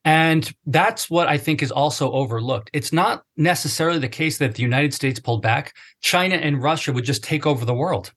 And 0.06 0.54
that's 0.68 1.10
what 1.10 1.28
I 1.28 1.40
think 1.40 1.64
is 1.64 1.72
also 1.72 2.12
overlooked. 2.12 2.70
It's 2.74 2.94
not 2.94 3.24
necessarily 3.38 3.98
the 3.98 4.08
case 4.08 4.38
that 4.38 4.54
the 4.54 4.62
United 4.62 4.94
States 4.94 5.20
pulled 5.20 5.42
back, 5.42 5.76
China 6.00 6.36
and 6.36 6.62
Russia 6.62 6.94
would 6.94 7.06
just 7.06 7.24
take 7.24 7.48
over 7.48 7.66
the 7.66 7.74
world. 7.74 8.14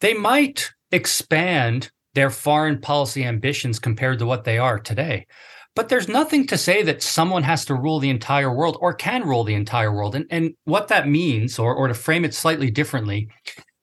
They 0.00 0.14
might 0.14 0.72
expand 0.90 1.90
their 2.14 2.30
foreign 2.30 2.80
policy 2.80 3.22
ambitions 3.22 3.78
compared 3.78 4.18
to 4.18 4.26
what 4.26 4.44
they 4.44 4.56
are 4.56 4.78
today. 4.78 5.26
But 5.74 5.90
there's 5.90 6.08
nothing 6.08 6.46
to 6.46 6.56
say 6.56 6.82
that 6.84 7.02
someone 7.02 7.42
has 7.42 7.66
to 7.66 7.74
rule 7.74 7.98
the 7.98 8.08
entire 8.08 8.50
world 8.50 8.78
or 8.80 8.94
can 8.94 9.28
rule 9.28 9.44
the 9.44 9.52
entire 9.52 9.92
world. 9.92 10.14
And, 10.14 10.24
and 10.30 10.54
what 10.64 10.88
that 10.88 11.06
means, 11.06 11.58
or, 11.58 11.74
or 11.74 11.86
to 11.88 11.92
frame 11.92 12.24
it 12.24 12.32
slightly 12.32 12.70
differently, 12.70 13.28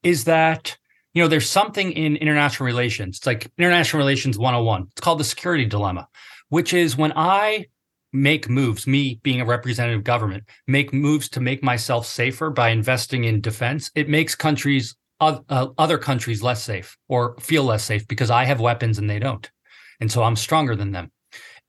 is 0.02 0.24
that 0.24 0.76
you 1.13 1.22
know 1.22 1.28
there's 1.28 1.48
something 1.48 1.92
in 1.92 2.16
international 2.16 2.66
relations. 2.66 3.18
It's 3.18 3.28
like 3.28 3.52
international 3.60 4.00
relations 4.00 4.39
101. 4.39 4.88
It's 4.94 5.02
called 5.02 5.20
the 5.20 5.24
security 5.24 5.66
dilemma 5.66 6.08
which 6.54 6.72
is 6.72 6.96
when 6.96 7.12
I 7.16 7.66
make 8.12 8.48
moves, 8.48 8.86
me 8.86 9.20
being 9.24 9.42
a 9.42 9.46
representative 9.46 10.04
government, 10.04 10.44
make 10.68 10.94
moves 10.94 11.28
to 11.30 11.39
make 11.39 11.63
myself 11.63 12.06
safer 12.06 12.52
by 12.52 12.70
investing 12.70 13.24
in 13.24 13.42
defense, 13.42 13.89
it 13.96 14.08
makes 14.08 14.36
countries, 14.36 14.96
uh, 15.20 15.39
other 15.80 15.98
countries 15.98 16.44
less 16.44 16.62
safe 16.62 16.96
or 17.10 17.36
feel 17.39 17.63
less 17.63 17.84
safe 17.84 18.08
because 18.08 18.30
I 18.30 18.44
have 18.44 18.60
weapons 18.60 19.00
and 19.00 19.10
they 19.10 19.18
don't. 19.18 19.50
And 20.00 20.12
so 20.12 20.22
I'm 20.22 20.36
stronger 20.36 20.76
than 20.76 20.92
them. 20.92 21.12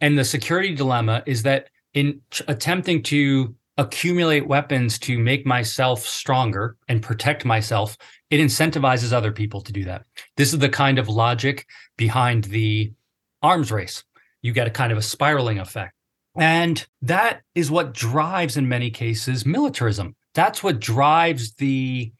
And 0.02 0.18
the 0.18 0.24
security 0.24 0.74
dilemma 0.74 1.22
is 1.24 1.44
that 1.44 1.70
in 1.94 2.20
ch- 2.30 2.42
attempting 2.46 3.02
to 3.04 3.54
accumulate 3.78 4.46
weapons 4.46 4.98
to 4.98 5.18
make 5.18 5.46
myself 5.46 6.00
stronger 6.00 6.76
and 6.88 7.02
protect 7.02 7.46
myself, 7.46 7.96
it 8.28 8.36
incentivizes 8.36 9.14
other 9.14 9.32
people 9.32 9.62
to 9.62 9.72
do 9.72 9.84
that. 9.84 10.04
This 10.36 10.52
is 10.52 10.58
the 10.58 10.68
kind 10.68 10.98
of 10.98 11.08
logic 11.08 11.66
behind 11.96 12.44
the 12.44 12.92
arms 13.40 13.72
race. 13.72 14.04
You 14.44 14.52
get 14.52 14.66
a 14.66 14.70
kind 14.70 14.92
of 14.92 14.98
a 14.98 15.02
spiraling 15.02 15.58
effect. 15.58 15.94
And 16.36 16.86
that 17.00 17.40
is 17.54 17.70
what 17.70 17.94
drives, 17.94 18.58
in 18.58 18.68
many 18.68 18.90
cases, 18.90 19.46
militarism. 19.46 20.14
That's 20.34 20.62
what 20.62 20.80
drives 20.80 21.54
the 21.54 22.12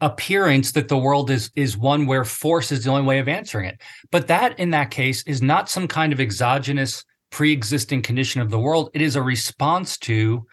appearance 0.00 0.70
that 0.72 0.86
the 0.86 0.98
world 0.98 1.30
is 1.30 1.50
is 1.56 1.76
one 1.76 2.06
where 2.06 2.24
force 2.24 2.70
is 2.70 2.84
the 2.84 2.90
only 2.90 3.02
way 3.02 3.18
of 3.18 3.28
answering 3.28 3.66
it. 3.66 3.80
But 4.12 4.28
that 4.28 4.56
in 4.60 4.70
that 4.70 4.92
case 4.92 5.24
is 5.24 5.42
not 5.42 5.68
some 5.68 5.88
kind 5.88 6.12
of 6.12 6.20
exogenous 6.20 7.04
pre-existing 7.30 8.02
condition 8.02 8.40
of 8.40 8.50
the 8.50 8.58
world. 8.60 8.90
It 8.94 9.02
is 9.02 9.16
a 9.16 9.22
response 9.22 9.98
to 9.98 10.46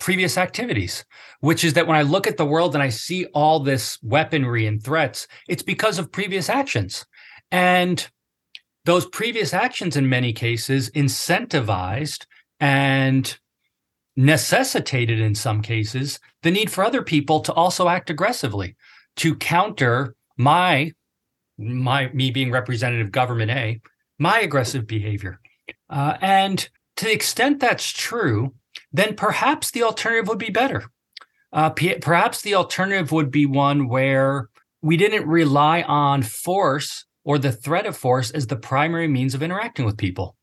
previous 0.00 0.38
activities, 0.38 1.04
which 1.40 1.62
is 1.62 1.74
that 1.74 1.86
when 1.86 1.98
I 1.98 2.02
look 2.02 2.26
at 2.26 2.38
the 2.38 2.46
world 2.46 2.72
and 2.72 2.82
I 2.82 2.88
see 2.88 3.26
all 3.34 3.60
this 3.60 3.98
weaponry 4.02 4.66
and 4.66 4.82
threats, 4.82 5.28
it's 5.46 5.62
because 5.62 5.98
of 5.98 6.10
previous 6.10 6.48
actions. 6.48 7.04
And 7.50 8.08
those 8.84 9.06
previous 9.06 9.54
actions, 9.54 9.96
in 9.96 10.08
many 10.08 10.32
cases, 10.32 10.90
incentivized 10.90 12.26
and 12.60 13.38
necessitated, 14.16 15.18
in 15.18 15.34
some 15.34 15.62
cases, 15.62 16.20
the 16.42 16.50
need 16.50 16.70
for 16.70 16.84
other 16.84 17.02
people 17.02 17.40
to 17.40 17.52
also 17.52 17.88
act 17.88 18.10
aggressively 18.10 18.76
to 19.16 19.34
counter 19.34 20.14
my 20.36 20.92
my 21.56 22.08
me 22.12 22.30
being 22.30 22.50
representative 22.50 23.12
government 23.12 23.50
A, 23.50 23.80
my 24.18 24.40
aggressive 24.40 24.86
behavior. 24.86 25.40
Uh, 25.88 26.16
and 26.20 26.68
to 26.96 27.04
the 27.04 27.12
extent 27.12 27.60
that's 27.60 27.88
true, 27.90 28.52
then 28.92 29.14
perhaps 29.14 29.70
the 29.70 29.84
alternative 29.84 30.28
would 30.28 30.38
be 30.38 30.50
better. 30.50 30.84
Uh, 31.52 31.70
p- 31.70 31.98
perhaps 32.00 32.42
the 32.42 32.56
alternative 32.56 33.12
would 33.12 33.30
be 33.30 33.46
one 33.46 33.88
where 33.88 34.48
we 34.82 34.96
didn't 34.96 35.28
rely 35.28 35.82
on 35.82 36.22
force 36.22 37.04
or 37.24 37.38
the 37.38 37.52
threat 37.52 37.86
of 37.86 37.96
force 37.96 38.30
as 38.30 38.46
the 38.46 38.56
primary 38.56 39.08
means 39.08 39.34
of 39.34 39.42
interacting 39.42 39.84
with 39.84 39.96
people. 39.96 40.36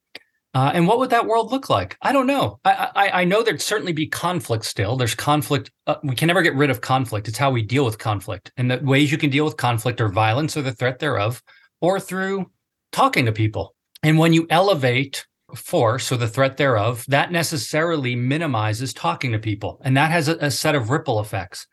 Uh, 0.54 0.72
and 0.74 0.86
what 0.86 1.00
would 1.00 1.12
that 1.12 1.28
world 1.28 1.50
look 1.50 1.70
like? 1.70 1.96
I 2.02 2.12
don't 2.12 2.28
know. 2.28 2.60
I, 2.66 2.90
I, 2.94 3.22
I 3.22 3.24
know 3.24 3.42
there'd 3.42 3.62
certainly 3.62 3.94
be 3.94 4.08
conflict 4.08 4.66
still. 4.66 4.98
There's 4.98 5.16
conflict. 5.16 5.72
Uh, 5.88 5.96
we 6.04 6.14
can 6.14 6.28
never 6.28 6.42
get 6.42 6.56
rid 6.56 6.70
of 6.70 6.82
conflict. 6.82 7.30
It's 7.30 7.38
how 7.38 7.52
we 7.52 7.62
deal 7.62 7.86
with 7.86 7.98
conflict. 8.00 8.52
And 8.58 8.70
the 8.70 8.80
ways 8.84 9.14
you 9.14 9.18
can 9.18 9.30
deal 9.30 9.46
with 9.46 9.56
conflict 9.56 10.02
are 10.02 10.10
violence 10.10 10.58
or 10.58 10.62
the 10.62 10.74
threat 10.74 11.00
thereof, 11.00 11.42
or 11.80 12.02
through 12.02 12.52
talking 12.92 13.26
to 13.28 13.32
people. 13.32 13.76
And 14.04 14.18
when 14.18 14.34
you 14.34 14.46
elevate 14.50 15.26
force 15.56 16.12
or 16.12 16.18
the 16.18 16.28
threat 16.28 16.58
thereof, 16.58 17.06
that 17.08 17.32
necessarily 17.32 18.16
minimizes 18.16 18.94
talking 18.94 19.32
to 19.32 19.40
people. 19.40 19.82
And 19.86 19.96
that 19.96 20.12
has 20.12 20.28
a, 20.28 20.36
a 20.38 20.52
set 20.52 20.76
of 20.76 20.90
ripple 20.90 21.22
effects. 21.22 21.66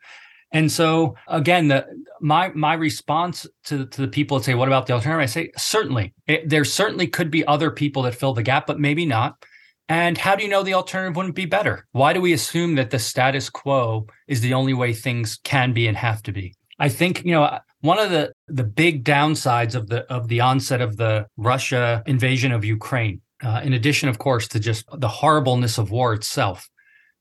And 0.51 0.71
so 0.71 1.15
again, 1.27 1.67
the 1.67 1.85
my 2.21 2.49
my 2.49 2.73
response 2.73 3.45
to, 3.65 3.85
to 3.85 4.01
the 4.01 4.07
people 4.07 4.37
that 4.37 4.43
say, 4.43 4.55
"What 4.55 4.67
about 4.67 4.87
the 4.87 4.93
alternative?" 4.93 5.21
I 5.21 5.25
say, 5.27 5.51
certainly, 5.57 6.13
it, 6.27 6.49
there 6.49 6.65
certainly 6.65 7.07
could 7.07 7.29
be 7.29 7.45
other 7.45 7.71
people 7.71 8.03
that 8.03 8.15
fill 8.15 8.33
the 8.33 8.43
gap, 8.43 8.67
but 8.67 8.79
maybe 8.79 9.05
not. 9.05 9.43
And 9.87 10.17
how 10.17 10.35
do 10.35 10.43
you 10.43 10.49
know 10.49 10.63
the 10.63 10.75
alternative 10.75 11.15
wouldn't 11.15 11.35
be 11.35 11.45
better? 11.45 11.87
Why 11.93 12.13
do 12.13 12.21
we 12.21 12.33
assume 12.33 12.75
that 12.75 12.91
the 12.91 12.99
status 12.99 13.49
quo 13.49 14.07
is 14.27 14.41
the 14.41 14.53
only 14.53 14.73
way 14.73 14.93
things 14.93 15.39
can 15.43 15.73
be 15.73 15.87
and 15.87 15.97
have 15.97 16.21
to 16.23 16.31
be? 16.31 16.55
I 16.79 16.89
think 16.89 17.23
you 17.25 17.31
know 17.31 17.59
one 17.81 17.99
of 17.99 18.09
the 18.09 18.33
the 18.47 18.63
big 18.63 19.03
downsides 19.03 19.75
of 19.75 19.87
the 19.87 20.01
of 20.11 20.27
the 20.27 20.41
onset 20.41 20.81
of 20.81 20.97
the 20.97 21.27
Russia 21.37 22.03
invasion 22.05 22.51
of 22.51 22.65
Ukraine 22.65 23.21
uh, 23.43 23.61
in 23.63 23.73
addition, 23.73 24.09
of 24.09 24.17
course, 24.17 24.47
to 24.49 24.59
just 24.59 24.85
the 24.97 25.07
horribleness 25.07 25.77
of 25.77 25.91
war 25.91 26.13
itself, 26.13 26.69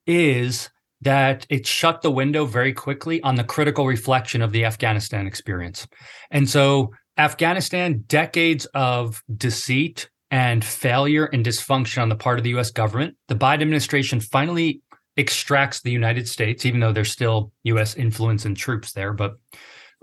is 0.07 0.71
that 1.01 1.47
it 1.49 1.67
shut 1.67 2.03
the 2.03 2.11
window 2.11 2.45
very 2.45 2.73
quickly 2.73 3.23
on 3.23 3.37
the 3.37 3.45
critical 3.45 3.87
reflection 3.87 4.43
of 4.43 4.53
the 4.53 4.65
Afghanistan 4.65 5.27
experience. 5.27 5.87
And 6.31 6.49
so, 6.49 6.93
Afghanistan, 7.17 8.05
decades 8.07 8.67
of 8.75 9.23
deceit 9.37 10.09
and 10.31 10.65
failure 10.65 11.27
and 11.27 11.45
dysfunction 11.45 12.03
on 12.03 12.09
the 12.09 12.17
part 12.17 12.39
of 12.39 12.45
the 12.45 12.51
US 12.51 12.71
government, 12.71 13.17
the 13.29 13.35
Biden 13.35 13.63
administration 13.63 14.21
finally 14.21 14.83
extracts 15.17 15.83
the 15.83 15.91
United 15.91 16.29
States, 16.29 16.65
even 16.65 16.81
though 16.81 16.93
there's 16.93 17.11
still 17.11 17.53
US 17.65 17.97
influence 17.97 18.45
and 18.45 18.57
troops 18.57 18.93
there, 18.93 19.13
but 19.13 19.35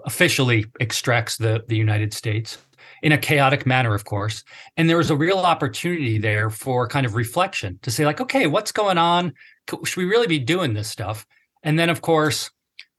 officially 0.05 0.65
extracts 0.79 1.37
the, 1.37 1.63
the 1.67 1.77
United 1.77 2.13
States 2.13 2.57
in 3.01 3.11
a 3.11 3.17
chaotic 3.17 3.65
manner, 3.65 3.93
of 3.93 4.03
course. 4.03 4.43
And 4.77 4.89
there 4.89 4.97
was 4.97 5.09
a 5.09 5.15
real 5.15 5.39
opportunity 5.39 6.17
there 6.17 6.49
for 6.49 6.87
kind 6.87 7.05
of 7.05 7.15
reflection 7.15 7.79
to 7.83 7.91
say, 7.91 8.05
like, 8.05 8.19
okay, 8.21 8.47
what's 8.47 8.71
going 8.71 8.97
on? 8.97 9.33
Should 9.69 9.97
we 9.97 10.05
really 10.05 10.27
be 10.27 10.39
doing 10.39 10.73
this 10.73 10.89
stuff? 10.89 11.25
And 11.63 11.77
then, 11.77 11.89
of 11.89 12.01
course, 12.01 12.51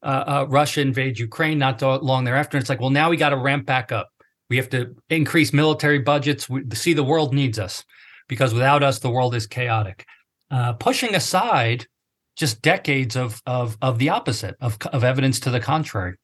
uh, 0.02 0.24
uh, 0.26 0.46
Russia 0.48 0.80
invades 0.80 1.18
Ukraine 1.20 1.58
not 1.58 1.80
long 1.82 2.24
thereafter. 2.24 2.56
And 2.56 2.62
it's 2.62 2.70
like, 2.70 2.80
well, 2.80 2.90
now 2.90 3.10
we 3.10 3.16
got 3.16 3.30
to 3.30 3.36
ramp 3.36 3.66
back 3.66 3.92
up. 3.92 4.08
We 4.48 4.56
have 4.56 4.68
to 4.70 4.94
increase 5.10 5.52
military 5.52 5.98
budgets. 5.98 6.48
We 6.48 6.62
see 6.74 6.92
the 6.92 7.04
world 7.04 7.34
needs 7.34 7.58
us 7.58 7.84
because 8.28 8.54
without 8.54 8.82
us, 8.82 8.98
the 8.98 9.10
world 9.10 9.34
is 9.34 9.46
chaotic. 9.46 10.04
Uh, 10.50 10.74
pushing 10.74 11.14
aside 11.14 11.86
just 12.36 12.62
decades 12.62 13.16
of 13.16 13.40
of 13.46 13.76
of 13.80 13.98
the 13.98 14.10
opposite 14.10 14.54
of 14.60 14.76
of 14.92 15.02
evidence 15.02 15.40
to 15.40 15.50
the 15.50 15.58
contrary 15.58 16.16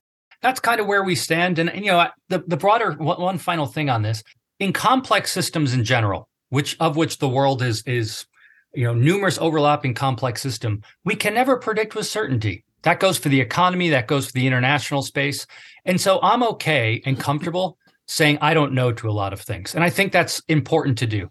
that's 0.43 0.61
kind 0.61 0.81
of 0.81 0.87
where 0.87 1.05
we 1.05 1.15
stand. 1.15 1.59
And, 1.59 1.71
and 1.71 1.85
you 1.85 1.93
know, 1.93 2.07
the, 2.29 2.43
the 2.47 2.57
broader 2.57 2.93
one 2.93 3.39
final 3.39 3.67
thing 3.67 3.89
on 3.89 4.03
this 4.03 4.23
in 4.59 4.73
complex 4.73 5.33
systems 5.33 5.73
in 5.73 5.85
general, 5.85 6.29
which 6.51 6.77
of 6.81 6.97
which 6.97 7.19
the 7.19 7.29
world 7.29 7.63
is 7.63 7.83
is 7.87 8.27
you 8.75 8.85
know 8.85 8.95
numerous 8.95 9.39
overlapping 9.39 9.95
complex 9.95 10.41
system, 10.41 10.83
we 11.05 11.15
can 11.15 11.35
never 11.35 11.57
predict 11.57 11.95
with 11.95 12.07
certainty. 12.07 12.65
That 12.83 13.01
goes 13.01 13.19
for 13.19 13.29
the 13.29 13.41
economy, 13.41 13.91
that 13.91 14.09
goes 14.09 14.27
for 14.27 14.33
the 14.33 14.47
international 14.47 15.03
space. 15.03 15.47
And 15.85 16.01
so 16.01 16.19
I'm 16.23 16.43
okay 16.43 17.01
and 17.07 17.19
comfortable 17.19 17.79
saying 18.07 18.39
I 18.41 18.55
don't 18.55 18.73
know 18.73 18.93
to 18.93 19.09
a 19.09 19.13
lot 19.13 19.33
of 19.33 19.41
things. 19.41 19.75
And 19.75 19.85
I 19.85 19.91
think 19.91 20.13
that's 20.13 20.43
important 20.49 20.99
to 20.99 21.07
do. 21.07 21.31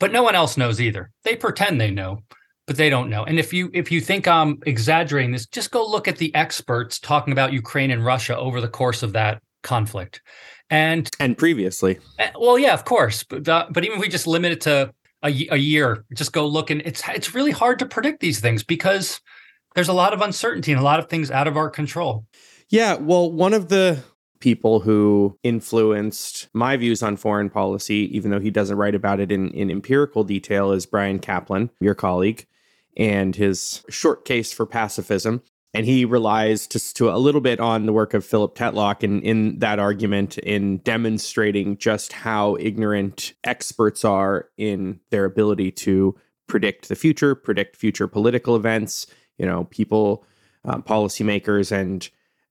But 0.00 0.12
no 0.12 0.22
one 0.22 0.34
else 0.34 0.56
knows 0.56 0.80
either. 0.80 1.10
They 1.22 1.36
pretend 1.36 1.80
they 1.80 1.90
know 1.90 2.22
but 2.68 2.76
they 2.76 2.90
don't 2.90 3.08
know. 3.08 3.24
And 3.24 3.38
if 3.38 3.52
you 3.52 3.70
if 3.72 3.90
you 3.90 4.00
think 4.00 4.28
I'm 4.28 4.58
exaggerating 4.66 5.32
this, 5.32 5.46
just 5.46 5.70
go 5.70 5.84
look 5.84 6.06
at 6.06 6.18
the 6.18 6.32
experts 6.34 7.00
talking 7.00 7.32
about 7.32 7.52
Ukraine 7.52 7.90
and 7.90 8.04
Russia 8.04 8.36
over 8.36 8.60
the 8.60 8.68
course 8.68 9.02
of 9.02 9.14
that 9.14 9.42
conflict. 9.62 10.20
And 10.68 11.08
and 11.18 11.36
previously. 11.36 11.98
Eh, 12.18 12.30
well, 12.38 12.58
yeah, 12.58 12.74
of 12.74 12.84
course. 12.84 13.24
But 13.24 13.48
uh, 13.48 13.66
but 13.70 13.86
even 13.86 13.96
if 13.96 14.02
we 14.02 14.08
just 14.08 14.26
limit 14.26 14.52
it 14.52 14.60
to 14.62 14.92
a, 15.22 15.28
a 15.50 15.56
year, 15.56 16.04
just 16.14 16.32
go 16.32 16.46
look 16.46 16.70
and 16.70 16.82
it's 16.84 17.02
it's 17.08 17.34
really 17.34 17.50
hard 17.50 17.78
to 17.80 17.86
predict 17.86 18.20
these 18.20 18.40
things 18.40 18.62
because 18.62 19.20
there's 19.74 19.88
a 19.88 19.92
lot 19.92 20.12
of 20.12 20.20
uncertainty 20.20 20.72
and 20.72 20.80
a 20.80 20.84
lot 20.84 20.98
of 20.98 21.08
things 21.08 21.30
out 21.30 21.48
of 21.48 21.56
our 21.56 21.70
control. 21.70 22.24
Yeah, 22.68 22.94
well, 22.94 23.30
one 23.30 23.54
of 23.54 23.68
the 23.68 24.02
people 24.40 24.80
who 24.80 25.36
influenced 25.42 26.48
my 26.52 26.76
views 26.76 27.02
on 27.02 27.16
foreign 27.16 27.50
policy, 27.50 28.08
even 28.16 28.30
though 28.30 28.40
he 28.40 28.50
doesn't 28.50 28.76
write 28.76 28.94
about 28.94 29.20
it 29.20 29.32
in, 29.32 29.50
in 29.50 29.70
empirical 29.70 30.22
detail, 30.22 30.70
is 30.72 30.86
Bryan 30.86 31.18
Caplan, 31.18 31.70
your 31.80 31.94
colleague 31.94 32.46
and 32.98 33.36
his 33.36 33.84
short 33.88 34.24
case 34.24 34.52
for 34.52 34.66
pacifism. 34.66 35.42
And 35.74 35.84
he 35.84 36.04
relies 36.04 36.66
to, 36.68 36.94
to 36.94 37.10
a 37.10 37.18
little 37.18 37.42
bit 37.42 37.60
on 37.60 37.84
the 37.84 37.92
work 37.92 38.14
of 38.14 38.24
Philip 38.24 38.54
Tetlock 38.54 39.02
in, 39.02 39.20
in 39.22 39.58
that 39.58 39.78
argument 39.78 40.38
in 40.38 40.78
demonstrating 40.78 41.76
just 41.76 42.12
how 42.12 42.56
ignorant 42.58 43.34
experts 43.44 44.04
are 44.04 44.48
in 44.56 45.00
their 45.10 45.26
ability 45.26 45.70
to 45.72 46.16
predict 46.46 46.88
the 46.88 46.96
future, 46.96 47.34
predict 47.34 47.76
future 47.76 48.08
political 48.08 48.56
events. 48.56 49.06
You 49.36 49.46
know, 49.46 49.64
people, 49.64 50.24
uh, 50.64 50.78
policymakers, 50.78 51.70
and 51.70 52.08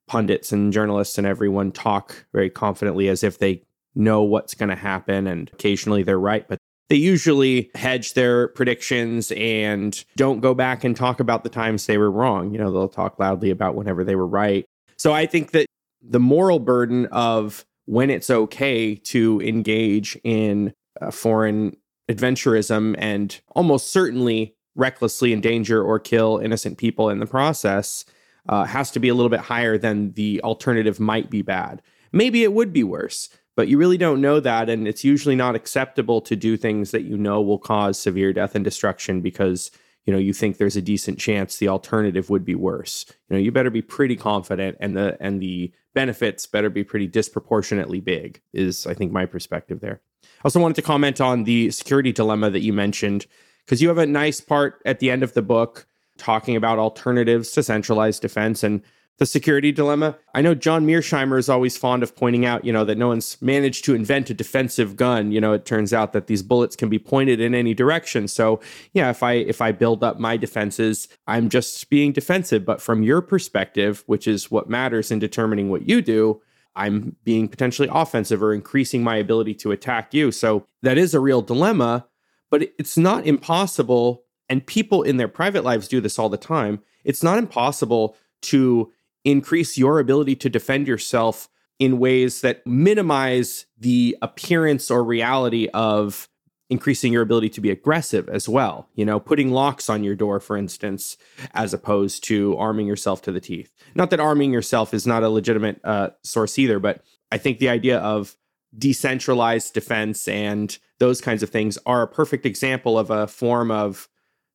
pundits 0.07 0.51
and 0.51 0.71
journalists 0.71 1.17
and 1.17 1.27
everyone 1.27 1.71
talk 1.71 2.25
very 2.33 2.49
confidently 2.49 3.09
as 3.09 3.23
if 3.23 3.39
they 3.39 3.61
know 3.93 4.21
what's 4.21 4.53
going 4.53 4.69
to 4.69 4.75
happen. 4.75 5.27
And 5.27 5.49
occasionally 5.53 6.03
they're 6.03 6.19
right, 6.19 6.47
but 6.47 6.59
they 6.89 6.95
usually 6.95 7.69
hedge 7.75 8.13
their 8.13 8.47
predictions 8.49 9.31
and 9.33 10.03
don't 10.15 10.39
go 10.39 10.53
back 10.53 10.83
and 10.83 10.95
talk 10.95 11.19
about 11.19 11.43
the 11.43 11.49
times 11.49 11.85
they 11.85 11.97
were 11.97 12.11
wrong. 12.11 12.51
You 12.51 12.59
know, 12.59 12.71
they'll 12.71 12.87
talk 12.87 13.19
loudly 13.19 13.49
about 13.49 13.75
whenever 13.75 14.03
they 14.03 14.15
were 14.15 14.27
right. 14.27 14.65
So 14.97 15.13
I 15.13 15.25
think 15.25 15.51
that 15.51 15.65
the 16.01 16.19
moral 16.19 16.59
burden 16.59 17.07
of 17.07 17.65
when 17.85 18.09
it's 18.09 18.29
okay 18.29 18.95
to 18.95 19.41
engage 19.41 20.17
in 20.23 20.73
uh, 21.01 21.11
foreign 21.11 21.75
adventurism 22.09 22.95
and 22.97 23.39
almost 23.55 23.91
certainly 23.91 24.55
recklessly 24.75 25.33
endanger 25.33 25.83
or 25.83 25.99
kill 25.99 26.37
innocent 26.37 26.77
people 26.77 27.09
in 27.09 27.19
the 27.19 27.25
process 27.25 28.05
uh, 28.47 28.63
has 28.63 28.91
to 28.91 28.99
be 28.99 29.09
a 29.09 29.13
little 29.13 29.29
bit 29.29 29.41
higher 29.41 29.77
than 29.77 30.13
the 30.13 30.41
alternative 30.43 30.99
might 30.99 31.29
be 31.29 31.41
bad. 31.41 31.81
Maybe 32.11 32.43
it 32.43 32.53
would 32.53 32.71
be 32.71 32.83
worse 32.83 33.29
but 33.57 33.67
you 33.67 33.79
really 33.79 33.97
don't 33.97 34.21
know 34.21 34.39
that 34.39 34.69
and 34.69 34.87
it's 34.87 35.03
usually 35.03 35.35
not 35.35 35.55
acceptable 35.55 36.21
to 36.21 36.35
do 36.35 36.55
things 36.55 36.91
that 36.91 37.01
you 37.01 37.17
know 37.17 37.41
will 37.41 37.57
cause 37.57 37.99
severe 37.99 38.31
death 38.31 38.55
and 38.55 38.63
destruction 38.63 39.19
because 39.19 39.71
you 40.05 40.13
know 40.13 40.19
you 40.19 40.31
think 40.31 40.57
there's 40.57 40.77
a 40.77 40.81
decent 40.81 41.19
chance 41.19 41.57
the 41.57 41.67
alternative 41.67 42.29
would 42.29 42.45
be 42.45 42.55
worse. 42.55 43.05
You 43.27 43.35
know 43.35 43.41
you 43.41 43.51
better 43.51 43.71
be 43.71 43.81
pretty 43.81 44.15
confident 44.15 44.77
and 44.79 44.95
the 44.95 45.17
and 45.19 45.41
the 45.41 45.73
benefits 45.93 46.45
better 46.45 46.69
be 46.69 46.83
pretty 46.83 47.07
disproportionately 47.07 47.99
big 47.99 48.39
is 48.53 48.85
i 48.85 48.93
think 48.93 49.11
my 49.11 49.25
perspective 49.25 49.81
there. 49.81 49.99
I 50.23 50.45
also 50.45 50.59
wanted 50.59 50.75
to 50.75 50.83
comment 50.83 51.19
on 51.19 51.43
the 51.43 51.71
security 51.71 52.13
dilemma 52.13 52.51
that 52.51 52.61
you 52.61 52.71
mentioned 52.71 53.25
because 53.65 53.81
you 53.81 53.87
have 53.89 53.97
a 53.97 54.05
nice 54.05 54.39
part 54.39 54.81
at 54.85 54.99
the 54.99 55.09
end 55.09 55.23
of 55.23 55.33
the 55.33 55.41
book 55.41 55.87
talking 56.17 56.55
about 56.55 56.79
alternatives 56.79 57.51
to 57.51 57.63
centralized 57.63 58.21
defense 58.21 58.63
and 58.63 58.83
the 59.17 59.25
security 59.25 59.71
dilemma. 59.71 60.17
I 60.35 60.41
know 60.41 60.53
John 60.53 60.85
Mearsheimer 60.85 61.39
is 61.39 61.49
always 61.49 61.75
fond 61.75 62.03
of 62.03 62.15
pointing 62.15 62.45
out, 62.45 62.63
you 62.63 62.71
know, 62.71 62.85
that 62.85 62.97
no 62.97 63.07
one's 63.07 63.41
managed 63.41 63.83
to 63.85 63.95
invent 63.95 64.29
a 64.29 64.33
defensive 64.33 64.95
gun. 64.95 65.31
You 65.31 65.41
know, 65.41 65.53
it 65.53 65.65
turns 65.65 65.91
out 65.91 66.13
that 66.13 66.27
these 66.27 66.43
bullets 66.43 66.75
can 66.75 66.89
be 66.89 66.99
pointed 66.99 67.39
in 67.39 67.55
any 67.55 67.73
direction. 67.73 68.27
So, 68.27 68.59
yeah, 68.93 69.09
if 69.09 69.23
I 69.23 69.33
if 69.33 69.59
I 69.61 69.71
build 69.71 70.03
up 70.03 70.19
my 70.19 70.37
defenses, 70.37 71.07
I'm 71.25 71.49
just 71.49 71.89
being 71.89 72.11
defensive, 72.11 72.63
but 72.63 72.81
from 72.81 73.01
your 73.01 73.21
perspective, 73.21 74.03
which 74.05 74.27
is 74.27 74.51
what 74.51 74.69
matters 74.69 75.11
in 75.11 75.19
determining 75.19 75.69
what 75.69 75.87
you 75.87 76.01
do, 76.01 76.41
I'm 76.75 77.15
being 77.23 77.47
potentially 77.47 77.89
offensive 77.91 78.43
or 78.43 78.53
increasing 78.53 79.03
my 79.03 79.15
ability 79.15 79.55
to 79.55 79.71
attack 79.71 80.13
you. 80.13 80.31
So, 80.31 80.67
that 80.83 80.99
is 80.99 81.15
a 81.15 81.19
real 81.19 81.41
dilemma, 81.41 82.07
but 82.51 82.69
it's 82.77 82.97
not 82.97 83.25
impossible 83.25 84.23
and 84.49 84.65
people 84.65 85.03
in 85.03 85.17
their 85.17 85.27
private 85.27 85.63
lives 85.63 85.87
do 85.87 85.99
this 85.99 86.17
all 86.17 86.29
the 86.29 86.37
time. 86.37 86.81
It's 87.03 87.23
not 87.23 87.37
impossible 87.37 88.15
to 88.43 88.91
increase 89.23 89.77
your 89.77 89.99
ability 89.99 90.35
to 90.37 90.49
defend 90.49 90.87
yourself 90.87 91.49
in 91.79 91.99
ways 91.99 92.41
that 92.41 92.65
minimize 92.65 93.65
the 93.77 94.17
appearance 94.21 94.89
or 94.89 95.03
reality 95.03 95.67
of 95.73 96.27
increasing 96.69 97.13
your 97.13 97.21
ability 97.21 97.49
to 97.49 97.61
be 97.61 97.69
aggressive 97.69 98.27
as 98.29 98.49
well. 98.49 98.89
You 98.95 99.05
know, 99.05 99.19
putting 99.19 99.51
locks 99.51 99.89
on 99.89 100.03
your 100.03 100.15
door, 100.15 100.39
for 100.39 100.57
instance, 100.57 101.17
as 101.53 101.73
opposed 101.73 102.23
to 102.25 102.57
arming 102.57 102.87
yourself 102.87 103.21
to 103.23 103.31
the 103.31 103.39
teeth. 103.39 103.73
Not 103.95 104.09
that 104.09 104.19
arming 104.19 104.51
yourself 104.51 104.93
is 104.93 105.07
not 105.07 105.23
a 105.23 105.29
legitimate 105.29 105.79
uh, 105.83 106.09
source 106.23 106.59
either, 106.59 106.79
but 106.79 107.03
I 107.31 107.37
think 107.37 107.59
the 107.59 107.69
idea 107.69 107.99
of 107.99 108.35
decentralized 108.77 109.73
defense 109.73 110.27
and 110.27 110.77
those 110.99 111.21
kinds 111.21 111.41
of 111.41 111.49
things 111.49 111.77
are 111.85 112.01
a 112.01 112.07
perfect 112.07 112.45
example 112.45 112.99
of 112.99 113.09
a 113.09 113.27
form 113.27 113.71
of 113.71 114.09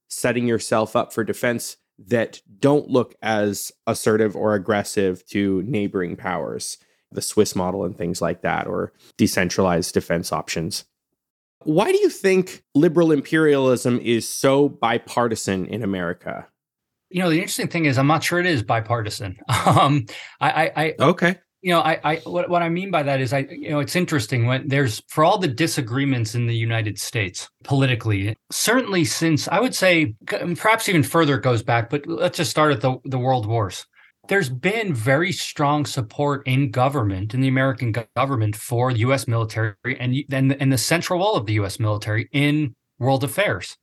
setting 0.09 0.47
yourself 0.47 0.95
up 0.95 1.13
for 1.13 1.25
defense 1.25 1.77
that 1.99 2.41
don't 2.59 2.89
look 2.89 3.15
as 3.23 3.73
assertive 3.87 4.35
or 4.37 4.55
aggressive 4.55 5.27
to 5.27 5.63
neighboring 5.63 6.17
powers, 6.17 6.79
the 7.11 7.23
Swiss 7.23 7.55
model 7.55 7.85
and 7.85 7.97
things 7.97 8.21
like 8.21 8.43
that, 8.43 8.67
or 8.67 8.93
decentralized 9.17 9.95
defense 9.95 10.33
options. 10.33 10.85
Why 11.65 11.93
do 11.93 11.99
you 11.99 12.09
think 12.09 12.65
liberal 12.75 13.13
imperialism 13.13 14.01
is 14.01 14.29
so 14.29 14.69
bipartisan 14.69 15.67
in 15.67 15.83
America? 15.83 16.49
You 17.11 17.21
know, 17.21 17.31
the 17.31 17.37
interesting 17.37 17.69
thing 17.69 17.85
is, 17.85 17.99
I'm 17.99 18.07
not 18.07 18.25
sure 18.25 18.41
it 18.41 18.47
is 18.47 18.63
bipartisan. 18.63 19.39
Um, 19.67 20.07
I, 20.41 20.51
I, 20.51 20.73
I 20.77 20.95
okay 20.99 21.39
you 21.63 21.71
know, 21.71 21.81
I, 21.81 22.01
I 22.03 22.17
what, 22.25 22.51
what 22.51 22.63
I 22.63 22.69
mean 22.69 22.91
by 22.91 23.05
that 23.05 23.21
is 23.21 23.33
I, 23.33 23.47
you 23.51 23.71
know, 23.71 23.79
it's 23.79 23.95
interesting 23.95 24.47
when 24.47 24.67
there's 24.67 25.01
for 25.09 25.23
all 25.23 25.39
the 25.39 25.49
disagreements 25.49 26.35
in 26.35 26.47
the 26.47 26.57
United 26.57 26.99
States 26.99 27.49
politically, 27.63 28.37
certainly 28.51 29.05
since 29.05 29.47
I 29.47 29.61
would 29.61 29.75
say 29.75 30.15
perhaps 30.27 30.89
even 30.89 31.05
further 31.05 31.37
it 31.37 31.43
goes 31.43 31.63
back, 31.63 31.89
but 31.89 32.05
let's 32.07 32.37
just 32.37 32.51
start 32.51 32.73
at 32.73 32.81
the, 32.81 32.97
the 33.05 33.19
world 33.19 33.47
wars. 33.47 33.87
There's 34.29 34.49
been 34.49 34.93
very 34.93 35.31
strong 35.33 35.87
support 35.87 36.47
in 36.47 36.71
government, 36.73 37.33
in 37.33 37.41
the 37.41 37.49
American 37.49 37.95
government, 38.17 38.57
for 38.57 38.93
the 38.93 39.01
U.S. 39.01 39.29
military 39.29 39.75
and 39.85 40.17
and, 40.31 40.61
and 40.61 40.73
the 40.73 40.79
central 40.79 41.21
role 41.21 41.37
of 41.37 41.47
the 41.47 41.55
U.S. 41.55 41.79
military 41.79 42.29
in 42.33 42.75
world 42.99 43.23
affairs. 43.23 43.77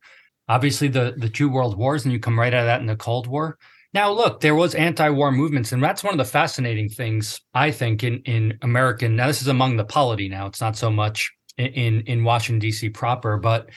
Obviously, 0.48 0.88
the 0.88 1.14
the 1.16 1.28
two 1.30 1.48
world 1.48 1.78
wars, 1.78 2.04
and 2.04 2.12
you 2.12 2.20
come 2.20 2.38
right 2.38 2.52
out 2.52 2.60
of 2.60 2.66
that 2.66 2.80
in 2.80 2.86
the 2.86 2.96
Cold 2.96 3.26
War 3.26 3.58
now, 3.92 4.12
look, 4.12 4.40
there 4.40 4.54
was 4.54 4.74
anti-war 4.74 5.32
movements, 5.32 5.72
and 5.72 5.82
that's 5.82 6.04
one 6.04 6.14
of 6.14 6.18
the 6.18 6.24
fascinating 6.24 6.88
things 6.88 7.40
I 7.54 7.72
think 7.72 8.04
in 8.04 8.18
in 8.24 8.58
American. 8.62 9.16
Now, 9.16 9.26
this 9.26 9.42
is 9.42 9.48
among 9.48 9.76
the 9.76 9.84
polity. 9.84 10.28
Now, 10.28 10.46
it's 10.46 10.60
not 10.60 10.76
so 10.76 10.90
much 10.90 11.30
in 11.56 12.02
in 12.02 12.22
Washington 12.22 12.60
D.C. 12.60 12.90
proper, 12.90 13.36
but 13.36 13.68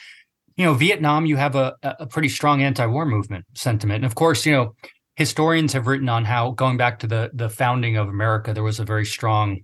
you 0.56 0.66
know, 0.66 0.76
Vietnam, 0.76 1.26
you 1.26 1.36
have 1.38 1.56
a 1.56 1.76
a 1.84 2.06
pretty 2.06 2.30
strong 2.30 2.62
anti-war 2.62 3.06
movement 3.06 3.46
sentiment, 3.56 3.98
and 3.98 4.06
of 4.06 4.14
course, 4.14 4.46
you 4.46 4.52
know, 4.52 4.76
historians 5.16 5.74
have 5.74 5.88
written 5.88 6.10
on 6.10 6.26
how 6.26 6.52
going 6.52 6.78
back 6.78 7.00
to 7.00 7.08
the 7.08 7.32
the 7.34 7.50
founding 7.50 7.98
of 7.98 8.08
America, 8.08 8.54
there 8.54 8.64
was 8.64 8.80
a 8.80 8.86
very 8.86 9.06
strong 9.06 9.62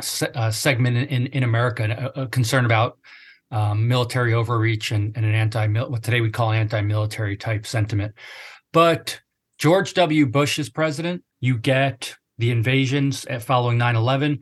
se- 0.00 0.32
uh, 0.34 0.50
segment 0.50 0.96
in 1.10 1.26
in 1.26 1.42
America, 1.42 2.12
a, 2.16 2.22
a 2.22 2.26
concern 2.28 2.64
about 2.64 2.98
um, 3.50 3.86
military 3.86 4.32
overreach 4.32 4.90
and, 4.90 5.14
and 5.16 5.26
an 5.26 5.34
anti 5.34 5.66
what 5.68 6.02
today 6.02 6.22
we 6.22 6.30
call 6.30 6.50
anti-military 6.50 7.36
type 7.36 7.66
sentiment, 7.66 8.14
but 8.72 9.20
George 9.58 9.94
W. 9.94 10.26
Bush 10.26 10.58
is 10.58 10.68
president. 10.68 11.22
You 11.40 11.56
get 11.56 12.14
the 12.38 12.50
invasions 12.50 13.26
following 13.40 13.78
9 13.78 13.96
11. 13.96 14.40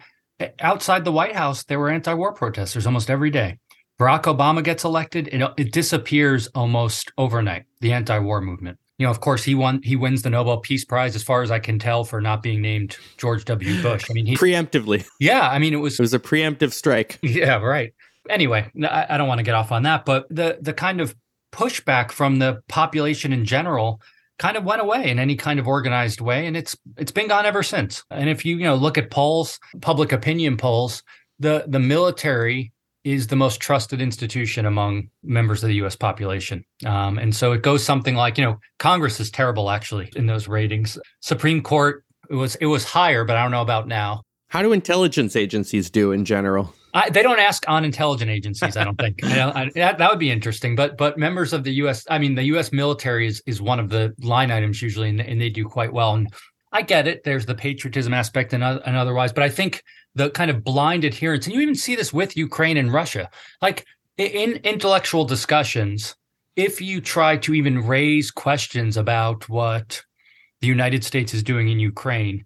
Outside 0.60 1.04
the 1.04 1.12
White 1.12 1.36
House, 1.36 1.64
there 1.64 1.78
were 1.78 1.90
anti 1.90 2.12
war 2.14 2.32
protesters 2.32 2.86
almost 2.86 3.10
every 3.10 3.30
day. 3.30 3.58
Barack 4.00 4.22
Obama 4.22 4.62
gets 4.62 4.82
elected, 4.82 5.28
it, 5.28 5.48
it 5.56 5.72
disappears 5.72 6.48
almost 6.48 7.12
overnight, 7.16 7.64
the 7.80 7.92
anti 7.92 8.18
war 8.18 8.40
movement. 8.40 8.78
You 8.98 9.06
know, 9.06 9.10
of 9.10 9.20
course, 9.20 9.44
he 9.44 9.54
won. 9.54 9.80
He 9.82 9.96
wins 9.96 10.22
the 10.22 10.30
Nobel 10.30 10.58
Peace 10.58 10.84
Prize, 10.84 11.16
as 11.16 11.22
far 11.22 11.42
as 11.42 11.50
I 11.50 11.58
can 11.58 11.80
tell, 11.80 12.04
for 12.04 12.20
not 12.20 12.42
being 12.42 12.60
named 12.60 12.96
George 13.16 13.44
W. 13.44 13.82
Bush. 13.82 14.06
I 14.08 14.12
mean, 14.12 14.26
he 14.26 14.36
preemptively. 14.36 15.04
Yeah, 15.18 15.48
I 15.48 15.58
mean, 15.58 15.74
it 15.74 15.78
was 15.78 15.98
it 15.98 16.02
was 16.02 16.14
a 16.14 16.20
preemptive 16.20 16.72
strike. 16.72 17.18
Yeah, 17.22 17.56
right. 17.56 17.92
Anyway, 18.30 18.70
I, 18.82 19.06
I 19.10 19.16
don't 19.18 19.26
want 19.28 19.40
to 19.40 19.42
get 19.42 19.54
off 19.54 19.72
on 19.72 19.82
that, 19.82 20.04
but 20.04 20.26
the 20.30 20.58
the 20.60 20.72
kind 20.72 21.00
of 21.00 21.14
pushback 21.52 22.12
from 22.12 22.38
the 22.38 22.62
population 22.68 23.32
in 23.32 23.44
general 23.44 24.00
kind 24.38 24.56
of 24.56 24.64
went 24.64 24.80
away 24.80 25.08
in 25.08 25.18
any 25.18 25.36
kind 25.36 25.58
of 25.58 25.68
organized 25.68 26.20
way 26.20 26.46
and 26.46 26.56
it's 26.56 26.76
it's 26.96 27.12
been 27.12 27.28
gone 27.28 27.46
ever 27.46 27.62
since. 27.62 28.02
And 28.10 28.28
if 28.28 28.44
you 28.44 28.56
you 28.56 28.64
know 28.64 28.74
look 28.74 28.98
at 28.98 29.10
polls 29.10 29.58
public 29.80 30.12
opinion 30.12 30.56
polls 30.56 31.02
the 31.38 31.64
the 31.66 31.78
military 31.78 32.72
is 33.04 33.26
the 33.26 33.36
most 33.36 33.60
trusted 33.60 34.00
institution 34.00 34.64
among 34.64 35.10
members 35.22 35.62
of 35.62 35.68
the 35.68 35.74
US 35.76 35.94
population. 35.94 36.64
Um, 36.86 37.18
and 37.18 37.36
so 37.36 37.52
it 37.52 37.62
goes 37.62 37.84
something 37.84 38.14
like 38.14 38.38
you 38.38 38.44
know 38.44 38.58
congress 38.78 39.20
is 39.20 39.30
terrible 39.30 39.70
actually 39.70 40.10
in 40.16 40.26
those 40.26 40.48
ratings. 40.48 40.98
Supreme 41.20 41.62
court 41.62 42.04
it 42.30 42.34
was 42.34 42.54
it 42.56 42.66
was 42.66 42.84
higher 42.84 43.24
but 43.24 43.36
i 43.36 43.42
don't 43.42 43.50
know 43.50 43.62
about 43.62 43.86
now. 43.86 44.22
How 44.48 44.62
do 44.62 44.72
intelligence 44.72 45.36
agencies 45.36 45.90
do 45.90 46.12
in 46.12 46.24
general 46.24 46.74
I, 46.94 47.10
they 47.10 47.22
don't 47.22 47.40
ask 47.40 47.64
on 47.68 47.84
intelligence 47.84 48.30
agencies. 48.30 48.76
I 48.76 48.84
don't 48.84 48.98
think 48.98 49.18
I, 49.24 49.50
I, 49.50 49.70
that, 49.74 49.98
that 49.98 50.10
would 50.10 50.20
be 50.20 50.30
interesting. 50.30 50.76
But 50.76 50.96
but 50.96 51.18
members 51.18 51.52
of 51.52 51.64
the 51.64 51.72
U.S. 51.74 52.06
I 52.08 52.18
mean, 52.18 52.34
the 52.34 52.44
U.S. 52.44 52.72
military 52.72 53.26
is 53.26 53.42
is 53.46 53.60
one 53.60 53.80
of 53.80 53.90
the 53.90 54.14
line 54.20 54.50
items 54.50 54.80
usually, 54.80 55.08
and, 55.08 55.20
and 55.20 55.40
they 55.40 55.50
do 55.50 55.64
quite 55.64 55.92
well. 55.92 56.14
And 56.14 56.32
I 56.72 56.82
get 56.82 57.06
it. 57.06 57.22
There's 57.24 57.46
the 57.46 57.54
patriotism 57.54 58.14
aspect 58.14 58.52
and, 58.52 58.64
uh, 58.64 58.80
and 58.84 58.96
otherwise, 58.96 59.32
but 59.32 59.44
I 59.44 59.48
think 59.48 59.82
the 60.14 60.30
kind 60.30 60.50
of 60.50 60.64
blind 60.64 61.04
adherence, 61.04 61.46
and 61.46 61.54
you 61.54 61.60
even 61.60 61.74
see 61.74 61.94
this 61.94 62.12
with 62.12 62.36
Ukraine 62.36 62.76
and 62.76 62.92
Russia, 62.92 63.30
like 63.60 63.84
in 64.16 64.54
intellectual 64.64 65.24
discussions, 65.24 66.14
if 66.56 66.80
you 66.80 67.00
try 67.00 67.36
to 67.38 67.54
even 67.54 67.86
raise 67.86 68.30
questions 68.30 68.96
about 68.96 69.48
what 69.48 70.02
the 70.60 70.66
United 70.66 71.04
States 71.04 71.34
is 71.34 71.42
doing 71.42 71.68
in 71.68 71.78
Ukraine, 71.78 72.44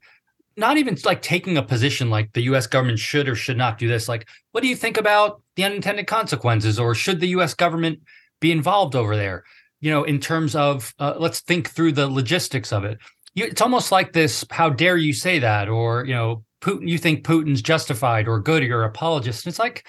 not 0.59 0.77
even 0.77 0.99
like 1.05 1.23
taking 1.23 1.57
a 1.57 1.63
position 1.63 2.11
like 2.11 2.33
the 2.33 2.43
US 2.43 2.67
government 2.67 2.99
should 2.99 3.29
or 3.29 3.35
should 3.35 3.57
not 3.57 3.79
do 3.79 3.89
this. 3.89 4.09
Like, 4.09 4.29
what 4.53 4.63
do 4.63 4.69
you 4.69 4.77
think 4.77 4.97
about 4.97 5.41
the 5.57 5.65
unintended 5.65 6.07
consequences 6.07 6.79
or 6.79 6.95
should 6.95 7.21
the 7.21 7.29
US 7.29 7.55
government 7.55 8.01
be 8.41 8.51
involved 8.51 8.97
over 8.97 9.17
there? 9.17 9.45
You 9.81 9.93
know, 9.93 10.03
in 10.03 10.19
terms 10.19 10.57
of 10.57 10.93
uh, 10.99 11.15
let's 11.19 11.41
think 11.41 11.71
through 11.71 11.93
the 11.93 12.09
logistics 12.09 12.73
of 12.73 12.85
it. 12.85 12.99
You, 13.35 13.45
it's 13.45 13.61
almost 13.61 13.93
like 13.93 14.13
this 14.13 14.45
how 14.51 14.69
dare 14.69 14.97
you 14.97 15.13
say 15.13 15.39
that? 15.39 15.69
Or, 15.69 16.05
you 16.05 16.15
know, 16.15 16.45
Putin, 16.61 16.89
you 16.89 16.99
think 16.99 17.25
Putin's 17.25 17.63
justified 17.63 18.27
or 18.27 18.41
good 18.41 18.65
or 18.65 18.67
you're 18.67 18.85
apologist. 18.85 19.47
And 19.47 19.53
it's 19.53 19.61
like, 19.61 19.87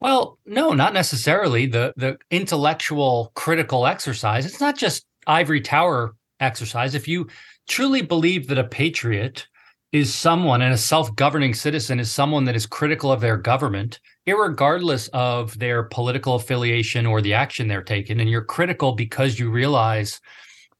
well, 0.00 0.38
no, 0.44 0.74
not 0.74 0.92
necessarily. 0.92 1.64
The 1.64 1.94
the 1.96 2.18
intellectual 2.30 3.32
critical 3.34 3.86
exercise, 3.86 4.44
it's 4.44 4.60
not 4.60 4.76
just 4.76 5.06
ivory 5.26 5.62
tower 5.62 6.14
exercise. 6.40 6.94
If 6.94 7.08
you 7.08 7.28
truly 7.66 8.02
believe 8.02 8.48
that 8.48 8.58
a 8.58 8.64
patriot 8.64 9.46
is 9.94 10.12
someone 10.12 10.60
and 10.60 10.74
a 10.74 10.76
self-governing 10.76 11.54
citizen 11.54 12.00
is 12.00 12.10
someone 12.10 12.44
that 12.44 12.56
is 12.56 12.66
critical 12.66 13.12
of 13.12 13.20
their 13.20 13.36
government 13.36 14.00
regardless 14.26 15.06
of 15.12 15.56
their 15.60 15.84
political 15.84 16.34
affiliation 16.34 17.06
or 17.06 17.20
the 17.20 17.32
action 17.32 17.68
they're 17.68 17.80
taking. 17.80 18.20
And 18.20 18.28
you're 18.28 18.42
critical 18.44 18.92
because 18.92 19.38
you 19.38 19.50
realize 19.50 20.20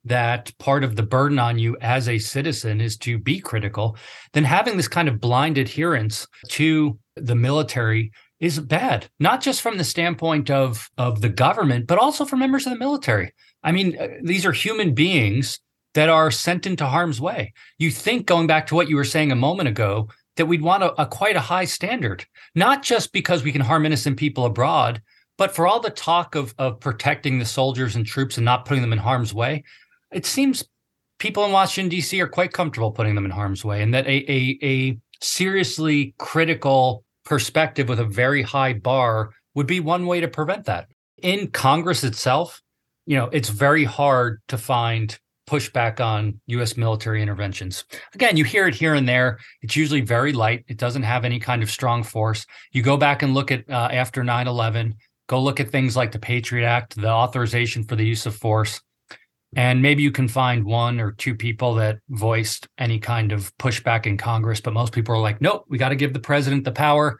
that 0.04 0.50
part 0.58 0.82
of 0.82 0.96
the 0.96 1.04
burden 1.04 1.38
on 1.38 1.60
you 1.60 1.76
as 1.80 2.08
a 2.08 2.18
citizen 2.18 2.80
is 2.80 2.96
to 2.98 3.16
be 3.16 3.38
critical. 3.38 3.96
Then 4.32 4.42
having 4.42 4.76
this 4.76 4.88
kind 4.88 5.06
of 5.06 5.20
blind 5.20 5.58
adherence 5.58 6.26
to 6.48 6.98
the 7.14 7.36
military 7.36 8.10
is 8.40 8.58
bad 8.58 9.08
not 9.20 9.40
just 9.40 9.62
from 9.62 9.78
the 9.78 9.84
standpoint 9.84 10.50
of 10.50 10.90
of 10.98 11.20
the 11.20 11.28
government 11.28 11.86
but 11.86 11.98
also 11.98 12.24
for 12.24 12.36
members 12.36 12.66
of 12.66 12.72
the 12.72 12.78
military. 12.78 13.32
I 13.62 13.70
mean 13.70 13.96
uh, 13.96 14.08
these 14.24 14.44
are 14.44 14.52
human 14.52 14.92
beings 14.92 15.60
that 15.94 16.08
are 16.08 16.30
sent 16.30 16.66
into 16.66 16.86
harm's 16.86 17.20
way. 17.20 17.52
You 17.78 17.90
think, 17.90 18.26
going 18.26 18.46
back 18.46 18.66
to 18.68 18.74
what 18.74 18.88
you 18.88 18.96
were 18.96 19.04
saying 19.04 19.32
a 19.32 19.36
moment 19.36 19.68
ago, 19.68 20.08
that 20.36 20.46
we'd 20.46 20.62
want 20.62 20.82
a, 20.82 21.00
a 21.00 21.06
quite 21.06 21.36
a 21.36 21.40
high 21.40 21.64
standard, 21.64 22.24
not 22.54 22.82
just 22.82 23.12
because 23.12 23.42
we 23.42 23.52
can 23.52 23.60
harm 23.60 23.86
innocent 23.86 24.16
people 24.16 24.44
abroad, 24.44 25.00
but 25.38 25.54
for 25.54 25.66
all 25.66 25.80
the 25.80 25.90
talk 25.90 26.34
of 26.34 26.54
of 26.58 26.80
protecting 26.80 27.38
the 27.38 27.44
soldiers 27.44 27.96
and 27.96 28.06
troops 28.06 28.36
and 28.36 28.44
not 28.44 28.64
putting 28.64 28.82
them 28.82 28.92
in 28.92 28.98
harm's 28.98 29.32
way. 29.32 29.64
It 30.12 30.26
seems 30.26 30.64
people 31.18 31.44
in 31.44 31.52
Washington 31.52 31.88
D.C. 31.88 32.20
are 32.20 32.28
quite 32.28 32.52
comfortable 32.52 32.92
putting 32.92 33.14
them 33.14 33.24
in 33.24 33.30
harm's 33.30 33.64
way, 33.64 33.82
and 33.82 33.94
that 33.94 34.06
a 34.06 34.30
a, 34.30 34.58
a 34.62 34.98
seriously 35.22 36.14
critical 36.18 37.04
perspective 37.24 37.88
with 37.88 38.00
a 38.00 38.04
very 38.04 38.42
high 38.42 38.72
bar 38.72 39.30
would 39.54 39.66
be 39.66 39.80
one 39.80 40.06
way 40.06 40.20
to 40.20 40.28
prevent 40.28 40.66
that. 40.66 40.88
In 41.22 41.48
Congress 41.48 42.04
itself, 42.04 42.60
you 43.06 43.16
know, 43.16 43.26
it's 43.32 43.48
very 43.48 43.84
hard 43.84 44.42
to 44.48 44.58
find 44.58 45.18
pushback 45.46 46.00
on 46.00 46.40
US 46.46 46.76
military 46.76 47.22
interventions. 47.22 47.84
Again, 48.14 48.36
you 48.36 48.44
hear 48.44 48.66
it 48.66 48.74
here 48.74 48.94
and 48.94 49.08
there. 49.08 49.38
It's 49.62 49.76
usually 49.76 50.00
very 50.00 50.32
light. 50.32 50.64
It 50.68 50.78
doesn't 50.78 51.02
have 51.02 51.24
any 51.24 51.38
kind 51.38 51.62
of 51.62 51.70
strong 51.70 52.02
force. 52.02 52.46
You 52.72 52.82
go 52.82 52.96
back 52.96 53.22
and 53.22 53.34
look 53.34 53.50
at 53.50 53.68
uh, 53.68 53.88
after 53.92 54.24
9 54.24 54.46
11, 54.46 54.94
go 55.28 55.40
look 55.40 55.60
at 55.60 55.70
things 55.70 55.96
like 55.96 56.12
the 56.12 56.18
Patriot 56.18 56.66
Act, 56.66 56.96
the 56.96 57.08
authorization 57.08 57.84
for 57.84 57.96
the 57.96 58.06
use 58.06 58.26
of 58.26 58.34
force. 58.34 58.80
And 59.56 59.80
maybe 59.80 60.02
you 60.02 60.10
can 60.10 60.26
find 60.26 60.64
one 60.64 60.98
or 60.98 61.12
two 61.12 61.34
people 61.34 61.74
that 61.74 61.98
voiced 62.10 62.66
any 62.78 62.98
kind 62.98 63.30
of 63.30 63.56
pushback 63.58 64.06
in 64.06 64.16
Congress, 64.16 64.60
but 64.60 64.74
most 64.74 64.92
people 64.92 65.14
are 65.14 65.20
like, 65.20 65.40
nope, 65.40 65.64
we 65.68 65.78
got 65.78 65.90
to 65.90 65.96
give 65.96 66.12
the 66.12 66.18
president 66.18 66.64
the 66.64 66.72
power. 66.72 67.18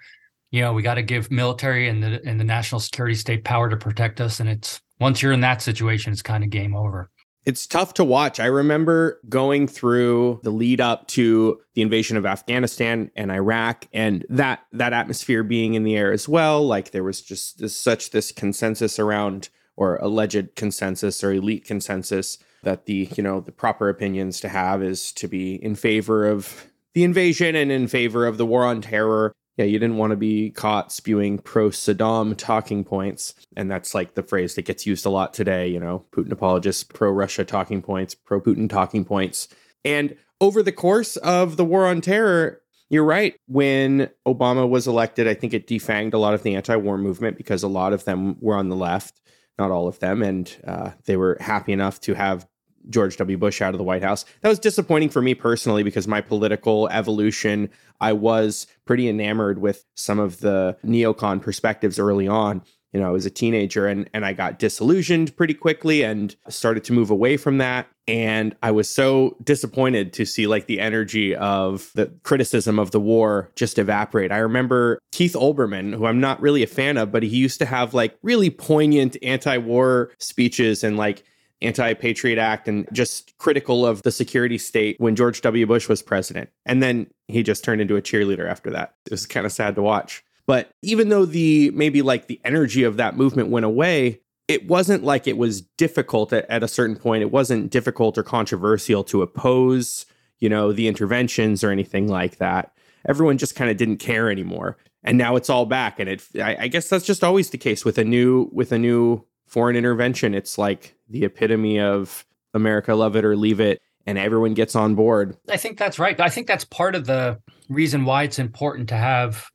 You 0.50 0.62
know, 0.62 0.72
we 0.72 0.82
got 0.82 0.94
to 0.94 1.02
give 1.02 1.30
military 1.30 1.88
and 1.88 2.02
the 2.02 2.20
and 2.24 2.38
the 2.38 2.44
national 2.44 2.80
security 2.80 3.14
state 3.14 3.44
power 3.44 3.68
to 3.68 3.76
protect 3.76 4.20
us. 4.20 4.40
And 4.40 4.48
it's 4.48 4.80
once 5.00 5.22
you're 5.22 5.32
in 5.32 5.40
that 5.40 5.62
situation, 5.62 6.12
it's 6.12 6.22
kind 6.22 6.42
of 6.42 6.50
game 6.50 6.74
over. 6.74 7.10
It's 7.44 7.66
tough 7.66 7.94
to 7.94 8.04
watch. 8.04 8.40
I 8.40 8.46
remember 8.46 9.20
going 9.28 9.68
through 9.68 10.40
the 10.42 10.50
lead 10.50 10.80
up 10.80 11.06
to 11.08 11.60
the 11.74 11.82
invasion 11.82 12.16
of 12.16 12.24
Afghanistan 12.24 13.10
and 13.16 13.30
Iraq 13.30 13.86
and 13.92 14.24
that 14.30 14.64
that 14.72 14.94
atmosphere 14.94 15.42
being 15.42 15.74
in 15.74 15.84
the 15.84 15.96
air 15.96 16.10
as 16.12 16.26
well. 16.26 16.66
Like 16.66 16.90
there 16.90 17.04
was 17.04 17.20
just 17.20 17.58
this, 17.58 17.76
such 17.76 18.10
this 18.10 18.32
consensus 18.32 18.98
around 18.98 19.50
or 19.76 19.96
alleged 19.96 20.54
consensus 20.56 21.22
or 21.22 21.32
elite 21.32 21.66
consensus 21.66 22.38
that 22.62 22.86
the, 22.86 23.10
you 23.14 23.22
know, 23.22 23.40
the 23.40 23.52
proper 23.52 23.90
opinions 23.90 24.40
to 24.40 24.48
have 24.48 24.82
is 24.82 25.12
to 25.12 25.28
be 25.28 25.62
in 25.62 25.74
favor 25.74 26.26
of 26.26 26.70
the 26.94 27.04
invasion 27.04 27.54
and 27.56 27.70
in 27.70 27.88
favor 27.88 28.24
of 28.26 28.38
the 28.38 28.46
war 28.46 28.64
on 28.64 28.80
terror 28.80 29.34
yeah, 29.56 29.64
you 29.64 29.78
didn't 29.78 29.98
want 29.98 30.10
to 30.10 30.16
be 30.16 30.50
caught 30.50 30.90
spewing 30.90 31.38
pro 31.38 31.70
Saddam 31.70 32.36
talking 32.36 32.82
points. 32.84 33.34
And 33.56 33.70
that's 33.70 33.94
like 33.94 34.14
the 34.14 34.22
phrase 34.22 34.56
that 34.56 34.64
gets 34.64 34.86
used 34.86 35.06
a 35.06 35.10
lot 35.10 35.32
today, 35.32 35.68
you 35.68 35.78
know, 35.78 36.04
Putin 36.12 36.32
apologists, 36.32 36.82
pro 36.82 37.10
Russia 37.10 37.44
talking 37.44 37.80
points, 37.80 38.14
pro 38.14 38.40
Putin 38.40 38.68
talking 38.68 39.04
points. 39.04 39.48
And 39.84 40.16
over 40.40 40.62
the 40.62 40.72
course 40.72 41.16
of 41.18 41.56
the 41.56 41.64
war 41.64 41.86
on 41.86 42.00
terror, 42.00 42.62
you're 42.90 43.04
right. 43.04 43.34
When 43.46 44.10
Obama 44.26 44.68
was 44.68 44.88
elected, 44.88 45.28
I 45.28 45.34
think 45.34 45.54
it 45.54 45.66
defanged 45.66 46.14
a 46.14 46.18
lot 46.18 46.34
of 46.34 46.42
the 46.42 46.56
anti 46.56 46.76
war 46.76 46.98
movement 46.98 47.36
because 47.36 47.62
a 47.62 47.68
lot 47.68 47.92
of 47.92 48.04
them 48.04 48.36
were 48.40 48.56
on 48.56 48.68
the 48.68 48.76
left, 48.76 49.20
not 49.58 49.70
all 49.70 49.86
of 49.86 50.00
them. 50.00 50.22
And 50.22 50.54
uh, 50.66 50.90
they 51.06 51.16
were 51.16 51.36
happy 51.40 51.72
enough 51.72 52.00
to 52.02 52.14
have 52.14 52.46
George 52.88 53.16
W. 53.16 53.36
Bush 53.38 53.62
out 53.62 53.74
of 53.74 53.78
the 53.78 53.84
White 53.84 54.02
House. 54.02 54.24
That 54.42 54.48
was 54.48 54.58
disappointing 54.58 55.10
for 55.10 55.22
me 55.22 55.34
personally 55.34 55.82
because 55.82 56.06
my 56.06 56.20
political 56.20 56.88
evolution, 56.88 57.70
I 58.00 58.12
was 58.12 58.66
pretty 58.84 59.08
enamored 59.08 59.58
with 59.58 59.84
some 59.94 60.18
of 60.18 60.40
the 60.40 60.76
neocon 60.84 61.40
perspectives 61.40 61.98
early 61.98 62.28
on. 62.28 62.62
You 62.92 63.00
know, 63.00 63.08
I 63.08 63.10
was 63.10 63.26
a 63.26 63.30
teenager 63.30 63.88
and, 63.88 64.08
and 64.14 64.24
I 64.24 64.34
got 64.34 64.60
disillusioned 64.60 65.36
pretty 65.36 65.54
quickly 65.54 66.02
and 66.02 66.34
started 66.48 66.84
to 66.84 66.92
move 66.92 67.10
away 67.10 67.36
from 67.36 67.58
that. 67.58 67.88
And 68.06 68.54
I 68.62 68.70
was 68.70 68.88
so 68.88 69.36
disappointed 69.42 70.12
to 70.12 70.24
see 70.24 70.46
like 70.46 70.66
the 70.66 70.78
energy 70.78 71.34
of 71.34 71.90
the 71.94 72.12
criticism 72.22 72.78
of 72.78 72.92
the 72.92 73.00
war 73.00 73.50
just 73.56 73.80
evaporate. 73.80 74.30
I 74.30 74.38
remember 74.38 75.00
Keith 75.10 75.32
Olbermann, 75.32 75.92
who 75.92 76.06
I'm 76.06 76.20
not 76.20 76.40
really 76.40 76.62
a 76.62 76.68
fan 76.68 76.96
of, 76.96 77.10
but 77.10 77.24
he 77.24 77.36
used 77.36 77.58
to 77.58 77.66
have 77.66 77.94
like 77.94 78.16
really 78.22 78.48
poignant 78.48 79.16
anti 79.22 79.56
war 79.56 80.12
speeches 80.18 80.84
and 80.84 80.96
like 80.96 81.24
anti 81.62 81.94
Patriot 81.94 82.38
Act 82.38 82.68
and 82.68 82.86
just 82.92 83.36
critical 83.38 83.86
of 83.86 84.02
the 84.02 84.12
security 84.12 84.58
state 84.58 84.96
when 84.98 85.16
George 85.16 85.40
W. 85.40 85.66
Bush 85.66 85.88
was 85.88 86.02
president. 86.02 86.50
And 86.66 86.82
then 86.82 87.06
he 87.28 87.42
just 87.42 87.64
turned 87.64 87.80
into 87.80 87.96
a 87.96 88.02
cheerleader 88.02 88.48
after 88.48 88.70
that. 88.70 88.94
It 89.06 89.12
was 89.12 89.26
kind 89.26 89.46
of 89.46 89.52
sad 89.52 89.74
to 89.76 89.82
watch. 89.82 90.24
But 90.46 90.70
even 90.82 91.08
though 91.08 91.24
the 91.24 91.70
maybe 91.70 92.02
like 92.02 92.26
the 92.26 92.40
energy 92.44 92.82
of 92.84 92.96
that 92.98 93.16
movement 93.16 93.48
went 93.48 93.64
away, 93.64 94.20
it 94.46 94.68
wasn't 94.68 95.04
like 95.04 95.26
it 95.26 95.38
was 95.38 95.62
difficult 95.62 96.32
at, 96.32 96.48
at 96.50 96.62
a 96.62 96.68
certain 96.68 96.96
point. 96.96 97.22
It 97.22 97.30
wasn't 97.30 97.70
difficult 97.70 98.18
or 98.18 98.22
controversial 98.22 99.02
to 99.04 99.22
oppose, 99.22 100.04
you 100.38 100.48
know, 100.48 100.72
the 100.72 100.86
interventions 100.86 101.64
or 101.64 101.70
anything 101.70 102.08
like 102.08 102.36
that. 102.38 102.72
Everyone 103.06 103.38
just 103.38 103.54
kind 103.54 103.70
of 103.70 103.76
didn't 103.76 103.98
care 103.98 104.30
anymore. 104.30 104.76
And 105.02 105.18
now 105.18 105.36
it's 105.36 105.50
all 105.50 105.66
back. 105.66 105.98
And 105.98 106.08
it 106.08 106.22
I, 106.36 106.56
I 106.60 106.68
guess 106.68 106.88
that's 106.88 107.06
just 107.06 107.24
always 107.24 107.50
the 107.50 107.58
case 107.58 107.84
with 107.84 107.96
a 107.96 108.04
new 108.04 108.50
with 108.52 108.70
a 108.72 108.78
new 108.78 109.24
foreign 109.46 109.76
intervention. 109.76 110.34
It's 110.34 110.58
like 110.58 110.96
the 111.14 111.24
epitome 111.24 111.78
of 111.78 112.26
America, 112.54 112.92
love 112.92 113.14
it 113.14 113.24
or 113.24 113.36
leave 113.36 113.60
it, 113.60 113.80
and 114.04 114.18
everyone 114.18 114.52
gets 114.52 114.74
on 114.74 114.96
board. 114.96 115.36
I 115.48 115.56
think 115.56 115.78
that's 115.78 115.98
right. 115.98 116.18
I 116.20 116.28
think 116.28 116.48
that's 116.48 116.64
part 116.64 116.96
of 116.96 117.06
the 117.06 117.40
reason 117.68 118.04
why 118.04 118.24
it's 118.24 118.40
important 118.40 118.88
to 118.88 118.96
have 118.96 119.46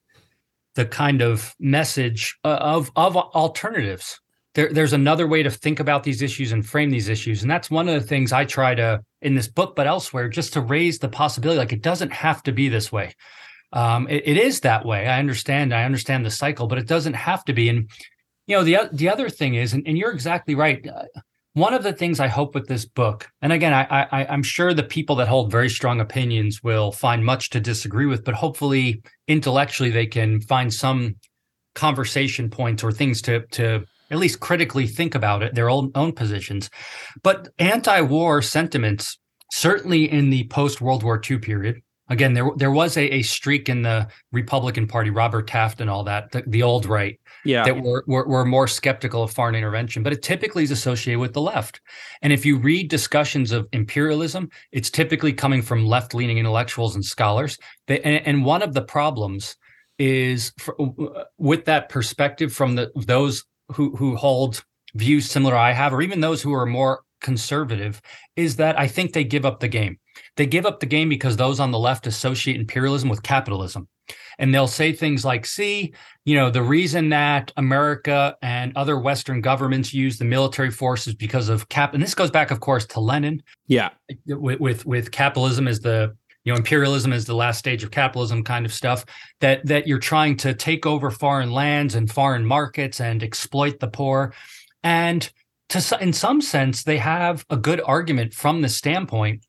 the 0.75 0.85
kind 0.85 1.21
of 1.21 1.53
message 1.59 2.37
uh, 2.45 2.57
of 2.61 2.91
of 2.95 3.17
alternatives. 3.17 4.19
There, 4.55 4.71
there's 4.71 4.93
another 4.93 5.27
way 5.27 5.43
to 5.43 5.51
think 5.51 5.81
about 5.81 6.03
these 6.03 6.21
issues 6.21 6.53
and 6.53 6.65
frame 6.65 6.91
these 6.91 7.09
issues, 7.09 7.41
and 7.41 7.51
that's 7.51 7.69
one 7.69 7.89
of 7.89 8.01
the 8.01 8.07
things 8.07 8.31
I 8.31 8.45
try 8.45 8.73
to 8.73 9.01
in 9.21 9.35
this 9.35 9.49
book, 9.49 9.75
but 9.75 9.85
elsewhere, 9.85 10.29
just 10.29 10.53
to 10.53 10.61
raise 10.61 10.99
the 10.99 11.09
possibility. 11.09 11.59
Like 11.59 11.73
it 11.73 11.81
doesn't 11.81 12.13
have 12.13 12.41
to 12.43 12.53
be 12.53 12.69
this 12.69 12.89
way. 12.89 13.13
Um, 13.73 14.07
it, 14.07 14.23
it 14.25 14.37
is 14.37 14.61
that 14.61 14.85
way. 14.85 15.07
I 15.07 15.19
understand. 15.19 15.73
I 15.73 15.83
understand 15.83 16.25
the 16.25 16.31
cycle, 16.31 16.67
but 16.67 16.77
it 16.77 16.87
doesn't 16.87 17.15
have 17.15 17.43
to 17.45 17.53
be. 17.53 17.67
And 17.67 17.89
you 18.47 18.55
know 18.55 18.63
the 18.63 18.89
the 18.93 19.09
other 19.09 19.29
thing 19.29 19.55
is, 19.55 19.73
and, 19.73 19.85
and 19.85 19.97
you're 19.97 20.13
exactly 20.13 20.55
right. 20.55 20.87
Uh, 20.87 21.03
one 21.53 21.73
of 21.73 21.83
the 21.83 21.93
things 21.93 22.19
I 22.19 22.27
hope 22.27 22.53
with 22.53 22.67
this 22.67 22.85
book, 22.85 23.27
and 23.41 23.51
again, 23.51 23.73
I, 23.73 24.07
I 24.11 24.25
I'm 24.27 24.43
sure 24.43 24.73
the 24.73 24.83
people 24.83 25.15
that 25.17 25.27
hold 25.27 25.51
very 25.51 25.69
strong 25.69 25.99
opinions 25.99 26.63
will 26.63 26.91
find 26.91 27.25
much 27.25 27.49
to 27.51 27.59
disagree 27.59 28.05
with, 28.05 28.23
but 28.23 28.35
hopefully 28.35 29.01
intellectually 29.27 29.89
they 29.89 30.05
can 30.05 30.41
find 30.41 30.73
some 30.73 31.15
conversation 31.75 32.49
points 32.49 32.83
or 32.83 32.91
things 32.91 33.21
to 33.23 33.45
to 33.47 33.83
at 34.11 34.17
least 34.17 34.39
critically 34.39 34.87
think 34.87 35.15
about 35.15 35.43
it, 35.43 35.55
their 35.55 35.69
own 35.69 35.91
own 35.95 36.13
positions. 36.13 36.69
But 37.23 37.49
anti-war 37.57 38.41
sentiments, 38.41 39.17
certainly 39.51 40.09
in 40.11 40.29
the 40.29 40.47
post 40.47 40.81
World 40.81 41.03
War 41.03 41.19
II 41.29 41.39
period, 41.39 41.81
again, 42.09 42.33
there 42.33 42.49
there 42.55 42.71
was 42.71 42.97
a, 42.97 43.15
a 43.15 43.21
streak 43.21 43.69
in 43.69 43.81
the 43.81 44.07
Republican 44.31 44.87
Party, 44.87 45.09
Robert 45.09 45.47
Taft 45.47 45.79
and 45.81 45.89
all 45.89 46.03
that, 46.03 46.31
the, 46.31 46.43
the 46.47 46.63
old 46.63 46.85
right, 46.85 47.19
yeah. 47.45 47.63
that 47.63 47.81
were, 47.81 48.03
were, 48.07 48.27
were 48.27 48.45
more 48.45 48.67
skeptical 48.67 49.23
of 49.23 49.31
foreign 49.31 49.55
intervention. 49.55 50.03
But 50.03 50.13
it 50.13 50.21
typically 50.21 50.63
is 50.63 50.71
associated 50.71 51.19
with 51.19 51.33
the 51.33 51.41
left. 51.41 51.81
And 52.21 52.33
if 52.33 52.45
you 52.45 52.57
read 52.57 52.89
discussions 52.89 53.51
of 53.51 53.67
imperialism, 53.71 54.49
it's 54.71 54.89
typically 54.89 55.33
coming 55.33 55.61
from 55.61 55.85
left 55.85 56.13
leaning 56.13 56.37
intellectuals 56.37 56.95
and 56.95 57.05
scholars. 57.05 57.57
They, 57.87 58.01
and, 58.01 58.25
and 58.25 58.45
one 58.45 58.61
of 58.61 58.73
the 58.73 58.81
problems 58.81 59.55
is 59.97 60.51
for, 60.57 60.75
with 61.37 61.65
that 61.65 61.89
perspective 61.89 62.53
from 62.53 62.75
the 62.75 62.91
those 62.95 63.43
who 63.73 63.95
who 63.95 64.15
hold 64.15 64.63
views 64.95 65.29
similar 65.29 65.55
I 65.55 65.73
have, 65.73 65.93
or 65.93 66.01
even 66.01 66.21
those 66.21 66.41
who 66.41 66.53
are 66.53 66.65
more 66.65 67.01
conservative, 67.21 68.01
is 68.35 68.55
that 68.55 68.79
I 68.79 68.87
think 68.87 69.13
they 69.13 69.23
give 69.23 69.45
up 69.45 69.59
the 69.59 69.67
game 69.67 69.99
they 70.35 70.45
give 70.45 70.65
up 70.65 70.79
the 70.79 70.85
game 70.85 71.09
because 71.09 71.37
those 71.37 71.59
on 71.59 71.71
the 71.71 71.79
left 71.79 72.07
associate 72.07 72.57
imperialism 72.59 73.09
with 73.09 73.23
capitalism. 73.23 73.87
And 74.39 74.53
they'll 74.53 74.67
say 74.67 74.93
things 74.93 75.23
like, 75.23 75.45
see, 75.45 75.93
you 76.25 76.35
know, 76.35 76.49
the 76.49 76.63
reason 76.63 77.09
that 77.09 77.51
America 77.57 78.35
and 78.41 78.75
other 78.75 78.97
Western 78.97 79.41
governments 79.41 79.93
use 79.93 80.17
the 80.17 80.25
military 80.25 80.71
forces 80.71 81.13
because 81.13 81.49
of 81.49 81.69
cap. 81.69 81.93
And 81.93 82.01
this 82.01 82.15
goes 82.15 82.31
back, 82.31 82.49
of 82.49 82.59
course, 82.59 82.85
to 82.87 82.99
Lenin. 83.01 83.43
Yeah. 83.67 83.89
With, 84.25 84.59
with, 84.59 84.85
with 84.85 85.11
capitalism 85.11 85.67
as 85.67 85.81
the, 85.81 86.15
you 86.45 86.53
know, 86.53 86.57
imperialism 86.57 87.11
is 87.11 87.25
the 87.25 87.35
last 87.35 87.59
stage 87.59 87.83
of 87.83 87.91
capitalism 87.91 88.43
kind 88.43 88.65
of 88.65 88.73
stuff 88.73 89.05
that, 89.41 89.65
that 89.65 89.87
you're 89.87 89.99
trying 89.99 90.37
to 90.37 90.53
take 90.53 90.85
over 90.85 91.11
foreign 91.11 91.51
lands 91.51 91.95
and 91.95 92.09
foreign 92.09 92.45
markets 92.45 93.01
and 93.01 93.21
exploit 93.21 93.79
the 93.79 93.89
poor. 93.89 94.33
And 94.81 95.29
to, 95.69 95.97
in 96.01 96.13
some 96.13 96.41
sense, 96.41 96.83
they 96.83 96.97
have 96.97 97.45
a 97.49 97.57
good 97.57 97.81
argument 97.85 98.33
from 98.33 98.61
the 98.61 98.69
standpoint 98.69 99.45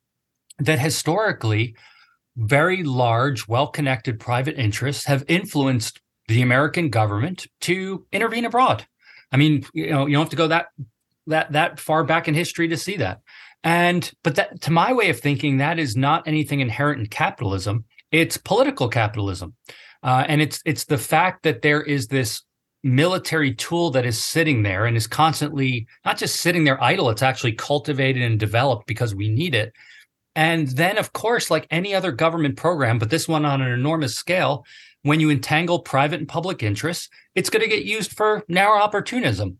that 0.60 0.78
historically 0.78 1.74
very 2.36 2.82
large, 2.82 3.48
well 3.48 3.66
connected 3.66 4.20
private 4.20 4.58
interests 4.58 5.04
have 5.04 5.24
influenced 5.28 6.00
the 6.28 6.42
American 6.42 6.88
government 6.90 7.46
to 7.62 8.06
intervene 8.12 8.44
abroad. 8.44 8.86
I 9.32 9.36
mean, 9.36 9.66
you 9.74 9.90
know, 9.90 10.06
you 10.06 10.14
don't 10.14 10.22
have 10.22 10.30
to 10.30 10.36
go 10.36 10.48
that 10.48 10.68
that 11.26 11.52
that 11.52 11.80
far 11.80 12.04
back 12.04 12.28
in 12.28 12.34
history 12.34 12.68
to 12.68 12.76
see 12.76 12.96
that. 12.96 13.20
And 13.62 14.10
but 14.22 14.36
that 14.36 14.60
to 14.62 14.70
my 14.70 14.92
way 14.92 15.10
of 15.10 15.20
thinking, 15.20 15.58
that 15.58 15.78
is 15.78 15.96
not 15.96 16.26
anything 16.26 16.60
inherent 16.60 17.00
in 17.00 17.06
capitalism. 17.06 17.84
It's 18.10 18.36
political 18.36 18.88
capitalism, 18.88 19.54
uh, 20.02 20.24
and 20.26 20.40
it's 20.40 20.60
it's 20.64 20.84
the 20.84 20.98
fact 20.98 21.42
that 21.42 21.62
there 21.62 21.82
is 21.82 22.06
this 22.06 22.42
military 22.82 23.54
tool 23.54 23.90
that 23.90 24.06
is 24.06 24.18
sitting 24.18 24.62
there 24.62 24.86
and 24.86 24.96
is 24.96 25.06
constantly 25.06 25.86
not 26.04 26.16
just 26.16 26.36
sitting 26.36 26.64
there 26.64 26.82
idle. 26.82 27.10
It's 27.10 27.22
actually 27.22 27.52
cultivated 27.52 28.22
and 28.22 28.40
developed 28.40 28.86
because 28.86 29.14
we 29.14 29.28
need 29.28 29.54
it 29.54 29.74
and 30.34 30.68
then, 30.68 30.98
of 30.98 31.12
course, 31.12 31.50
like 31.50 31.66
any 31.70 31.94
other 31.94 32.12
government 32.12 32.56
program, 32.56 32.98
but 32.98 33.10
this 33.10 33.26
one 33.26 33.44
on 33.44 33.60
an 33.60 33.72
enormous 33.72 34.14
scale, 34.14 34.64
when 35.02 35.20
you 35.20 35.30
entangle 35.30 35.80
private 35.80 36.20
and 36.20 36.28
public 36.28 36.62
interests, 36.62 37.08
it's 37.34 37.50
going 37.50 37.62
to 37.62 37.68
get 37.68 37.84
used 37.84 38.12
for 38.12 38.44
narrow 38.48 38.78
opportunism. 38.78 39.58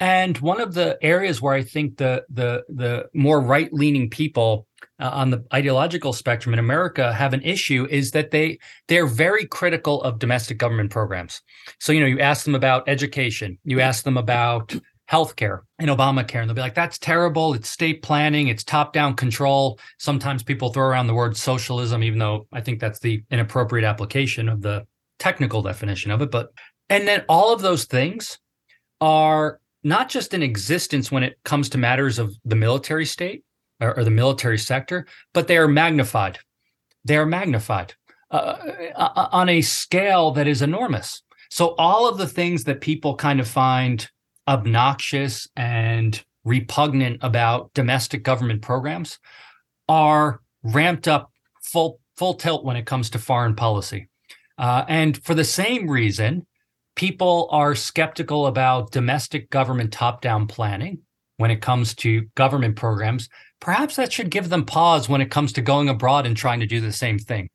And 0.00 0.38
one 0.38 0.60
of 0.60 0.74
the 0.74 0.96
areas 1.02 1.42
where 1.42 1.54
I 1.54 1.62
think 1.62 1.96
the 1.96 2.24
the 2.28 2.62
the 2.68 3.06
more 3.14 3.40
right 3.40 3.72
leaning 3.72 4.08
people 4.08 4.66
uh, 5.00 5.10
on 5.12 5.30
the 5.30 5.44
ideological 5.52 6.12
spectrum 6.12 6.52
in 6.52 6.60
America 6.60 7.12
have 7.12 7.34
an 7.34 7.42
issue 7.42 7.86
is 7.90 8.12
that 8.12 8.30
they 8.30 8.58
they're 8.86 9.06
very 9.06 9.44
critical 9.44 10.00
of 10.02 10.20
domestic 10.20 10.58
government 10.58 10.90
programs. 10.90 11.42
So 11.80 11.92
you 11.92 12.00
know, 12.00 12.06
you 12.06 12.20
ask 12.20 12.44
them 12.44 12.54
about 12.54 12.88
education, 12.88 13.58
you 13.64 13.80
ask 13.80 14.04
them 14.04 14.16
about 14.16 14.74
healthcare 15.10 15.60
and 15.78 15.90
Obamacare. 15.90 16.40
And 16.40 16.48
they'll 16.48 16.54
be 16.54 16.60
like, 16.60 16.74
that's 16.74 16.98
terrible. 16.98 17.54
It's 17.54 17.70
state 17.70 18.02
planning, 18.02 18.48
it's 18.48 18.64
top 18.64 18.92
down 18.92 19.14
control. 19.14 19.78
Sometimes 19.98 20.42
people 20.42 20.72
throw 20.72 20.86
around 20.86 21.06
the 21.06 21.14
word 21.14 21.36
socialism, 21.36 22.02
even 22.02 22.18
though 22.18 22.46
I 22.52 22.60
think 22.60 22.80
that's 22.80 22.98
the 22.98 23.22
inappropriate 23.30 23.84
application 23.84 24.48
of 24.48 24.60
the 24.60 24.86
technical 25.18 25.62
definition 25.62 26.10
of 26.10 26.20
it. 26.20 26.30
But, 26.30 26.52
and 26.90 27.08
then 27.08 27.24
all 27.28 27.52
of 27.52 27.62
those 27.62 27.84
things 27.84 28.38
are 29.00 29.60
not 29.82 30.08
just 30.08 30.34
in 30.34 30.42
existence 30.42 31.10
when 31.10 31.22
it 31.22 31.38
comes 31.44 31.68
to 31.70 31.78
matters 31.78 32.18
of 32.18 32.34
the 32.44 32.56
military 32.56 33.06
state 33.06 33.44
or, 33.80 33.96
or 33.96 34.04
the 34.04 34.10
military 34.10 34.58
sector, 34.58 35.06
but 35.32 35.48
they 35.48 35.56
are 35.56 35.68
magnified. 35.68 36.38
They 37.04 37.16
are 37.16 37.26
magnified 37.26 37.94
uh, 38.30 38.56
uh, 38.94 39.28
on 39.32 39.48
a 39.48 39.62
scale 39.62 40.32
that 40.32 40.46
is 40.46 40.60
enormous. 40.60 41.22
So 41.50 41.74
all 41.78 42.06
of 42.06 42.18
the 42.18 42.26
things 42.26 42.64
that 42.64 42.82
people 42.82 43.16
kind 43.16 43.40
of 43.40 43.48
find 43.48 44.06
obnoxious 44.48 45.46
and 45.56 46.24
repugnant 46.44 47.18
about 47.20 47.72
domestic 47.74 48.22
government 48.22 48.62
programs 48.62 49.18
are 49.88 50.40
ramped 50.62 51.06
up 51.06 51.30
full 51.62 52.00
full 52.16 52.34
tilt 52.34 52.64
when 52.64 52.76
it 52.76 52.86
comes 52.86 53.10
to 53.10 53.18
foreign 53.18 53.54
policy. 53.54 54.08
Uh, 54.56 54.84
and 54.88 55.22
for 55.22 55.34
the 55.34 55.44
same 55.44 55.88
reason, 55.88 56.44
people 56.96 57.48
are 57.52 57.76
skeptical 57.76 58.48
about 58.48 58.90
domestic 58.90 59.50
government 59.50 59.92
top-down 59.92 60.48
planning 60.48 60.98
when 61.36 61.52
it 61.52 61.62
comes 61.62 61.94
to 61.94 62.22
government 62.34 62.74
programs. 62.74 63.28
Perhaps 63.60 63.94
that 63.96 64.12
should 64.12 64.30
give 64.30 64.48
them 64.48 64.64
pause 64.64 65.08
when 65.08 65.20
it 65.20 65.30
comes 65.30 65.52
to 65.52 65.62
going 65.62 65.88
abroad 65.88 66.26
and 66.26 66.36
trying 66.36 66.58
to 66.58 66.66
do 66.66 66.80
the 66.80 66.92
same 66.92 67.18
things. 67.20 67.50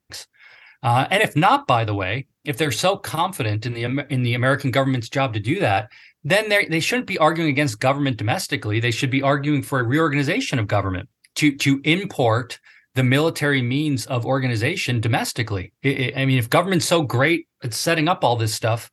Uh, 0.81 1.07
and 1.11 1.21
if 1.21 1.35
not, 1.35 1.67
by 1.67 1.83
the 1.83 1.95
way, 1.95 2.25
if 2.45 2.57
they're 2.57 2.71
so 2.71 2.95
confident 2.97 3.65
in 3.65 3.73
the 3.73 3.83
in 4.09 4.23
the 4.23 4.33
American 4.33 4.69
government's 4.71 5.09
job 5.09 5.33
to 5.33 5.39
do 5.39 5.59
that, 5.59 5.89
then 6.23 6.49
they 6.49 6.79
shouldn't 6.79 7.07
be 7.07 7.17
arguing 7.17 7.49
against 7.49 7.79
government 7.79 8.17
domestically. 8.17 8.79
They 8.79 8.91
should 8.91 9.09
be 9.09 9.21
arguing 9.21 9.61
for 9.61 9.79
a 9.79 9.83
reorganization 9.83 10.59
of 10.59 10.67
government 10.67 11.09
to 11.35 11.55
to 11.57 11.81
import 11.83 12.59
the 12.95 13.03
military 13.03 13.61
means 13.61 14.05
of 14.05 14.25
organization 14.25 15.01
domestically. 15.01 15.73
It, 15.81 15.99
it, 15.99 16.17
I 16.17 16.25
mean, 16.25 16.37
if 16.37 16.49
government's 16.49 16.85
so 16.85 17.01
great 17.01 17.47
at 17.63 17.73
setting 17.73 18.07
up 18.07 18.23
all 18.23 18.35
this 18.35 18.53
stuff 18.53 18.91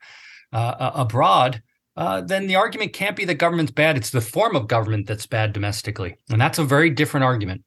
uh, 0.52 0.90
abroad, 0.94 1.62
uh, 1.96 2.22
then 2.22 2.46
the 2.46 2.56
argument 2.56 2.94
can't 2.94 3.16
be 3.16 3.26
that 3.26 3.34
government's 3.34 3.72
bad. 3.72 3.96
It's 3.96 4.10
the 4.10 4.20
form 4.20 4.56
of 4.56 4.68
government 4.68 5.06
that's 5.06 5.26
bad 5.26 5.52
domestically, 5.52 6.16
and 6.30 6.40
that's 6.40 6.58
a 6.58 6.64
very 6.64 6.90
different 6.90 7.24
argument. 7.24 7.62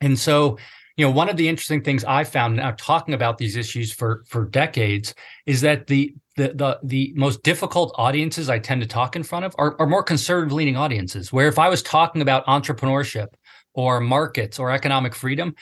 And 0.00 0.18
so, 0.18 0.58
you 0.96 1.04
know, 1.04 1.10
one 1.10 1.28
of 1.28 1.36
the 1.36 1.48
interesting 1.48 1.82
things 1.82 2.04
I 2.04 2.24
found 2.24 2.56
now 2.56 2.74
talking 2.78 3.14
about 3.14 3.38
these 3.38 3.56
issues 3.56 3.92
for 3.92 4.22
for 4.26 4.44
decades 4.44 5.14
is 5.46 5.62
that 5.62 5.88
the 5.88 6.14
the 6.36 6.52
the 6.54 6.78
the 6.82 7.12
most 7.16 7.42
difficult 7.42 7.94
audiences 7.96 8.48
I 8.48 8.58
tend 8.58 8.82
to 8.82 8.86
talk 8.86 9.16
in 9.16 9.22
front 9.22 9.44
of 9.44 9.54
are, 9.58 9.76
are 9.80 9.86
more 9.86 10.02
conservative 10.02 10.52
leaning 10.52 10.76
audiences. 10.76 11.32
Where 11.32 11.48
if 11.48 11.58
I 11.58 11.68
was 11.68 11.82
talking 11.82 12.22
about 12.22 12.46
entrepreneurship 12.46 13.28
or 13.74 14.00
markets 14.00 14.58
or 14.58 14.70
economic 14.70 15.14
freedom, 15.14 15.54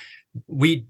we'd 0.47 0.87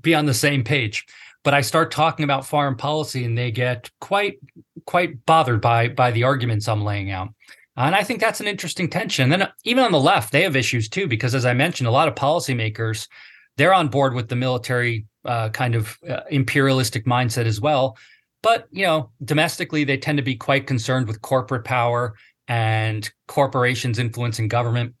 be 0.00 0.14
on 0.14 0.26
the 0.26 0.34
same 0.34 0.64
page. 0.64 1.06
But 1.42 1.54
I 1.54 1.62
start 1.62 1.90
talking 1.90 2.24
about 2.24 2.46
foreign 2.46 2.76
policy, 2.76 3.24
and 3.24 3.36
they 3.36 3.50
get 3.50 3.90
quite 4.00 4.38
quite 4.84 5.24
bothered 5.26 5.60
by 5.60 5.88
by 5.88 6.10
the 6.10 6.24
arguments 6.24 6.68
I'm 6.68 6.84
laying 6.84 7.10
out. 7.10 7.28
And 7.76 7.94
I 7.94 8.02
think 8.02 8.20
that's 8.20 8.40
an 8.40 8.48
interesting 8.48 8.90
tension. 8.90 9.32
And 9.32 9.40
then 9.40 9.48
even 9.64 9.84
on 9.84 9.92
the 9.92 10.00
left, 10.00 10.32
they 10.32 10.42
have 10.42 10.56
issues 10.56 10.88
too, 10.88 11.06
because 11.06 11.34
as 11.34 11.46
I 11.46 11.54
mentioned, 11.54 11.86
a 11.86 11.92
lot 11.92 12.08
of 12.08 12.14
policymakers 12.14 13.06
they're 13.56 13.74
on 13.74 13.88
board 13.88 14.14
with 14.14 14.28
the 14.28 14.36
military 14.36 15.04
uh, 15.26 15.50
kind 15.50 15.74
of 15.74 15.98
uh, 16.08 16.20
imperialistic 16.30 17.04
mindset 17.04 17.44
as 17.44 17.60
well. 17.60 17.96
But 18.42 18.68
you 18.70 18.86
know, 18.86 19.10
domestically, 19.24 19.84
they 19.84 19.96
tend 19.96 20.18
to 20.18 20.24
be 20.24 20.36
quite 20.36 20.66
concerned 20.66 21.06
with 21.06 21.20
corporate 21.22 21.64
power 21.64 22.14
and 22.48 23.10
corporations 23.28 23.98
influencing 23.98 24.48
government. 24.48 24.94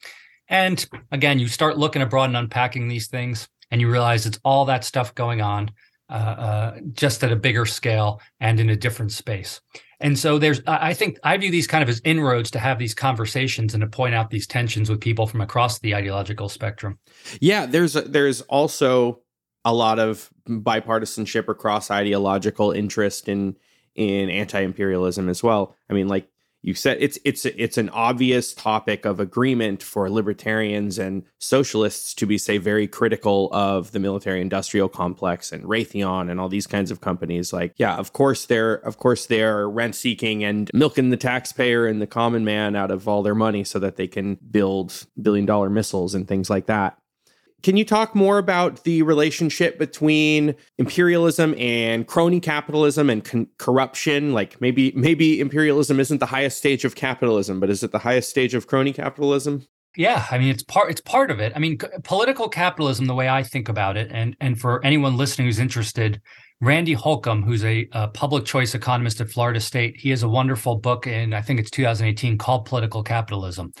And 0.48 0.86
again, 1.10 1.38
you 1.38 1.48
start 1.48 1.78
looking 1.78 2.02
abroad 2.02 2.30
and 2.30 2.36
unpacking 2.36 2.88
these 2.88 3.06
things, 3.06 3.48
and 3.70 3.80
you 3.80 3.90
realize 3.90 4.26
it's 4.26 4.40
all 4.44 4.64
that 4.66 4.84
stuff 4.84 5.14
going 5.14 5.40
on, 5.40 5.70
uh, 6.08 6.12
uh, 6.12 6.76
just 6.92 7.22
at 7.22 7.32
a 7.32 7.36
bigger 7.36 7.66
scale 7.66 8.20
and 8.40 8.58
in 8.58 8.68
a 8.70 8.76
different 8.76 9.12
space. 9.12 9.60
And 10.00 10.18
so 10.18 10.38
there's, 10.38 10.62
I 10.66 10.94
think 10.94 11.18
I 11.22 11.36
view 11.36 11.50
these 11.50 11.66
kind 11.66 11.82
of 11.82 11.88
as 11.88 12.00
inroads 12.04 12.50
to 12.52 12.58
have 12.58 12.78
these 12.78 12.94
conversations 12.94 13.74
and 13.74 13.82
to 13.82 13.86
point 13.86 14.14
out 14.14 14.30
these 14.30 14.46
tensions 14.46 14.88
with 14.88 15.00
people 15.00 15.26
from 15.26 15.42
across 15.42 15.78
the 15.78 15.94
ideological 15.94 16.48
spectrum. 16.48 16.98
Yeah, 17.40 17.66
there's 17.66 17.92
there's 17.92 18.40
also 18.42 19.20
a 19.64 19.74
lot 19.74 19.98
of 19.98 20.30
bipartisanship 20.48 21.48
or 21.48 21.54
cross 21.54 21.90
ideological 21.90 22.72
interest 22.72 23.28
in 23.28 23.56
in 23.94 24.30
anti-imperialism 24.30 25.28
as 25.28 25.42
well. 25.42 25.76
I 25.90 25.94
mean, 25.94 26.08
like 26.08 26.28
you 26.62 26.74
said, 26.74 26.98
it's 27.00 27.18
it's 27.24 27.46
it's 27.46 27.78
an 27.78 27.88
obvious 27.88 28.52
topic 28.52 29.06
of 29.06 29.18
agreement 29.18 29.82
for 29.82 30.10
libertarians 30.10 30.98
and 30.98 31.24
socialists 31.38 32.12
to 32.14 32.26
be 32.26 32.36
say 32.36 32.58
very 32.58 32.86
critical 32.86 33.48
of 33.50 33.92
the 33.92 33.98
military 33.98 34.42
industrial 34.42 34.88
complex 34.88 35.52
and 35.52 35.64
Raytheon 35.64 36.30
and 36.30 36.38
all 36.38 36.50
these 36.50 36.66
kinds 36.66 36.90
of 36.90 37.00
companies. 37.00 37.52
Like, 37.52 37.72
yeah, 37.76 37.96
of 37.96 38.12
course 38.12 38.44
they're 38.44 38.74
of 38.74 38.98
course 38.98 39.24
they're 39.24 39.70
rent 39.70 39.94
seeking 39.94 40.44
and 40.44 40.70
milking 40.74 41.08
the 41.08 41.16
taxpayer 41.16 41.86
and 41.86 42.00
the 42.00 42.06
common 42.06 42.44
man 42.44 42.76
out 42.76 42.90
of 42.90 43.08
all 43.08 43.22
their 43.22 43.34
money 43.34 43.64
so 43.64 43.78
that 43.78 43.96
they 43.96 44.06
can 44.06 44.34
build 44.50 45.06
billion 45.20 45.46
dollar 45.46 45.70
missiles 45.70 46.14
and 46.14 46.28
things 46.28 46.50
like 46.50 46.66
that. 46.66 46.99
Can 47.62 47.76
you 47.76 47.84
talk 47.84 48.14
more 48.14 48.38
about 48.38 48.84
the 48.84 49.02
relationship 49.02 49.78
between 49.78 50.54
imperialism 50.78 51.54
and 51.58 52.06
crony 52.06 52.40
capitalism 52.40 53.10
and 53.10 53.24
con- 53.24 53.48
corruption? 53.58 54.32
Like 54.32 54.60
maybe 54.60 54.92
maybe 54.96 55.40
imperialism 55.40 56.00
isn't 56.00 56.18
the 56.18 56.26
highest 56.26 56.58
stage 56.58 56.84
of 56.84 56.94
capitalism, 56.94 57.60
but 57.60 57.70
is 57.70 57.82
it 57.82 57.92
the 57.92 57.98
highest 57.98 58.30
stage 58.30 58.54
of 58.54 58.66
crony 58.66 58.92
capitalism? 58.92 59.66
Yeah, 59.96 60.26
I 60.30 60.38
mean 60.38 60.48
it's 60.48 60.62
part 60.62 60.90
it's 60.90 61.00
part 61.00 61.30
of 61.30 61.40
it. 61.40 61.52
I 61.54 61.58
mean 61.58 61.78
c- 61.80 61.88
political 62.04 62.48
capitalism 62.48 63.06
the 63.06 63.14
way 63.14 63.28
I 63.28 63.42
think 63.42 63.68
about 63.68 63.96
it 63.96 64.10
and 64.12 64.36
and 64.40 64.58
for 64.60 64.84
anyone 64.84 65.16
listening 65.16 65.46
who's 65.46 65.58
interested, 65.58 66.20
Randy 66.60 66.92
Holcombe, 66.92 67.42
who's 67.42 67.64
a, 67.64 67.88
a, 67.92 68.08
public 68.08 68.44
choice 68.44 68.74
economist 68.74 69.20
at 69.20 69.30
Florida 69.30 69.60
State, 69.60 69.96
he 69.96 70.10
has 70.10 70.22
a 70.22 70.28
wonderful 70.28 70.76
book 70.76 71.06
in 71.06 71.34
I 71.34 71.42
think 71.42 71.58
it's 71.58 71.70
2018 71.70 72.38
called 72.38 72.66
Political 72.66 73.02
Capitalism. 73.02 73.72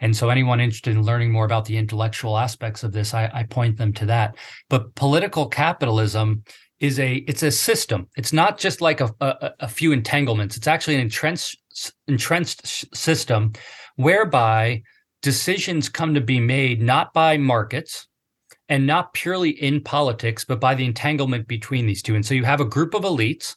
And 0.00 0.14
so, 0.16 0.28
anyone 0.28 0.60
interested 0.60 0.94
in 0.94 1.02
learning 1.02 1.32
more 1.32 1.44
about 1.44 1.64
the 1.64 1.76
intellectual 1.76 2.36
aspects 2.36 2.82
of 2.82 2.92
this, 2.92 3.14
I, 3.14 3.30
I 3.32 3.42
point 3.44 3.78
them 3.78 3.92
to 3.94 4.06
that. 4.06 4.36
But 4.68 4.94
political 4.94 5.48
capitalism 5.48 6.44
is 6.80 7.00
a 7.00 7.14
it's 7.26 7.42
a 7.42 7.50
system. 7.50 8.08
It's 8.16 8.32
not 8.32 8.58
just 8.58 8.80
like 8.80 9.00
a, 9.00 9.10
a, 9.20 9.50
a 9.60 9.68
few 9.68 9.92
entanglements. 9.92 10.56
It's 10.56 10.66
actually 10.66 10.96
an 10.96 11.00
entrenched 11.00 11.58
entrenched 12.06 12.94
system 12.94 13.52
whereby 13.96 14.82
decisions 15.22 15.88
come 15.88 16.14
to 16.14 16.20
be 16.20 16.40
made 16.40 16.82
not 16.82 17.12
by 17.12 17.38
markets 17.38 18.06
and 18.68 18.86
not 18.86 19.14
purely 19.14 19.50
in 19.50 19.80
politics, 19.80 20.44
but 20.44 20.60
by 20.60 20.74
the 20.74 20.84
entanglement 20.84 21.46
between 21.46 21.86
these 21.86 22.02
two. 22.02 22.14
And 22.14 22.26
so 22.26 22.34
you 22.34 22.44
have 22.44 22.60
a 22.60 22.64
group 22.64 22.94
of 22.94 23.02
elites, 23.02 23.54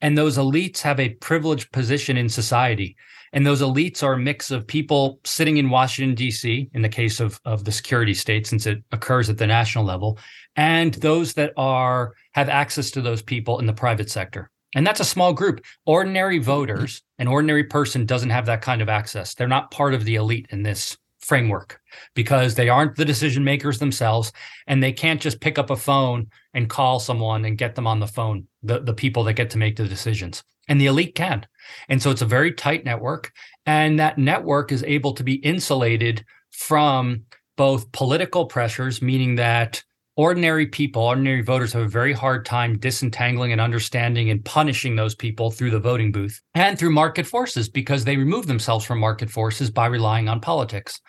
and 0.00 0.16
those 0.16 0.38
elites 0.38 0.80
have 0.80 1.00
a 1.00 1.10
privileged 1.14 1.72
position 1.72 2.16
in 2.16 2.28
society. 2.28 2.96
And 3.32 3.46
those 3.46 3.62
elites 3.62 4.02
are 4.02 4.14
a 4.14 4.18
mix 4.18 4.50
of 4.50 4.66
people 4.66 5.20
sitting 5.24 5.56
in 5.56 5.70
Washington, 5.70 6.14
D.C., 6.14 6.68
in 6.74 6.82
the 6.82 6.88
case 6.88 7.18
of, 7.18 7.40
of 7.44 7.64
the 7.64 7.72
security 7.72 8.14
state, 8.14 8.46
since 8.46 8.66
it 8.66 8.82
occurs 8.92 9.30
at 9.30 9.38
the 9.38 9.46
national 9.46 9.84
level, 9.84 10.18
and 10.56 10.94
those 10.94 11.32
that 11.34 11.52
are 11.56 12.14
have 12.32 12.48
access 12.48 12.90
to 12.90 13.00
those 13.00 13.22
people 13.22 13.58
in 13.58 13.66
the 13.66 13.72
private 13.72 14.10
sector. 14.10 14.50
And 14.74 14.86
that's 14.86 15.00
a 15.00 15.04
small 15.04 15.32
group. 15.32 15.64
Ordinary 15.86 16.38
voters, 16.38 17.02
an 17.18 17.26
ordinary 17.28 17.64
person 17.64 18.06
doesn't 18.06 18.30
have 18.30 18.46
that 18.46 18.62
kind 18.62 18.80
of 18.80 18.88
access. 18.88 19.34
They're 19.34 19.48
not 19.48 19.70
part 19.70 19.94
of 19.94 20.04
the 20.04 20.16
elite 20.16 20.46
in 20.50 20.62
this 20.62 20.96
framework 21.22 21.80
because 22.14 22.54
they 22.54 22.68
aren't 22.68 22.96
the 22.96 23.04
decision 23.04 23.44
makers 23.44 23.78
themselves 23.78 24.32
and 24.66 24.82
they 24.82 24.92
can't 24.92 25.20
just 25.20 25.40
pick 25.40 25.58
up 25.58 25.70
a 25.70 25.76
phone 25.76 26.26
and 26.52 26.68
call 26.68 26.98
someone 26.98 27.44
and 27.44 27.56
get 27.56 27.74
them 27.74 27.86
on 27.86 28.00
the 28.00 28.06
phone 28.06 28.46
the, 28.62 28.80
the 28.80 28.92
people 28.92 29.22
that 29.24 29.34
get 29.34 29.48
to 29.50 29.58
make 29.58 29.76
the 29.76 29.86
decisions 29.86 30.42
and 30.68 30.80
the 30.80 30.86
elite 30.86 31.14
can 31.14 31.46
and 31.88 32.02
so 32.02 32.10
it's 32.10 32.22
a 32.22 32.26
very 32.26 32.52
tight 32.52 32.84
network. 32.84 33.32
And 33.66 33.98
that 33.98 34.18
network 34.18 34.72
is 34.72 34.82
able 34.84 35.14
to 35.14 35.24
be 35.24 35.34
insulated 35.34 36.24
from 36.50 37.22
both 37.56 37.90
political 37.92 38.46
pressures, 38.46 39.02
meaning 39.02 39.36
that 39.36 39.82
ordinary 40.16 40.66
people, 40.66 41.02
ordinary 41.02 41.42
voters 41.42 41.72
have 41.72 41.82
a 41.82 41.88
very 41.88 42.12
hard 42.12 42.44
time 42.44 42.78
disentangling 42.78 43.52
and 43.52 43.60
understanding 43.60 44.30
and 44.30 44.44
punishing 44.44 44.96
those 44.96 45.14
people 45.14 45.50
through 45.50 45.70
the 45.70 45.80
voting 45.80 46.12
booth 46.12 46.40
and 46.54 46.78
through 46.78 46.90
market 46.90 47.26
forces 47.26 47.68
because 47.68 48.04
they 48.04 48.16
remove 48.16 48.46
themselves 48.46 48.84
from 48.84 48.98
market 48.98 49.30
forces 49.30 49.70
by 49.70 49.86
relying 49.86 50.28
on 50.28 50.40
politics. 50.40 51.00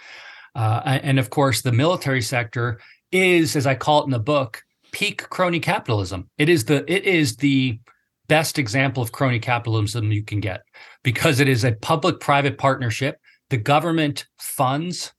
Uh, 0.55 0.99
and 1.03 1.19
of 1.19 1.29
course, 1.29 1.61
the 1.61 1.71
military 1.71 2.21
sector 2.21 2.79
is, 3.11 3.55
as 3.55 3.65
I 3.65 3.75
call 3.75 4.01
it 4.01 4.05
in 4.05 4.11
the 4.11 4.19
book, 4.19 4.61
peak 4.91 5.27
crony 5.29 5.59
capitalism. 5.59 6.29
It 6.37 6.47
is 6.47 6.65
the 6.65 6.85
it 6.91 7.03
is 7.03 7.35
the 7.37 7.79
best 8.27 8.57
example 8.57 9.03
of 9.03 9.11
crony 9.11 9.39
capitalism 9.39 10.11
you 10.11 10.23
can 10.23 10.39
get 10.39 10.61
because 11.03 11.39
it 11.39 11.47
is 11.47 11.63
a 11.63 11.73
public 11.73 12.19
private 12.19 12.57
partnership. 12.57 13.19
The 13.49 13.57
government 13.57 14.25
funds 14.39 15.13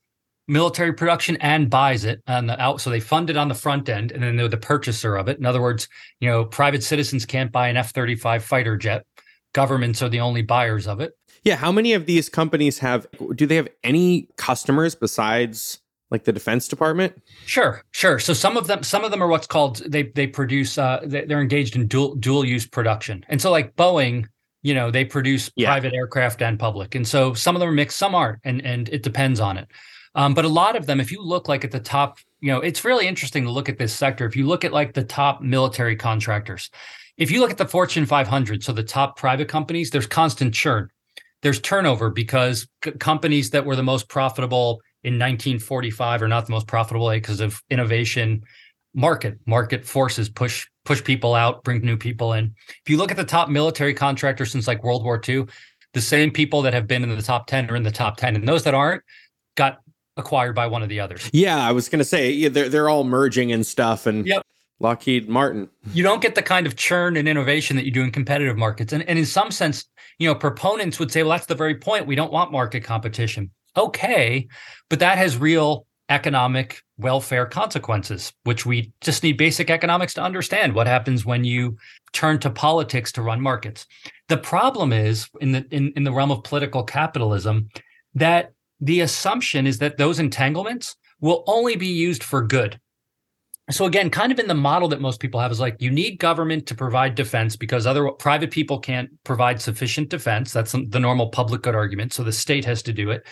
military 0.46 0.92
production 0.92 1.36
and 1.38 1.70
buys 1.70 2.04
it 2.04 2.22
on 2.26 2.46
the 2.46 2.60
out. 2.60 2.80
So 2.80 2.90
they 2.90 3.00
fund 3.00 3.30
it 3.30 3.36
on 3.36 3.48
the 3.48 3.54
front 3.54 3.88
end 3.88 4.12
and 4.12 4.22
then 4.22 4.36
they're 4.36 4.48
the 4.48 4.56
purchaser 4.56 5.16
of 5.16 5.28
it. 5.28 5.38
In 5.38 5.46
other 5.46 5.62
words, 5.62 5.88
you 6.20 6.28
know, 6.28 6.44
private 6.44 6.82
citizens 6.82 7.24
can't 7.24 7.52
buy 7.52 7.68
an 7.68 7.76
F 7.76 7.92
35 7.92 8.44
fighter 8.44 8.76
jet. 8.76 9.06
governments 9.52 10.02
are 10.02 10.08
the 10.08 10.20
only 10.20 10.42
buyers 10.42 10.86
of 10.86 11.00
it. 11.00 11.12
Yeah. 11.44 11.56
How 11.56 11.72
many 11.72 11.92
of 11.92 12.06
these 12.06 12.28
companies 12.28 12.78
have, 12.80 13.06
do 13.34 13.46
they 13.46 13.56
have 13.56 13.68
any 13.82 14.28
customers 14.36 14.94
besides 14.94 15.80
like 16.14 16.24
the 16.24 16.32
defense 16.32 16.68
department? 16.68 17.20
Sure 17.46 17.82
sure. 17.90 18.18
So 18.18 18.32
some 18.32 18.56
of 18.56 18.66
them 18.66 18.82
some 18.82 19.04
of 19.04 19.10
them 19.10 19.22
are 19.22 19.26
what's 19.26 19.46
called 19.46 19.82
they 19.86 20.04
they 20.04 20.26
produce 20.26 20.78
uh 20.78 21.00
they're 21.04 21.40
engaged 21.40 21.74
in 21.76 21.86
dual 21.86 22.14
dual 22.14 22.44
use 22.44 22.66
production. 22.66 23.24
And 23.28 23.42
so 23.42 23.50
like 23.50 23.74
boeing 23.76 24.26
you 24.62 24.74
know 24.74 24.90
they 24.90 25.04
produce 25.04 25.50
yeah. 25.56 25.68
private 25.68 25.92
aircraft 25.92 26.40
and 26.40 26.58
public. 26.58 26.94
And 26.94 27.06
so 27.06 27.34
some 27.34 27.56
of 27.56 27.60
them 27.60 27.68
are 27.68 27.72
mixed 27.72 27.98
some 27.98 28.14
aren't 28.14 28.38
and 28.44 28.64
and 28.64 28.88
it 28.90 29.02
depends 29.02 29.40
on 29.40 29.58
it. 29.58 29.68
Um, 30.14 30.32
but 30.32 30.44
a 30.44 30.48
lot 30.48 30.76
of 30.76 30.86
them 30.86 31.00
if 31.00 31.10
you 31.10 31.20
look 31.20 31.48
like 31.48 31.64
at 31.64 31.72
the 31.72 31.80
top 31.80 32.18
you 32.40 32.52
know 32.52 32.60
it's 32.60 32.84
really 32.84 33.08
interesting 33.08 33.44
to 33.44 33.50
look 33.50 33.68
at 33.68 33.78
this 33.78 33.92
sector. 33.92 34.24
If 34.24 34.36
you 34.36 34.46
look 34.46 34.64
at 34.64 34.72
like 34.72 34.94
the 34.94 35.04
top 35.04 35.42
military 35.42 35.96
contractors 35.96 36.70
if 37.16 37.30
you 37.30 37.40
look 37.40 37.50
at 37.50 37.58
the 37.58 37.66
fortune 37.66 38.06
500 38.06 38.62
so 38.62 38.72
the 38.72 38.82
top 38.82 39.16
private 39.16 39.48
companies 39.48 39.90
there's 39.90 40.06
constant 40.06 40.54
churn. 40.54 40.90
There's 41.42 41.60
turnover 41.60 42.08
because 42.08 42.66
c- 42.82 42.92
companies 42.92 43.50
that 43.50 43.66
were 43.66 43.76
the 43.76 43.82
most 43.82 44.08
profitable 44.08 44.80
in 45.04 45.14
1945 45.14 46.22
are 46.22 46.28
not 46.28 46.46
the 46.46 46.52
most 46.52 46.66
profitable 46.66 47.10
because 47.10 47.40
of 47.40 47.62
innovation. 47.70 48.42
Market 48.94 49.38
market 49.44 49.84
forces 49.84 50.28
push 50.28 50.66
push 50.84 51.02
people 51.02 51.34
out 51.34 51.64
bring 51.64 51.80
new 51.82 51.96
people 51.96 52.32
in. 52.32 52.54
If 52.68 52.88
you 52.88 52.96
look 52.96 53.10
at 53.10 53.16
the 53.16 53.24
top 53.24 53.48
military 53.48 53.92
contractors 53.92 54.52
since 54.52 54.66
like 54.66 54.82
world 54.82 55.04
war 55.04 55.20
ii 55.28 55.44
the 55.94 56.00
same 56.00 56.30
people 56.30 56.62
that 56.62 56.74
have 56.74 56.86
been 56.86 57.02
in 57.02 57.08
the 57.08 57.22
top 57.22 57.46
10 57.46 57.70
are 57.70 57.76
in 57.76 57.82
the 57.82 57.90
top 57.90 58.16
10 58.16 58.34
and 58.36 58.48
those 58.48 58.64
that 58.64 58.74
aren't 58.74 59.02
got 59.56 59.80
acquired 60.16 60.54
by 60.54 60.66
one 60.66 60.82
of 60.82 60.88
the 60.88 61.00
others. 61.00 61.28
Yeah 61.32 61.58
i 61.66 61.72
was 61.72 61.88
going 61.88 61.98
to 61.98 62.04
say 62.04 62.30
yeah, 62.30 62.48
they're, 62.48 62.68
they're 62.68 62.88
all 62.88 63.04
merging 63.04 63.50
and 63.50 63.66
stuff 63.66 64.06
and 64.06 64.26
yep. 64.26 64.42
lockheed 64.78 65.28
martin. 65.28 65.68
You 65.92 66.04
don't 66.04 66.22
get 66.22 66.36
the 66.36 66.42
kind 66.42 66.66
of 66.66 66.76
churn 66.76 67.16
and 67.16 67.28
innovation 67.28 67.76
that 67.76 67.84
you 67.84 67.90
do 67.90 68.02
in 68.02 68.12
competitive 68.12 68.56
markets 68.56 68.92
and, 68.92 69.02
and 69.08 69.18
in 69.18 69.26
some 69.26 69.50
sense 69.50 69.86
you 70.20 70.28
know 70.28 70.36
proponents 70.36 71.00
would 71.00 71.10
say 71.10 71.24
well 71.24 71.32
that's 71.32 71.46
the 71.46 71.56
very 71.56 71.74
point. 71.74 72.06
We 72.06 72.14
don't 72.14 72.32
want 72.32 72.52
market 72.52 72.84
competition 72.84 73.50
okay, 73.76 74.48
but 74.88 75.00
that 75.00 75.18
has 75.18 75.36
real 75.36 75.86
economic 76.08 76.82
welfare 76.98 77.46
consequences, 77.46 78.32
which 78.44 78.66
we 78.66 78.92
just 79.00 79.22
need 79.22 79.36
basic 79.36 79.70
economics 79.70 80.14
to 80.14 80.22
understand 80.22 80.74
what 80.74 80.86
happens 80.86 81.24
when 81.24 81.44
you 81.44 81.76
turn 82.12 82.38
to 82.38 82.50
politics 82.50 83.10
to 83.12 83.22
run 83.22 83.40
markets. 83.40 83.86
The 84.28 84.36
problem 84.36 84.92
is 84.92 85.28
in 85.40 85.52
the 85.52 85.66
in, 85.70 85.92
in 85.96 86.04
the 86.04 86.12
realm 86.12 86.30
of 86.30 86.44
political 86.44 86.84
capitalism 86.84 87.68
that 88.14 88.52
the 88.80 89.00
assumption 89.00 89.66
is 89.66 89.78
that 89.78 89.96
those 89.96 90.18
entanglements 90.18 90.96
will 91.20 91.42
only 91.46 91.76
be 91.76 91.86
used 91.86 92.22
for 92.22 92.42
good. 92.42 92.78
So 93.70 93.86
again, 93.86 94.10
kind 94.10 94.30
of 94.30 94.38
in 94.38 94.46
the 94.46 94.54
model 94.54 94.88
that 94.88 95.00
most 95.00 95.20
people 95.20 95.40
have 95.40 95.50
is 95.50 95.58
like 95.58 95.80
you 95.80 95.90
need 95.90 96.18
government 96.18 96.66
to 96.66 96.74
provide 96.74 97.14
defense 97.14 97.56
because 97.56 97.86
other 97.86 98.10
private 98.10 98.50
people 98.50 98.78
can't 98.78 99.08
provide 99.24 99.60
sufficient 99.60 100.10
defense. 100.10 100.52
That's 100.52 100.72
the 100.72 101.00
normal 101.00 101.30
public 101.30 101.62
good 101.62 101.74
argument. 101.74 102.12
So 102.12 102.22
the 102.22 102.32
state 102.32 102.66
has 102.66 102.82
to 102.82 102.92
do 102.92 103.10
it 103.10 103.26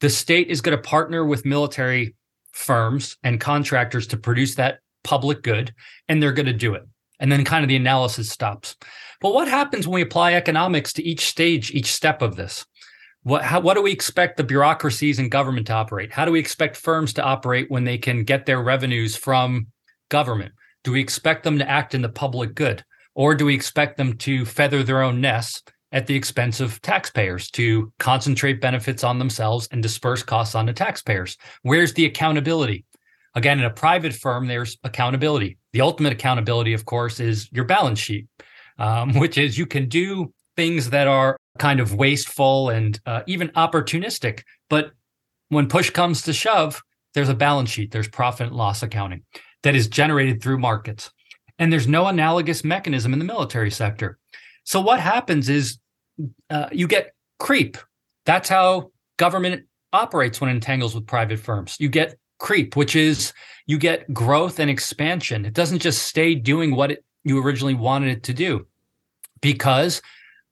the 0.00 0.10
state 0.10 0.48
is 0.48 0.60
going 0.60 0.76
to 0.76 0.82
partner 0.82 1.24
with 1.24 1.44
military 1.44 2.14
firms 2.52 3.16
and 3.22 3.40
contractors 3.40 4.06
to 4.08 4.16
produce 4.16 4.54
that 4.56 4.78
public 5.04 5.42
good, 5.42 5.72
and 6.08 6.22
they're 6.22 6.32
going 6.32 6.46
to 6.46 6.52
do 6.52 6.74
it. 6.74 6.86
And 7.20 7.32
then 7.32 7.44
kind 7.44 7.64
of 7.64 7.68
the 7.68 7.76
analysis 7.76 8.30
stops. 8.30 8.76
But 9.20 9.34
what 9.34 9.48
happens 9.48 9.88
when 9.88 9.96
we 9.96 10.02
apply 10.02 10.34
economics 10.34 10.92
to 10.94 11.02
each 11.02 11.26
stage, 11.26 11.72
each 11.72 11.92
step 11.92 12.22
of 12.22 12.36
this? 12.36 12.64
What, 13.24 13.42
how, 13.42 13.60
what 13.60 13.74
do 13.74 13.82
we 13.82 13.90
expect 13.90 14.36
the 14.36 14.44
bureaucracies 14.44 15.18
and 15.18 15.30
government 15.30 15.66
to 15.66 15.72
operate? 15.72 16.12
How 16.12 16.24
do 16.24 16.30
we 16.30 16.38
expect 16.38 16.76
firms 16.76 17.12
to 17.14 17.22
operate 17.22 17.70
when 17.70 17.84
they 17.84 17.98
can 17.98 18.22
get 18.22 18.46
their 18.46 18.62
revenues 18.62 19.16
from 19.16 19.66
government? 20.08 20.52
Do 20.84 20.92
we 20.92 21.00
expect 21.00 21.42
them 21.42 21.58
to 21.58 21.68
act 21.68 21.94
in 21.94 22.02
the 22.02 22.08
public 22.08 22.54
good? 22.54 22.84
Or 23.14 23.34
do 23.34 23.46
we 23.46 23.54
expect 23.54 23.96
them 23.96 24.16
to 24.18 24.44
feather 24.44 24.84
their 24.84 25.02
own 25.02 25.20
nests 25.20 25.62
at 25.92 26.06
the 26.06 26.14
expense 26.14 26.60
of 26.60 26.80
taxpayers 26.82 27.50
to 27.52 27.92
concentrate 27.98 28.60
benefits 28.60 29.04
on 29.04 29.18
themselves 29.18 29.68
and 29.72 29.82
disperse 29.82 30.22
costs 30.22 30.54
on 30.54 30.66
the 30.66 30.72
taxpayers. 30.72 31.36
Where's 31.62 31.94
the 31.94 32.04
accountability? 32.04 32.84
Again, 33.34 33.58
in 33.58 33.64
a 33.64 33.70
private 33.70 34.12
firm, 34.12 34.46
there's 34.46 34.76
accountability. 34.84 35.58
The 35.72 35.80
ultimate 35.80 36.12
accountability, 36.12 36.72
of 36.72 36.84
course, 36.84 37.20
is 37.20 37.48
your 37.52 37.64
balance 37.64 37.98
sheet, 37.98 38.26
um, 38.78 39.14
which 39.18 39.38
is 39.38 39.56
you 39.56 39.66
can 39.66 39.88
do 39.88 40.32
things 40.56 40.90
that 40.90 41.06
are 41.06 41.36
kind 41.58 41.80
of 41.80 41.94
wasteful 41.94 42.70
and 42.70 42.98
uh, 43.06 43.22
even 43.26 43.48
opportunistic. 43.50 44.42
But 44.68 44.92
when 45.48 45.68
push 45.68 45.90
comes 45.90 46.22
to 46.22 46.32
shove, 46.32 46.82
there's 47.14 47.28
a 47.28 47.34
balance 47.34 47.70
sheet, 47.70 47.90
there's 47.90 48.08
profit 48.08 48.48
and 48.48 48.56
loss 48.56 48.82
accounting 48.82 49.22
that 49.62 49.74
is 49.74 49.88
generated 49.88 50.42
through 50.42 50.58
markets. 50.58 51.10
And 51.58 51.72
there's 51.72 51.88
no 51.88 52.06
analogous 52.06 52.62
mechanism 52.62 53.12
in 53.12 53.18
the 53.18 53.24
military 53.24 53.70
sector. 53.70 54.18
So 54.68 54.82
what 54.82 55.00
happens 55.00 55.48
is 55.48 55.78
uh, 56.50 56.68
you 56.70 56.86
get 56.86 57.14
creep. 57.38 57.78
That's 58.26 58.50
how 58.50 58.90
government 59.16 59.64
operates 59.94 60.42
when 60.42 60.50
it 60.50 60.56
entangles 60.56 60.94
with 60.94 61.06
private 61.06 61.38
firms. 61.38 61.78
You 61.80 61.88
get 61.88 62.18
creep, 62.38 62.76
which 62.76 62.94
is 62.94 63.32
you 63.66 63.78
get 63.78 64.12
growth 64.12 64.60
and 64.60 64.68
expansion. 64.68 65.46
It 65.46 65.54
doesn't 65.54 65.78
just 65.78 66.02
stay 66.02 66.34
doing 66.34 66.76
what 66.76 66.90
it, 66.90 67.02
you 67.24 67.42
originally 67.42 67.72
wanted 67.72 68.10
it 68.10 68.22
to 68.24 68.34
do 68.34 68.66
because 69.40 70.02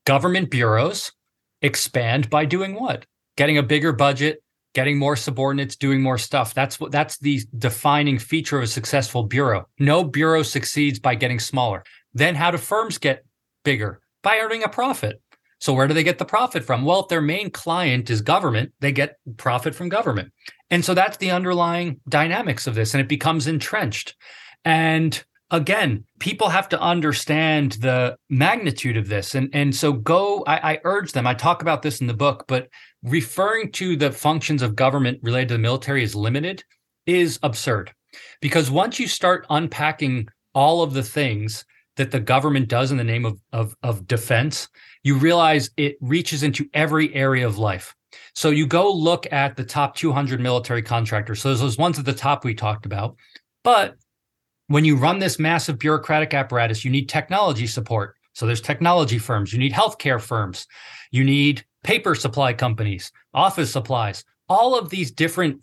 government 0.06 0.50
bureaus 0.50 1.12
expand 1.60 2.30
by 2.30 2.46
doing 2.46 2.72
what? 2.72 3.04
Getting 3.36 3.58
a 3.58 3.62
bigger 3.62 3.92
budget, 3.92 4.42
getting 4.72 4.98
more 4.98 5.16
subordinates, 5.16 5.76
doing 5.76 6.00
more 6.00 6.16
stuff. 6.16 6.54
That's 6.54 6.80
what 6.80 6.90
that's 6.90 7.18
the 7.18 7.42
defining 7.58 8.18
feature 8.18 8.56
of 8.56 8.64
a 8.64 8.66
successful 8.66 9.24
bureau. 9.24 9.68
No 9.78 10.04
bureau 10.04 10.42
succeeds 10.42 10.98
by 10.98 11.16
getting 11.16 11.38
smaller. 11.38 11.84
Then 12.14 12.34
how 12.34 12.50
do 12.50 12.56
firms 12.56 12.96
get 12.96 13.22
bigger? 13.62 14.00
By 14.26 14.40
earning 14.40 14.64
a 14.64 14.68
profit. 14.68 15.22
So 15.60 15.72
where 15.72 15.86
do 15.86 15.94
they 15.94 16.02
get 16.02 16.18
the 16.18 16.24
profit 16.24 16.64
from? 16.64 16.84
Well, 16.84 16.98
if 16.98 17.06
their 17.06 17.20
main 17.20 17.48
client 17.48 18.10
is 18.10 18.22
government, 18.22 18.72
they 18.80 18.90
get 18.90 19.18
profit 19.36 19.72
from 19.72 19.88
government. 19.88 20.32
And 20.68 20.84
so 20.84 20.94
that's 20.94 21.18
the 21.18 21.30
underlying 21.30 22.00
dynamics 22.08 22.66
of 22.66 22.74
this 22.74 22.92
and 22.92 23.00
it 23.00 23.08
becomes 23.08 23.46
entrenched. 23.46 24.16
And 24.64 25.22
again, 25.52 26.06
people 26.18 26.48
have 26.48 26.68
to 26.70 26.80
understand 26.80 27.74
the 27.74 28.16
magnitude 28.28 28.96
of 28.96 29.06
this. 29.06 29.36
And, 29.36 29.48
and 29.52 29.72
so 29.72 29.92
go, 29.92 30.42
I, 30.44 30.72
I 30.72 30.80
urge 30.82 31.12
them, 31.12 31.28
I 31.28 31.34
talk 31.34 31.62
about 31.62 31.82
this 31.82 32.00
in 32.00 32.08
the 32.08 32.12
book, 32.12 32.46
but 32.48 32.66
referring 33.04 33.70
to 33.72 33.94
the 33.94 34.10
functions 34.10 34.60
of 34.60 34.74
government 34.74 35.20
related 35.22 35.50
to 35.50 35.54
the 35.54 35.60
military 35.60 36.02
as 36.02 36.16
limited 36.16 36.64
is 37.06 37.38
absurd. 37.44 37.92
Because 38.40 38.72
once 38.72 38.98
you 38.98 39.06
start 39.06 39.46
unpacking 39.50 40.26
all 40.52 40.82
of 40.82 40.94
the 40.94 41.04
things 41.04 41.64
that 41.96 42.10
the 42.10 42.20
government 42.20 42.68
does 42.68 42.90
in 42.90 42.96
the 42.96 43.04
name 43.04 43.24
of, 43.24 43.40
of, 43.52 43.76
of 43.82 44.06
defense, 44.06 44.68
you 45.02 45.16
realize 45.16 45.70
it 45.76 45.96
reaches 46.00 46.42
into 46.42 46.68
every 46.74 47.14
area 47.14 47.46
of 47.46 47.58
life. 47.58 47.94
So 48.34 48.50
you 48.50 48.66
go 48.66 48.92
look 48.92 49.30
at 49.32 49.56
the 49.56 49.64
top 49.64 49.96
200 49.96 50.40
military 50.40 50.82
contractors. 50.82 51.40
So 51.40 51.48
there's 51.48 51.60
those 51.60 51.78
ones 51.78 51.98
at 51.98 52.04
the 52.04 52.12
top 52.12 52.44
we 52.44 52.54
talked 52.54 52.86
about. 52.86 53.16
But 53.64 53.96
when 54.68 54.84
you 54.84 54.96
run 54.96 55.18
this 55.18 55.38
massive 55.38 55.78
bureaucratic 55.78 56.34
apparatus, 56.34 56.84
you 56.84 56.90
need 56.90 57.08
technology 57.08 57.66
support. 57.66 58.16
So 58.32 58.46
there's 58.46 58.60
technology 58.60 59.18
firms, 59.18 59.52
you 59.52 59.58
need 59.58 59.72
healthcare 59.72 60.20
firms, 60.20 60.66
you 61.10 61.24
need 61.24 61.64
paper 61.82 62.14
supply 62.14 62.52
companies, 62.52 63.10
office 63.32 63.72
supplies, 63.72 64.24
all 64.48 64.78
of 64.78 64.90
these 64.90 65.10
different 65.10 65.62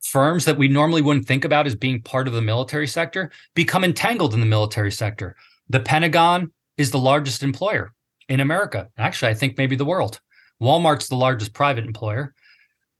firms 0.00 0.44
that 0.44 0.56
we 0.56 0.66
normally 0.66 1.02
wouldn't 1.02 1.26
think 1.26 1.44
about 1.44 1.66
as 1.66 1.74
being 1.74 2.02
part 2.02 2.26
of 2.26 2.34
the 2.34 2.42
military 2.42 2.86
sector 2.86 3.30
become 3.54 3.84
entangled 3.84 4.34
in 4.34 4.40
the 4.40 4.46
military 4.46 4.90
sector. 4.90 5.36
The 5.68 5.80
Pentagon 5.80 6.52
is 6.76 6.90
the 6.90 6.98
largest 6.98 7.42
employer 7.42 7.92
in 8.28 8.40
America. 8.40 8.88
Actually, 8.96 9.32
I 9.32 9.34
think 9.34 9.58
maybe 9.58 9.76
the 9.76 9.84
world. 9.84 10.20
Walmart's 10.60 11.08
the 11.08 11.16
largest 11.16 11.52
private 11.52 11.84
employer. 11.84 12.34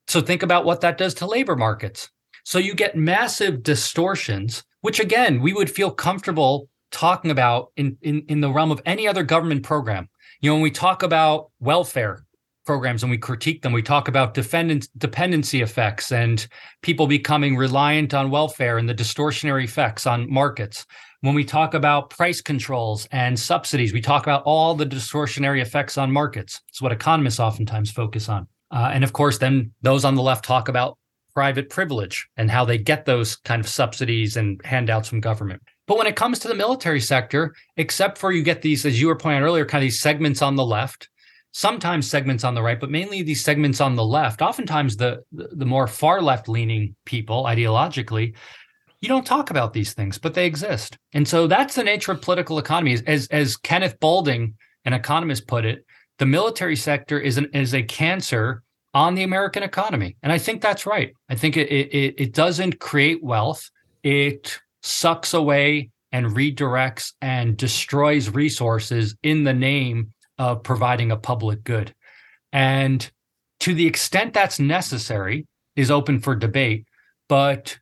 So 0.06 0.20
think 0.20 0.42
about 0.42 0.64
what 0.64 0.80
that 0.82 0.98
does 0.98 1.14
to 1.14 1.26
labor 1.26 1.56
markets. 1.56 2.10
So 2.44 2.58
you 2.58 2.74
get 2.74 2.96
massive 2.96 3.62
distortions, 3.62 4.64
which 4.80 5.00
again, 5.00 5.40
we 5.40 5.52
would 5.52 5.70
feel 5.70 5.90
comfortable 5.90 6.68
talking 6.90 7.30
about 7.30 7.72
in, 7.76 7.98
in, 8.02 8.24
in 8.28 8.40
the 8.40 8.50
realm 8.50 8.70
of 8.70 8.80
any 8.86 9.06
other 9.06 9.22
government 9.22 9.62
program. 9.62 10.08
You 10.40 10.50
know, 10.50 10.54
when 10.54 10.62
we 10.62 10.70
talk 10.70 11.02
about 11.02 11.50
welfare 11.60 12.24
programs 12.64 13.02
and 13.02 13.10
we 13.10 13.18
critique 13.18 13.62
them, 13.62 13.72
we 13.72 13.82
talk 13.82 14.08
about 14.08 14.34
dependency 14.34 15.62
effects 15.62 16.12
and 16.12 16.46
people 16.82 17.06
becoming 17.06 17.56
reliant 17.56 18.14
on 18.14 18.30
welfare 18.30 18.78
and 18.78 18.88
the 18.88 18.94
distortionary 18.94 19.64
effects 19.64 20.06
on 20.06 20.30
markets. 20.30 20.86
When 21.20 21.34
we 21.34 21.44
talk 21.44 21.74
about 21.74 22.10
price 22.10 22.40
controls 22.40 23.08
and 23.10 23.36
subsidies, 23.36 23.92
we 23.92 24.00
talk 24.00 24.22
about 24.22 24.44
all 24.44 24.76
the 24.76 24.86
distortionary 24.86 25.60
effects 25.60 25.98
on 25.98 26.12
markets. 26.12 26.60
It's 26.68 26.80
what 26.80 26.92
economists 26.92 27.40
oftentimes 27.40 27.90
focus 27.90 28.28
on. 28.28 28.46
Uh, 28.70 28.90
and 28.92 29.02
of 29.02 29.12
course, 29.12 29.38
then 29.38 29.72
those 29.82 30.04
on 30.04 30.14
the 30.14 30.22
left 30.22 30.44
talk 30.44 30.68
about 30.68 30.96
private 31.34 31.70
privilege 31.70 32.28
and 32.36 32.48
how 32.48 32.64
they 32.64 32.78
get 32.78 33.04
those 33.04 33.34
kind 33.36 33.58
of 33.58 33.68
subsidies 33.68 34.36
and 34.36 34.60
handouts 34.64 35.08
from 35.08 35.20
government. 35.20 35.60
But 35.88 35.98
when 35.98 36.06
it 36.06 36.14
comes 36.14 36.38
to 36.40 36.48
the 36.48 36.54
military 36.54 37.00
sector, 37.00 37.52
except 37.76 38.16
for 38.18 38.30
you 38.30 38.44
get 38.44 38.62
these, 38.62 38.86
as 38.86 39.00
you 39.00 39.08
were 39.08 39.16
pointing 39.16 39.42
earlier, 39.42 39.64
kind 39.64 39.82
of 39.82 39.86
these 39.86 40.00
segments 40.00 40.40
on 40.40 40.54
the 40.54 40.64
left, 40.64 41.08
sometimes 41.50 42.08
segments 42.08 42.44
on 42.44 42.54
the 42.54 42.62
right, 42.62 42.78
but 42.78 42.90
mainly 42.90 43.22
these 43.22 43.42
segments 43.42 43.80
on 43.80 43.96
the 43.96 44.04
left, 44.04 44.40
oftentimes 44.40 44.96
the 44.96 45.24
the 45.32 45.66
more 45.66 45.88
far 45.88 46.22
left 46.22 46.48
leaning 46.48 46.94
people 47.04 47.44
ideologically 47.44 48.34
you 49.00 49.08
don't 49.08 49.26
talk 49.26 49.50
about 49.50 49.72
these 49.72 49.94
things, 49.94 50.18
but 50.18 50.34
they 50.34 50.46
exist. 50.46 50.98
And 51.12 51.26
so 51.26 51.46
that's 51.46 51.74
the 51.74 51.84
nature 51.84 52.12
of 52.12 52.20
political 52.20 52.58
economy. 52.58 52.98
As 53.06 53.28
as 53.28 53.56
Kenneth 53.56 53.98
Boulding, 54.00 54.54
an 54.84 54.92
economist, 54.92 55.46
put 55.46 55.64
it, 55.64 55.84
the 56.18 56.26
military 56.26 56.76
sector 56.76 57.18
is 57.18 57.38
an 57.38 57.48
is 57.54 57.74
a 57.74 57.82
cancer 57.82 58.62
on 58.94 59.14
the 59.14 59.22
American 59.22 59.62
economy. 59.62 60.16
And 60.22 60.32
I 60.32 60.38
think 60.38 60.60
that's 60.60 60.86
right. 60.86 61.12
I 61.28 61.34
think 61.34 61.56
it 61.56 61.70
it, 61.70 62.14
it 62.18 62.32
doesn't 62.32 62.80
create 62.80 63.22
wealth. 63.22 63.70
It 64.02 64.58
sucks 64.82 65.34
away 65.34 65.90
and 66.12 66.26
redirects 66.26 67.12
and 67.20 67.56
destroys 67.56 68.30
resources 68.30 69.14
in 69.22 69.44
the 69.44 69.52
name 69.52 70.12
of 70.38 70.62
providing 70.62 71.12
a 71.12 71.16
public 71.16 71.62
good. 71.64 71.94
And 72.52 73.08
to 73.60 73.74
the 73.74 73.86
extent 73.86 74.32
that's 74.32 74.58
necessary 74.58 75.46
is 75.76 75.90
open 75.90 76.20
for 76.20 76.34
debate, 76.34 76.86
but 77.28 77.78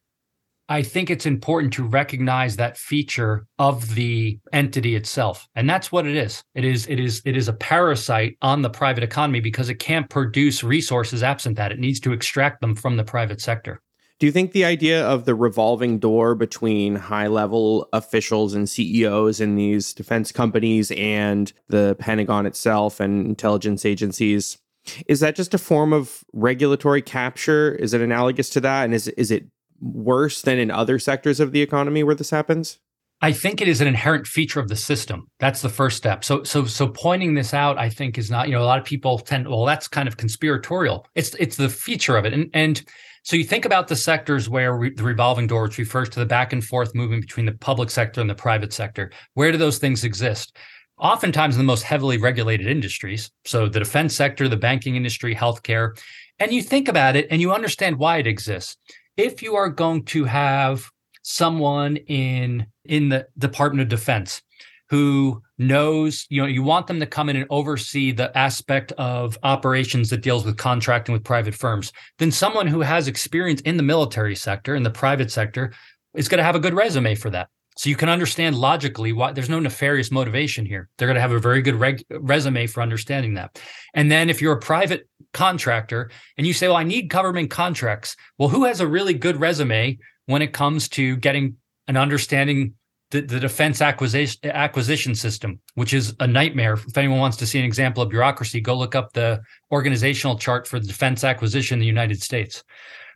I 0.69 0.83
think 0.83 1.11
it's 1.11 1.27
important 1.27 1.73
to 1.75 1.85
recognize 1.85 2.57
that 2.57 2.77
feature 2.77 3.47
of 3.59 3.95
the 3.95 4.39
entity 4.53 4.97
itself. 4.97 5.49
And 5.55 5.71
that's 5.71 5.93
what 5.93 6.07
it 6.07 6.17
is. 6.17 6.43
It 6.55 6.65
is 6.65 6.87
it 6.89 6.99
is 6.99 7.23
it 7.25 7.37
is 7.37 7.49
a 7.49 7.53
parasite 7.53 8.37
on 8.43 8.63
the 8.63 8.71
private 8.71 9.05
economy 9.05 9.41
because 9.41 9.69
it 9.69 9.77
can't 9.77 10.11
produce 10.11 10.65
resources 10.65 11.23
absent 11.23 11.57
that. 11.57 11.73
It 11.73 11.79
needs 11.79 12.01
to 12.01 12.13
extract 12.13 12.61
them 12.61 12.75
from 12.75 12.97
the 12.97 13.05
private 13.05 13.41
sector. 13.41 13.81
Do 14.19 14.25
you 14.25 14.33
think 14.33 14.53
the 14.53 14.65
idea 14.65 15.07
of 15.07 15.27
the 15.27 15.35
revolving 15.35 15.99
door 15.99 16.35
between 16.35 16.97
high 16.97 17.27
level 17.27 17.87
officials 17.93 18.55
and 18.55 18.69
CEOs 18.69 19.43
in 19.43 19.57
these 19.57 19.93
defense 19.93 20.33
companies 20.33 20.91
and 20.93 21.53
the 21.69 21.97
Pentagon 21.99 22.47
itself 22.47 22.99
and 22.99 23.27
intelligence 23.27 23.85
agencies 23.85 24.59
is 25.07 25.21
that 25.21 25.37
just 25.37 25.55
a 25.55 25.59
form 25.59 25.93
of 25.93 26.25
regulatory 26.33 27.03
capture? 27.03 27.75
Is 27.75 27.95
it 27.95 28.01
analogous 28.01 28.51
to 28.51 28.61
that? 28.61 28.85
And 28.85 28.95
is 28.95 29.09
is 29.09 29.31
it 29.31 29.47
worse 29.81 30.43
than 30.43 30.59
in 30.59 30.71
other 30.71 30.99
sectors 30.99 31.41
of 31.41 31.53
the 31.53 31.63
economy 31.63 32.03
where 32.03 32.15
this 32.15 32.31
happens? 32.31 32.79
I 33.23 33.33
think 33.33 33.63
it 33.63 33.69
is 33.69 33.81
an 33.81 33.87
inherent 33.87 34.27
feature 34.27 34.61
of 34.61 34.69
the 34.69 34.77
system. 34.77 35.27
That's 35.39 35.63
the 35.63 35.71
first 35.71 35.97
step. 35.97 36.23
So, 36.23 36.43
so, 36.43 36.67
so 36.67 36.89
pointing 36.89 37.35
this 37.35 37.55
out, 37.55 37.79
I 37.79 37.89
think, 37.89 38.19
is 38.19 38.31
not. 38.31 38.47
You 38.49 38.55
know, 38.55 38.63
a 38.63 38.67
lot 38.67 38.79
of 38.79 38.85
people 38.85 39.19
tend. 39.19 39.49
Well, 39.49 39.65
that's 39.65 39.89
kind 39.89 40.07
of 40.07 40.19
conspiratorial. 40.19 41.07
It's 41.15 41.35
it's 41.37 41.57
the 41.57 41.71
feature 41.71 42.17
of 42.17 42.27
it, 42.27 42.35
and 42.35 42.51
and 42.53 42.83
so 43.23 43.35
you 43.35 43.45
think 43.45 43.65
about 43.65 43.89
the 43.89 43.97
sectors 43.97 44.51
where 44.51 44.77
re- 44.77 44.95
the 44.95 45.03
revolving 45.03 45.47
door, 45.47 45.63
which 45.63 45.79
refers 45.79 46.11
to 46.11 46.21
the 46.21 46.27
back 46.27 46.53
and 46.53 46.63
forth 46.63 46.95
movement 46.95 47.23
between 47.23 47.47
the 47.47 47.53
public 47.53 47.91
sector 47.91 48.21
and 48.21 48.29
the 48.29 48.35
private 48.35 48.73
sector. 48.73 49.11
Where 49.33 49.51
do 49.51 49.59
those 49.59 49.79
things 49.79 50.05
exist? 50.05 50.57
Oftentimes 50.99 51.55
in 51.55 51.59
the 51.59 51.65
most 51.65 51.83
heavily 51.83 52.19
regulated 52.19 52.67
industries. 52.67 53.31
So 53.45 53.69
the 53.69 53.81
defense 53.81 54.15
sector, 54.15 54.49
the 54.49 54.57
banking 54.57 54.95
industry, 54.95 55.35
healthcare, 55.35 55.99
and 56.39 56.53
you 56.53 56.63
think 56.63 56.89
about 56.89 57.17
it 57.17 57.27
and 57.31 57.41
you 57.41 57.53
understand 57.53 57.97
why 57.97 58.19
it 58.19 58.27
exists 58.27 58.77
if 59.17 59.43
you 59.43 59.57
are 59.57 59.69
going 59.69 60.05
to 60.05 60.25
have 60.25 60.91
someone 61.23 61.97
in 61.97 62.67
in 62.85 63.09
the 63.09 63.27
Department 63.39 63.83
of 63.83 63.89
Defense 63.89 64.43
who 64.89 65.43
knows, 65.59 66.27
you 66.29 66.41
know, 66.41 66.47
you 66.47 66.63
want 66.63 66.87
them 66.87 67.01
to 67.01 67.07
come 67.07 67.29
in 67.29 67.37
and 67.37 67.47
oversee 67.51 68.13
the 68.13 68.37
aspect 68.39 68.93
of 68.93 69.37
operations 69.43 70.11
that 70.11 70.23
deals 70.23 70.45
with 70.45 70.57
contracting 70.57 71.13
with 71.13 71.25
private 71.25 71.55
firms, 71.55 71.93
then 72.19 72.31
someone 72.31 72.69
who 72.69 72.81
has 72.83 73.09
experience 73.09 73.61
in 73.63 73.77
the 73.77 73.83
military 73.83 74.37
sector, 74.37 74.77
in 74.77 74.85
the 74.85 74.91
private 74.91 75.31
sector, 75.31 75.73
is 76.15 76.29
going 76.29 76.39
to 76.39 76.45
have 76.45 76.55
a 76.55 76.61
good 76.61 76.75
resume 76.75 77.17
for 77.17 77.31
that. 77.31 77.49
So 77.77 77.91
you 77.91 77.97
can 77.97 78.09
understand 78.09 78.57
logically 78.57 79.13
why 79.13 79.33
there's 79.33 79.51
no 79.51 79.61
nefarious 79.61 80.11
motivation 80.11 80.65
here. 80.65 80.89
They're 80.97 81.09
going 81.09 81.17
to 81.17 81.21
have 81.21 81.33
a 81.33 81.39
very 81.39 81.61
good 81.61 81.75
reg- 81.75 82.05
resume 82.11 82.67
for 82.67 82.81
understanding 82.81 83.35
that. 83.35 83.61
And 83.93 84.11
then 84.11 84.31
if 84.31 84.41
you're 84.41 84.55
a 84.55 84.61
private 84.61 85.09
contractor 85.37 86.11
and 86.37 86.47
you 86.47 86.53
say, 86.53 86.67
well, 86.67 86.77
I 86.77 86.83
need 86.83 87.09
government 87.09 87.51
contracts. 87.51 88.17
Well, 88.39 88.49
who 88.49 88.65
has 88.65 88.81
a 88.81 88.87
really 88.87 89.15
good 89.15 89.39
resume 89.39 89.99
when 90.25 90.43
it 90.43 90.53
comes 90.53 90.89
to 90.91 91.17
getting 91.19 91.57
an 91.87 91.97
understanding 91.97 92.75
the, 93.13 93.21
the 93.21 93.39
defense 93.39 93.81
acquisition 93.81 94.51
acquisition 94.51 95.15
system, 95.15 95.61
which 95.75 95.95
is 95.95 96.15
a 96.19 96.27
nightmare. 96.27 96.73
If 96.75 96.99
anyone 96.99 97.21
wants 97.21 97.37
to 97.37 97.47
see 97.47 97.59
an 97.59 97.65
example 97.65 98.03
of 98.03 98.09
bureaucracy, 98.09 98.61
go 98.61 98.77
look 98.77 98.97
up 98.97 99.13
the 99.13 99.41
organizational 99.71 100.39
chart 100.39 100.67
for 100.67 100.81
the 100.81 100.87
defense 100.89 101.23
acquisition 101.23 101.77
in 101.77 101.81
the 101.81 101.87
United 101.87 102.21
States. 102.21 102.65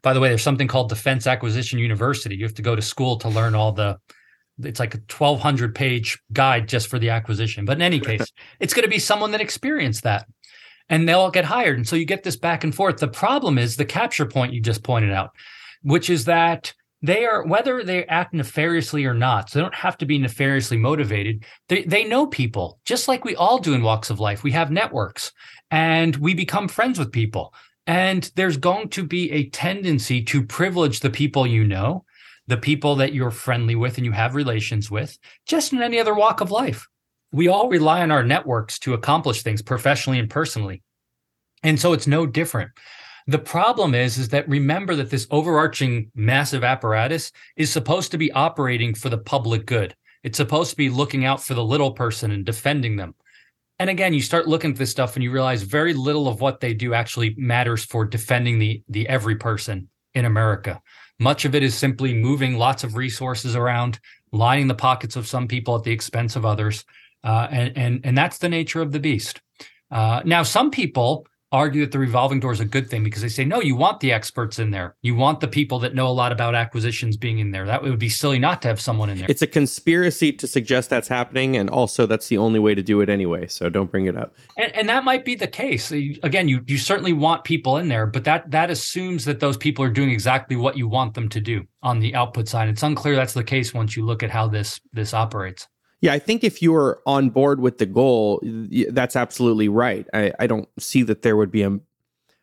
By 0.03 0.13
the 0.13 0.21
way, 0.21 0.29
there's 0.29 0.43
something 0.43 0.69
called 0.69 0.89
Defense 0.89 1.27
Acquisition 1.27 1.79
University. 1.79 2.37
You 2.37 2.45
have 2.45 2.55
to 2.55 2.63
go 2.63 2.77
to 2.77 2.83
school 2.83 3.17
to 3.19 3.29
learn 3.29 3.55
all 3.55 3.73
the 3.73 3.99
it's 4.63 4.81
like 4.81 4.95
a 4.95 4.99
1200 4.99 5.75
page 5.75 6.19
guide 6.33 6.69
just 6.69 6.89
for 6.89 6.99
the 6.99 7.11
acquisition. 7.11 7.65
But 7.65 7.79
in 7.79 7.83
any 7.83 7.99
case, 7.99 8.27
it's 8.61 8.75
going 8.75 8.85
to 8.85 8.91
be 8.91 8.99
someone 8.99 9.31
that 9.33 9.41
experienced 9.41 10.03
that 10.05 10.27
and 10.91 11.09
they'll 11.09 11.31
get 11.31 11.45
hired. 11.47 11.77
And 11.79 11.89
so 11.89 11.97
you 11.97 12.05
get 12.05 12.25
this 12.25 12.37
back 12.37 12.65
and 12.65 12.75
forth. 12.75 12.99
The 12.99 13.09
problem 13.09 13.57
is 13.57 13.77
the 13.77 13.85
capture 13.87 14.27
point 14.27 14.53
you 14.53 14.61
just 14.61 14.83
pointed 14.83 15.13
out, 15.13 15.31
which 15.83 16.11
is 16.11 16.27
that 16.27 16.75
they 17.03 17.25
are 17.25 17.47
whether 17.47 17.83
they 17.83 18.05
act 18.07 18.35
nefariously 18.35 19.07
or 19.07 19.15
not 19.15 19.49
so 19.49 19.59
they 19.59 19.63
don't 19.63 19.75
have 19.75 19.97
to 19.97 20.05
be 20.05 20.19
nefariously 20.19 20.77
motivated 20.77 21.45
they, 21.69 21.83
they 21.85 22.05
know 22.05 22.27
people 22.27 22.79
just 22.85 23.09
like 23.09 23.25
we 23.25 23.35
all 23.37 23.59
do 23.59 23.73
in 23.73 23.83
walks 23.83 24.11
of 24.11 24.21
life 24.21 24.43
we 24.43 24.51
have 24.51 24.71
networks 24.71 25.33
and 25.71 26.17
we 26.17 26.35
become 26.35 26.69
friends 26.69 26.99
with 26.99 27.11
people 27.11 27.55
and 27.87 28.31
there's 28.37 28.59
going 28.59 28.87
to 28.87 29.03
be 29.03 29.31
a 29.33 29.49
tendency 29.49 30.23
to 30.23 30.45
privilege 30.45 31.01
the 31.01 31.09
people 31.09 31.47
you 31.47 31.65
know 31.65 32.05
the 32.49 32.59
people 32.59 32.97
that 32.97 33.15
you're 33.15 33.31
friendly 33.31 33.77
with 33.77 33.97
and 33.97 34.05
you 34.05 34.13
have 34.13 34.35
relations 34.35 34.91
with 34.91 35.19
just 35.47 35.73
in 35.73 35.81
any 35.81 35.99
other 35.99 36.15
walk 36.15 36.43
of 36.43 36.51
life 36.51 36.87
we 37.33 37.49
all 37.49 37.69
rely 37.69 38.03
on 38.03 38.11
our 38.11 38.25
networks 38.25 38.79
to 38.81 38.95
accomplish 38.95 39.43
things 39.43 39.63
professionally 39.63 40.19
and 40.19 40.31
personally. 40.31 40.83
And 41.63 41.79
so 41.79 41.93
it's 41.93 42.07
no 42.07 42.27
different. 42.27 42.71
The 43.27 43.39
problem 43.39 43.95
is, 43.95 44.19
is 44.19 44.31
that 44.31 44.49
remember 44.49 44.97
that 44.97 45.11
this 45.11 45.27
overarching 45.31 46.11
massive 46.15 46.65
apparatus 46.65 47.31
is 47.57 47.71
supposed 47.71 48.11
to 48.13 48.19
be 48.19 48.33
operating 48.33 48.95
for 48.95 49.09
the 49.09 49.19
public 49.19 49.67
good. 49.67 49.95
It's 50.25 50.37
supposed 50.37 50.71
to 50.71 50.77
be 50.77 50.91
looking 50.91 51.25
out 51.25 51.43
for 51.43 51.55
the 51.55 51.65
little 51.65 51.93
person 51.93 52.31
and 52.31 52.45
defending 52.45 52.97
them. 52.97 53.15
And 53.79 53.89
again, 53.89 54.13
you 54.13 54.21
start 54.21 54.49
looking 54.49 54.73
at 54.73 54.77
this 54.77 54.91
stuff 54.91 55.17
and 55.17 55.23
you 55.23 55.31
realize 55.31 55.63
very 55.63 55.95
little 55.95 56.29
of 56.29 56.41
what 56.41 56.61
they 56.61 56.75
do 56.75 56.93
actually 56.93 57.35
matters 57.39 57.85
for 57.85 58.05
defending 58.05 58.59
the 58.59 58.83
the 58.89 59.09
every 59.09 59.37
person 59.37 59.89
in 60.15 60.25
America. 60.25 60.83
Much 61.19 61.45
of 61.45 61.55
it 61.55 61.63
is 61.63 61.75
simply 61.75 62.13
moving 62.15 62.59
lots 62.59 62.85
of 62.85 62.97
resources 62.97 63.55
around, 63.55 64.01
lining 64.33 64.67
the 64.67 64.75
pockets 64.75 65.17
of 65.17 65.27
some 65.27 65.47
people 65.47 65.77
at 65.77 65.83
the 65.83 65.93
expense 65.93 66.37
of 66.37 66.45
others, 66.45 66.85
uh, 67.25 67.49
and, 67.51 67.77
and, 67.77 68.01
and 68.05 68.19
that's 68.19 68.39
the 68.39 68.49
nature 68.49 68.81
of 68.81 68.93
the 68.93 69.01
beast. 69.01 69.41
Uh, 69.91 70.23
now, 70.25 70.43
some 70.43 70.71
people 70.71 71.27
argue 71.53 71.85
that 71.85 71.91
the 71.91 71.99
revolving 71.99 72.39
door 72.39 72.53
is 72.53 72.61
a 72.61 72.65
good 72.65 72.89
thing 72.89 73.03
because 73.03 73.23
they 73.23 73.29
say, 73.29 73.45
no, 73.45 73.61
you 73.61 73.75
want 73.75 73.99
the 73.99 74.13
experts 74.13 74.61
in 74.61 74.71
there. 74.71 74.95
You 75.03 75.17
want 75.17 75.41
the 75.41 75.49
people 75.49 75.81
that 75.81 75.97
know 75.97 76.07
a 76.07 76.15
lot 76.15 76.31
about 76.31 76.55
acquisitions 76.55 77.17
being 77.17 77.41
in 77.41 77.51
there. 77.51 77.67
That 77.67 77.83
would 77.83 77.99
be 77.99 78.09
silly 78.09 78.39
not 78.39 78.63
to 78.63 78.69
have 78.69 78.81
someone 78.81 79.11
in 79.11 79.19
there. 79.19 79.27
It's 79.29 79.43
a 79.43 79.49
conspiracy 79.49 80.33
to 80.35 80.47
suggest 80.47 80.91
that's 80.91 81.09
happening. 81.09 81.57
And 81.57 81.69
also, 81.69 82.07
that's 82.07 82.29
the 82.29 82.39
only 82.39 82.61
way 82.61 82.77
to 82.77 82.83
do 82.83 83.01
it 83.01 83.09
anyway. 83.09 83.49
So 83.49 83.69
don't 83.69 83.91
bring 83.91 84.07
it 84.07 84.17
up. 84.17 84.33
And, 84.57 84.73
and 84.77 84.89
that 84.89 85.03
might 85.03 85.25
be 85.25 85.35
the 85.35 85.49
case. 85.49 85.91
Again, 85.91 86.47
you, 86.47 86.61
you 86.69 86.79
certainly 86.79 87.13
want 87.13 87.43
people 87.43 87.79
in 87.79 87.89
there, 87.89 88.07
but 88.07 88.23
that, 88.25 88.49
that 88.53 88.71
assumes 88.71 89.25
that 89.25 89.41
those 89.41 89.57
people 89.57 89.85
are 89.85 89.91
doing 89.91 90.11
exactly 90.11 90.55
what 90.55 90.77
you 90.77 90.87
want 90.87 91.15
them 91.15 91.29
to 91.31 91.41
do 91.41 91.65
on 91.83 91.99
the 91.99 92.15
output 92.15 92.47
side. 92.47 92.69
It's 92.69 92.85
unclear 92.85 93.17
that's 93.17 93.35
the 93.35 93.43
case 93.43 93.75
once 93.75 93.97
you 93.97 94.07
look 94.07 94.23
at 94.23 94.31
how 94.31 94.47
this, 94.47 94.81
this 94.93 95.13
operates. 95.15 95.67
Yeah, 96.01 96.15
I 96.15 96.19
think 96.19 96.45
if 96.45 96.63
you 96.63 96.75
are 96.75 97.01
on 97.05 97.31
board 97.31 97.61
with 97.61 97.79
the 97.79 97.87
goal, 97.87 98.41
that's 98.43 99.17
absolutely 99.17 99.69
right. 99.69 100.07
I, 100.15 100.33
I 100.39 100.47
don't 100.47 100.69
see 100.79 101.03
that 101.03 101.23
there 101.23 101.37
would 101.37 101.51
be 101.51 101.63
a, 101.63 101.79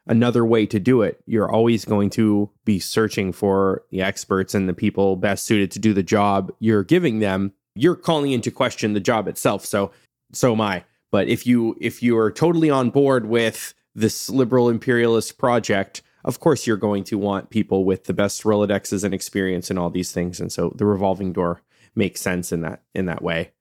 another 0.06 0.46
way 0.46 0.66
to 0.68 0.80
do 0.80 1.02
it. 1.02 1.22
You're 1.26 1.52
always 1.52 1.84
going 1.84 2.12
to 2.12 2.52
be 2.66 2.80
searching 2.80 3.34
for 3.34 3.84
the 3.90 4.02
experts 4.02 4.54
and 4.54 4.70
the 4.70 4.74
people 4.74 5.16
best 5.16 5.46
suited 5.46 5.72
to 5.72 5.80
do 5.80 5.94
the 5.94 6.04
job 6.04 6.52
you're 6.60 6.84
giving 6.84 7.20
them. 7.20 7.54
You're 7.74 7.96
calling 7.96 8.32
into 8.32 8.52
question 8.52 8.94
the 8.94 9.00
job 9.00 9.28
itself. 9.28 9.66
So, 9.66 9.92
so 10.34 10.54
am 10.54 10.62
I. 10.62 10.84
But 11.12 11.28
if 11.28 11.48
you 11.48 11.78
if 11.80 12.04
you 12.04 12.18
are 12.18 12.32
totally 12.32 12.70
on 12.70 12.90
board 12.90 13.28
with 13.28 13.74
this 13.96 14.30
liberal 14.30 14.70
imperialist 14.70 15.38
project, 15.38 16.02
of 16.26 16.40
course 16.40 16.68
you're 16.68 16.78
going 16.78 17.04
to 17.06 17.18
want 17.18 17.50
people 17.50 17.86
with 17.86 18.06
the 18.06 18.14
best 18.14 18.44
Rolodexes 18.44 19.04
and 19.04 19.14
experience 19.14 19.70
and 19.70 19.80
all 19.80 19.90
these 19.90 20.12
things. 20.12 20.40
And 20.40 20.52
so 20.52 20.74
the 20.76 20.86
revolving 20.86 21.34
door 21.34 21.62
makes 21.98 22.22
sense 22.22 22.52
in 22.52 22.62
that 22.62 22.82
in 22.94 23.06
that 23.08 23.22
way. 23.22 23.52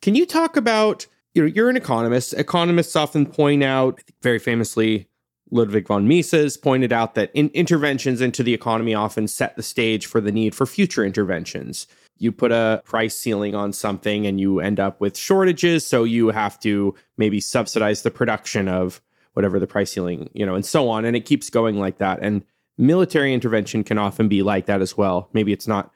Can 0.00 0.14
you 0.14 0.26
talk 0.26 0.56
about 0.56 1.06
you 1.34 1.42
know 1.42 1.48
you're 1.48 1.70
an 1.70 1.76
economist. 1.76 2.34
Economists 2.34 2.96
often 2.96 3.26
point 3.26 3.62
out 3.62 4.00
very 4.22 4.38
famously 4.38 5.08
Ludwig 5.50 5.86
von 5.86 6.08
Mises 6.08 6.56
pointed 6.56 6.92
out 6.92 7.14
that 7.14 7.30
in 7.34 7.50
interventions 7.50 8.20
into 8.20 8.42
the 8.42 8.54
economy 8.54 8.94
often 8.94 9.28
set 9.28 9.56
the 9.56 9.62
stage 9.62 10.06
for 10.06 10.20
the 10.20 10.32
need 10.32 10.54
for 10.54 10.66
future 10.66 11.04
interventions. 11.04 11.86
You 12.18 12.32
put 12.32 12.52
a 12.52 12.82
price 12.84 13.16
ceiling 13.16 13.54
on 13.54 13.72
something 13.72 14.26
and 14.26 14.40
you 14.40 14.60
end 14.60 14.80
up 14.80 15.00
with 15.00 15.16
shortages, 15.16 15.86
so 15.86 16.04
you 16.04 16.28
have 16.28 16.58
to 16.60 16.94
maybe 17.16 17.40
subsidize 17.40 18.02
the 18.02 18.10
production 18.10 18.68
of 18.68 19.00
whatever 19.34 19.58
the 19.58 19.66
price 19.66 19.92
ceiling, 19.92 20.30
you 20.34 20.44
know, 20.44 20.54
and 20.54 20.64
so 20.64 20.88
on. 20.88 21.04
And 21.04 21.16
it 21.16 21.24
keeps 21.24 21.50
going 21.50 21.78
like 21.78 21.98
that. 21.98 22.18
And 22.22 22.44
military 22.78 23.34
intervention 23.34 23.84
can 23.84 23.98
often 23.98 24.28
be 24.28 24.42
like 24.42 24.66
that 24.66 24.80
as 24.82 24.96
well. 24.96 25.28
Maybe 25.32 25.52
it's 25.52 25.68
not 25.68 25.90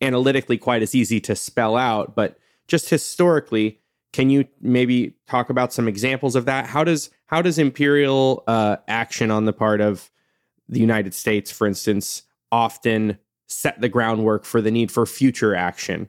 analytically 0.00 0.58
quite 0.58 0.82
as 0.82 0.94
easy 0.94 1.20
to 1.20 1.34
spell 1.34 1.76
out, 1.76 2.14
but 2.14 2.38
just 2.68 2.90
historically, 2.90 3.80
can 4.12 4.30
you 4.30 4.46
maybe 4.60 5.14
talk 5.28 5.50
about 5.50 5.72
some 5.72 5.88
examples 5.88 6.36
of 6.36 6.44
that? 6.46 6.66
How 6.66 6.84
does 6.84 7.10
how 7.26 7.42
does 7.42 7.58
imperial 7.58 8.44
uh, 8.46 8.76
action 8.88 9.30
on 9.30 9.44
the 9.44 9.52
part 9.52 9.80
of 9.80 10.10
the 10.68 10.80
United 10.80 11.14
States, 11.14 11.50
for 11.50 11.66
instance, 11.66 12.22
often 12.52 13.18
set 13.46 13.80
the 13.80 13.88
groundwork 13.88 14.44
for 14.44 14.60
the 14.60 14.70
need 14.70 14.90
for 14.90 15.06
future 15.06 15.54
action? 15.54 16.08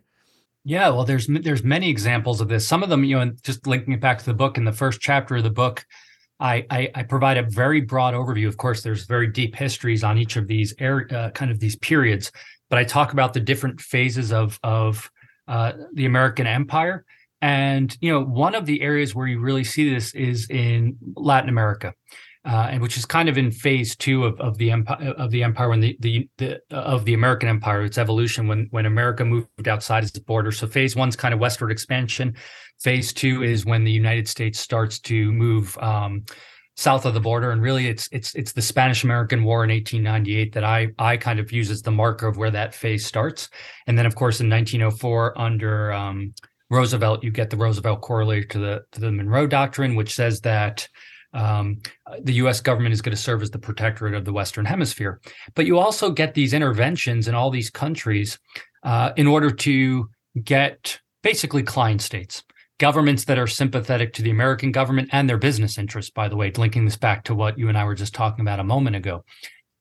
Yeah, 0.64 0.90
well, 0.90 1.06
there's 1.06 1.28
there's 1.28 1.64
many 1.64 1.90
examples 1.90 2.42
of 2.42 2.50
this. 2.50 2.68
Some 2.68 2.84
of 2.84 2.90
them, 2.90 3.04
you 3.04 3.18
know, 3.18 3.32
just 3.44 3.68
linking 3.68 3.94
it 3.94 4.02
back 4.02 4.20
to 4.20 4.26
the 4.26 4.34
book 4.34 4.58
in 4.58 4.66
the 4.66 4.74
first 4.74 5.00
chapter 5.00 5.38
of 5.38 5.44
the 5.44 5.50
book, 5.50 5.86
I, 6.40 6.66
I, 6.70 6.92
I 6.94 7.04
provide 7.04 7.38
a 7.38 7.44
very 7.44 7.82
broad 7.82 8.14
overview. 8.14 8.48
Of 8.48 8.58
course, 8.58 8.84
there's 8.84 9.06
very 9.06 9.28
deep 9.28 9.56
histories 9.56 10.04
on 10.04 10.18
each 10.18 10.36
of 10.36 10.48
these 10.48 10.74
air, 10.80 11.08
uh, 11.12 11.30
kind 11.32 11.52
of 11.52 11.60
these 11.60 11.76
periods, 11.78 12.32
but 12.70 12.80
I 12.80 12.84
talk 12.84 13.14
about 13.14 13.34
the 13.34 13.40
different 13.40 13.82
phases 13.82 14.32
of 14.32 14.60
of 14.64 15.10
uh, 15.48 15.74
the 15.94 16.06
American 16.06 16.48
Empire. 16.48 17.06
And 17.42 17.96
you 18.02 18.12
know, 18.12 18.24
one 18.24 18.56
of 18.56 18.66
the 18.66 18.82
areas 18.82 19.14
where 19.14 19.28
you 19.28 19.40
really 19.40 19.64
see 19.64 19.94
this 19.94 20.14
is 20.16 20.50
in 20.50 20.98
Latin 21.16 21.50
America 21.50 21.94
uh, 22.48 22.70
and 22.72 22.82
which 22.82 22.98
is 22.98 23.06
kind 23.06 23.28
of 23.28 23.38
in 23.38 23.52
phase 23.52 23.96
two 23.96 24.24
of, 24.24 24.40
of 24.40 24.58
the 24.58 24.72
empire 24.72 25.14
of 25.18 25.32
the 25.32 25.44
empire 25.44 25.68
when 25.68 25.82
the, 25.82 25.98
the, 26.00 26.30
the 26.38 26.62
of 26.72 27.04
the 27.04 27.14
American 27.14 27.50
empire, 27.50 27.84
its 27.84 27.98
evolution 27.98 28.48
when 28.48 28.68
when 28.72 28.86
America 28.86 29.26
moved 29.26 29.68
outside 29.68 30.04
its 30.04 30.18
borders. 30.18 30.58
So 30.58 30.66
phase 30.66 30.96
one's 30.96 31.18
kind 31.18 31.34
of 31.34 31.42
westward 31.42 31.72
expansion. 31.72 32.36
Phase 32.80 33.12
two 33.12 33.44
is 33.44 33.66
when 33.66 33.84
the 33.84 33.92
United 33.92 34.30
States 34.30 34.60
starts 34.60 34.98
to 35.00 35.32
move 35.34 35.78
um, 35.80 36.24
south 36.78 37.06
of 37.06 37.14
the 37.16 37.20
border, 37.20 37.52
and 37.52 37.62
really 37.62 37.88
it's 37.88 38.08
it's 38.12 38.34
it's 38.36 38.54
the 38.54 38.62
Spanish 38.62 39.04
American 39.04 39.44
War 39.44 39.64
in 39.64 39.72
1898 39.72 40.54
that 40.54 40.64
I 40.64 40.90
I 40.98 41.18
kind 41.18 41.40
of 41.40 41.52
use 41.52 41.70
as 41.70 41.82
the 41.82 41.92
marker 41.92 42.28
of 42.28 42.38
where 42.38 42.52
that 42.52 42.74
phase 42.74 43.06
starts. 43.06 43.50
And 43.88 43.98
then 43.98 44.06
of 44.06 44.16
course 44.16 44.40
in 44.40 44.50
1904 44.50 45.40
under 45.40 45.92
um, 45.92 46.34
Roosevelt, 46.70 47.24
you 47.24 47.32
get 47.32 47.50
the 47.50 47.58
Roosevelt 47.58 48.02
corollary 48.02 48.46
to 48.46 48.60
the 48.60 48.84
to 48.92 49.02
the 49.02 49.12
Monroe 49.12 49.48
Doctrine, 49.48 49.96
which 49.96 50.14
says 50.14 50.40
that 50.42 50.88
um, 51.34 51.82
the 52.22 52.34
US 52.34 52.62
government 52.62 52.94
is 52.94 53.02
going 53.02 53.16
to 53.16 53.22
serve 53.22 53.42
as 53.42 53.52
the 53.52 53.60
protectorate 53.60 54.14
of 54.14 54.26
the 54.26 54.34
Western 54.34 54.66
Hemisphere. 54.66 55.20
But 55.56 55.66
you 55.66 55.80
also 55.80 56.12
get 56.12 56.34
these 56.34 56.54
interventions 56.54 57.28
in 57.28 57.36
all 57.36 57.50
these 57.50 57.70
countries 57.70 58.38
uh, 58.84 59.12
in 59.18 59.28
order 59.28 59.50
to 59.52 60.10
get 60.44 61.00
basically 61.24 61.64
client 61.64 62.02
states, 62.02 62.44
governments 62.80 63.26
that 63.26 63.40
are 63.40 63.48
sympathetic 63.48 64.14
to 64.14 64.22
the 64.22 64.30
American 64.30 64.72
government 64.72 65.10
and 65.12 65.30
their 65.30 65.38
business 65.38 65.78
interests, 65.78 66.12
by 66.12 66.28
the 66.28 66.36
way, 66.36 66.52
linking 66.52 66.86
this 66.86 66.98
back 66.98 67.24
to 67.26 67.36
what 67.36 67.58
you 67.58 67.70
and 67.70 67.78
I 67.78 67.86
were 67.86 67.96
just 67.96 68.14
talking 68.14 68.42
about 68.42 68.60
a 68.60 68.64
moment 68.64 68.96
ago. 68.96 69.24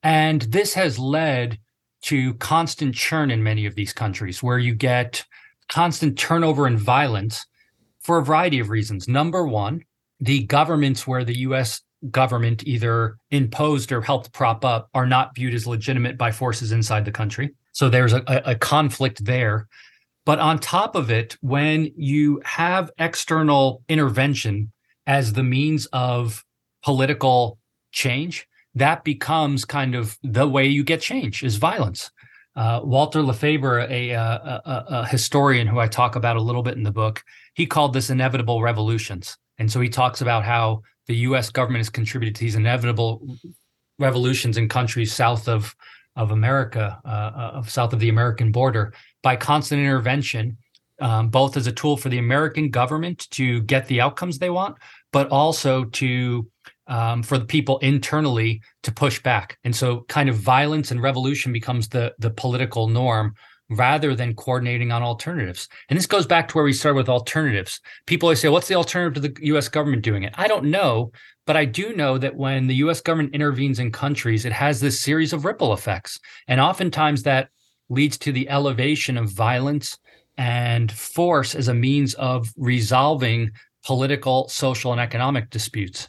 And 0.02 0.42
this 0.42 0.74
has 0.74 0.98
led 0.98 1.58
to 2.02 2.34
constant 2.34 2.94
churn 2.94 3.30
in 3.30 3.42
many 3.42 3.66
of 3.66 3.74
these 3.74 3.92
countries 3.92 4.42
where 4.42 4.58
you 4.58 4.74
get 4.74 5.24
constant 5.68 6.16
turnover 6.18 6.66
and 6.66 6.78
violence 6.78 7.46
for 8.00 8.18
a 8.18 8.24
variety 8.24 8.60
of 8.60 8.70
reasons. 8.70 9.08
Number 9.08 9.46
one, 9.46 9.82
the 10.20 10.44
governments 10.44 11.06
where 11.06 11.24
the 11.24 11.38
US 11.38 11.82
government 12.10 12.66
either 12.66 13.16
imposed 13.30 13.90
or 13.90 14.00
helped 14.00 14.32
prop 14.32 14.64
up 14.64 14.88
are 14.94 15.06
not 15.06 15.34
viewed 15.34 15.54
as 15.54 15.66
legitimate 15.66 16.16
by 16.16 16.30
forces 16.30 16.72
inside 16.72 17.04
the 17.04 17.12
country. 17.12 17.54
So 17.72 17.88
there's 17.88 18.12
a, 18.12 18.22
a 18.26 18.54
conflict 18.54 19.24
there. 19.24 19.66
But 20.26 20.40
on 20.40 20.58
top 20.58 20.96
of 20.96 21.10
it, 21.10 21.36
when 21.40 21.92
you 21.96 22.42
have 22.44 22.90
external 22.98 23.82
intervention 23.88 24.72
as 25.06 25.32
the 25.32 25.44
means 25.44 25.86
of 25.92 26.44
political 26.82 27.58
change, 27.92 28.46
that 28.74 29.04
becomes 29.04 29.64
kind 29.64 29.94
of 29.94 30.18
the 30.22 30.46
way 30.46 30.66
you 30.66 30.82
get 30.82 31.00
change 31.00 31.42
is 31.44 31.56
violence. 31.56 32.10
Uh, 32.56 32.80
Walter 32.82 33.20
LaFeber, 33.20 33.88
a, 33.88 34.10
a, 34.10 34.20
a, 34.20 34.84
a 34.88 35.06
historian 35.06 35.68
who 35.68 35.78
I 35.78 35.86
talk 35.86 36.16
about 36.16 36.36
a 36.36 36.42
little 36.42 36.62
bit 36.62 36.76
in 36.76 36.82
the 36.82 36.90
book, 36.90 37.22
he 37.54 37.64
called 37.64 37.92
this 37.92 38.10
inevitable 38.10 38.60
revolutions. 38.62 39.38
And 39.58 39.70
so 39.70 39.80
he 39.80 39.88
talks 39.88 40.22
about 40.22 40.44
how 40.44 40.82
the 41.06 41.16
U.S. 41.16 41.50
government 41.50 41.80
has 41.80 41.90
contributed 41.90 42.34
to 42.34 42.40
these 42.40 42.56
inevitable 42.56 43.38
revolutions 43.98 44.56
in 44.56 44.68
countries 44.68 45.12
south 45.12 45.48
of 45.48 45.74
of 46.16 46.30
America, 46.30 46.98
uh, 47.04 47.08
uh, 47.08 47.50
of 47.54 47.70
south 47.70 47.92
of 47.92 48.00
the 48.00 48.08
American 48.08 48.50
border, 48.50 48.94
by 49.22 49.36
constant 49.36 49.80
intervention, 49.80 50.58
um, 51.00 51.28
both 51.28 51.56
as 51.56 51.66
a 51.66 51.72
tool 51.72 51.96
for 51.96 52.08
the 52.08 52.18
American 52.18 52.70
government 52.70 53.28
to 53.30 53.60
get 53.62 53.86
the 53.86 54.00
outcomes 54.00 54.38
they 54.38 54.50
want, 54.50 54.76
but 55.12 55.28
also 55.28 55.84
to 55.84 56.48
um, 56.88 57.22
for 57.22 57.36
the 57.38 57.44
people 57.44 57.78
internally 57.78 58.62
to 58.84 58.92
push 58.92 59.20
back. 59.22 59.58
And 59.64 59.74
so, 59.74 60.02
kind 60.08 60.28
of 60.28 60.36
violence 60.36 60.90
and 60.90 61.02
revolution 61.02 61.52
becomes 61.52 61.88
the 61.88 62.14
the 62.18 62.30
political 62.30 62.88
norm 62.88 63.34
rather 63.68 64.14
than 64.14 64.34
coordinating 64.34 64.92
on 64.92 65.02
alternatives. 65.02 65.68
And 65.88 65.96
this 65.96 66.06
goes 66.06 66.26
back 66.26 66.48
to 66.48 66.54
where 66.54 66.64
we 66.64 66.72
started 66.72 66.96
with 66.96 67.08
alternatives. 67.08 67.80
People 68.06 68.28
always 68.28 68.40
say, 68.40 68.48
what's 68.48 68.68
the 68.68 68.76
alternative 68.76 69.22
to 69.22 69.28
the 69.28 69.46
US 69.46 69.68
government 69.68 70.02
doing 70.02 70.22
it? 70.22 70.34
I 70.36 70.46
don't 70.46 70.66
know, 70.66 71.10
but 71.46 71.56
I 71.56 71.64
do 71.64 71.94
know 71.94 72.18
that 72.18 72.36
when 72.36 72.66
the 72.66 72.76
US 72.76 73.00
government 73.00 73.34
intervenes 73.34 73.78
in 73.78 73.90
countries, 73.90 74.44
it 74.44 74.52
has 74.52 74.80
this 74.80 75.00
series 75.00 75.32
of 75.32 75.44
ripple 75.44 75.72
effects. 75.72 76.20
And 76.46 76.60
oftentimes 76.60 77.24
that 77.24 77.48
leads 77.88 78.18
to 78.18 78.32
the 78.32 78.48
elevation 78.48 79.16
of 79.16 79.30
violence 79.30 79.98
and 80.36 80.90
force 80.92 81.54
as 81.54 81.68
a 81.68 81.74
means 81.74 82.14
of 82.14 82.52
resolving 82.56 83.50
political, 83.84 84.48
social, 84.48 84.92
and 84.92 85.00
economic 85.00 85.50
disputes. 85.50 86.08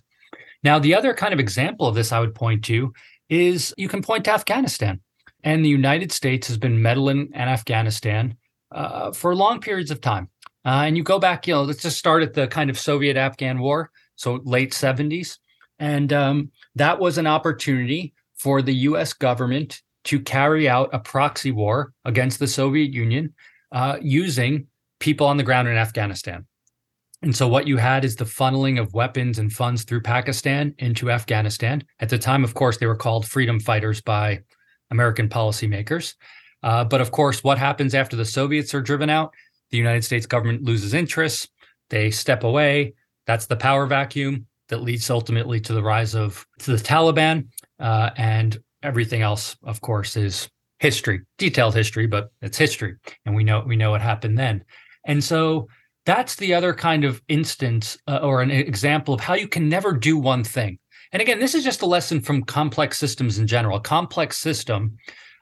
Now, 0.64 0.80
the 0.80 0.96
other 0.96 1.14
kind 1.14 1.34
of 1.34 1.40
example 1.40 1.88
of 1.88 1.96
this 1.96 2.12
I 2.12 2.20
would 2.20 2.36
point 2.36 2.64
to 2.66 2.94
is 3.30 3.74
you 3.78 3.88
can 3.88 4.02
point 4.02 4.26
to 4.26 4.34
Afghanistan. 4.34 5.00
And 5.44 5.64
the 5.64 5.70
United 5.70 6.12
States 6.12 6.48
has 6.48 6.58
been 6.58 6.82
meddling 6.82 7.30
in 7.34 7.42
Afghanistan 7.42 8.36
uh, 8.72 9.12
for 9.12 9.36
long 9.36 9.62
periods 9.62 9.92
of 9.92 10.02
time. 10.02 10.30
Uh, 10.66 10.84
and 10.86 10.98
you 10.98 11.04
go 11.04 11.20
back, 11.20 11.48
you 11.48 11.54
know, 11.54 11.64
let's 11.64 11.82
just 11.82 11.98
start 11.98 12.24
at 12.24 12.34
the 12.34 12.48
kind 12.48 12.70
of 12.70 12.78
Soviet 12.78 13.16
Afghan 13.16 13.60
war, 13.60 13.92
so 14.16 14.42
late 14.44 14.72
70s. 14.72 15.38
And 15.80 16.12
um, 16.12 16.52
that 16.76 17.00
was 17.00 17.18
an 17.18 17.28
opportunity 17.28 18.14
for 18.36 18.62
the 18.62 18.74
US 18.74 19.14
government 19.14 19.82
to 20.08 20.20
carry 20.22 20.70
out 20.70 20.90
a 20.94 21.00
proxy 21.00 21.52
war 21.52 21.94
against 22.06 22.40
the 22.40 22.48
Soviet 22.48 22.94
Union 22.94 23.34
uh, 23.74 23.98
using 24.02 24.68
people 25.00 25.28
on 25.28 25.36
the 25.36 25.44
ground 25.44 25.68
in 25.68 25.76
Afghanistan. 25.76 26.46
And 27.24 27.36
so 27.36 27.48
what 27.48 27.68
you 27.68 27.76
had 27.76 28.06
is 28.06 28.16
the 28.16 28.26
funneling 28.26 28.80
of 28.80 28.94
weapons 28.94 29.38
and 29.38 29.52
funds 29.52 29.84
through 29.84 30.02
Pakistan 30.02 30.74
into 30.78 31.12
Afghanistan. 31.12 31.84
At 32.00 32.08
the 32.08 32.18
time, 32.18 32.46
of 32.46 32.54
course, 32.54 32.78
they 32.78 32.86
were 32.86 32.96
called 32.96 33.28
freedom 33.28 33.60
fighters 33.60 34.02
by 34.02 34.42
American 34.92 35.28
policymakers. 35.28 36.14
Uh, 36.64 36.86
but 36.86 37.02
of 37.02 37.12
course, 37.12 37.44
what 37.44 37.58
happens 37.58 37.94
after 37.94 38.16
the 38.16 38.24
Soviets 38.26 38.74
are 38.74 38.82
driven 38.82 39.10
out? 39.10 39.34
The 39.72 39.78
United 39.78 40.06
States 40.06 40.26
government 40.26 40.64
loses 40.64 40.94
interest. 40.94 41.50
They 41.90 42.12
step 42.12 42.46
away. 42.46 42.94
That's 43.26 43.48
the 43.48 43.58
power 43.58 43.86
vacuum 43.88 44.46
that 44.70 44.84
leads 44.84 45.10
ultimately 45.10 45.60
to 45.62 45.74
the 45.74 45.84
rise 45.84 46.16
of 46.16 46.46
to 46.60 46.72
the 46.72 46.84
Taliban. 46.84 47.48
Uh, 47.80 48.12
and 48.16 48.58
everything 48.84 49.22
else, 49.22 49.56
of 49.64 49.82
course, 49.82 50.16
is 50.16 50.50
history, 50.80 51.22
detailed 51.38 51.76
history, 51.76 52.08
but 52.08 52.32
it's 52.42 52.58
history, 52.58 52.96
and 53.26 53.36
we 53.36 53.44
know 53.44 53.64
we 53.66 53.76
know 53.76 53.92
what 53.92 54.02
happened 54.02 54.38
then. 54.38 54.64
And 55.06 55.24
so 55.24 55.68
that's 56.06 56.36
the 56.36 56.54
other 56.54 56.74
kind 56.74 57.04
of 57.04 57.22
instance 57.28 57.98
uh, 58.08 58.20
or 58.22 58.42
an 58.42 58.52
example 58.52 59.14
of 59.14 59.20
how 59.20 59.34
you 59.34 59.48
can 59.48 59.68
never 59.68 59.94
do 59.94 60.18
one 60.18 60.44
thing. 60.44 60.80
And 61.12 61.22
again, 61.22 61.40
this 61.40 61.56
is 61.56 61.64
just 61.64 61.82
a 61.82 61.86
lesson 61.86 62.22
from 62.22 62.44
complex 62.44 62.98
systems 62.98 63.40
in 63.40 63.48
general. 63.48 63.78
A 63.78 63.82
complex 63.82 64.38
system 64.38 64.98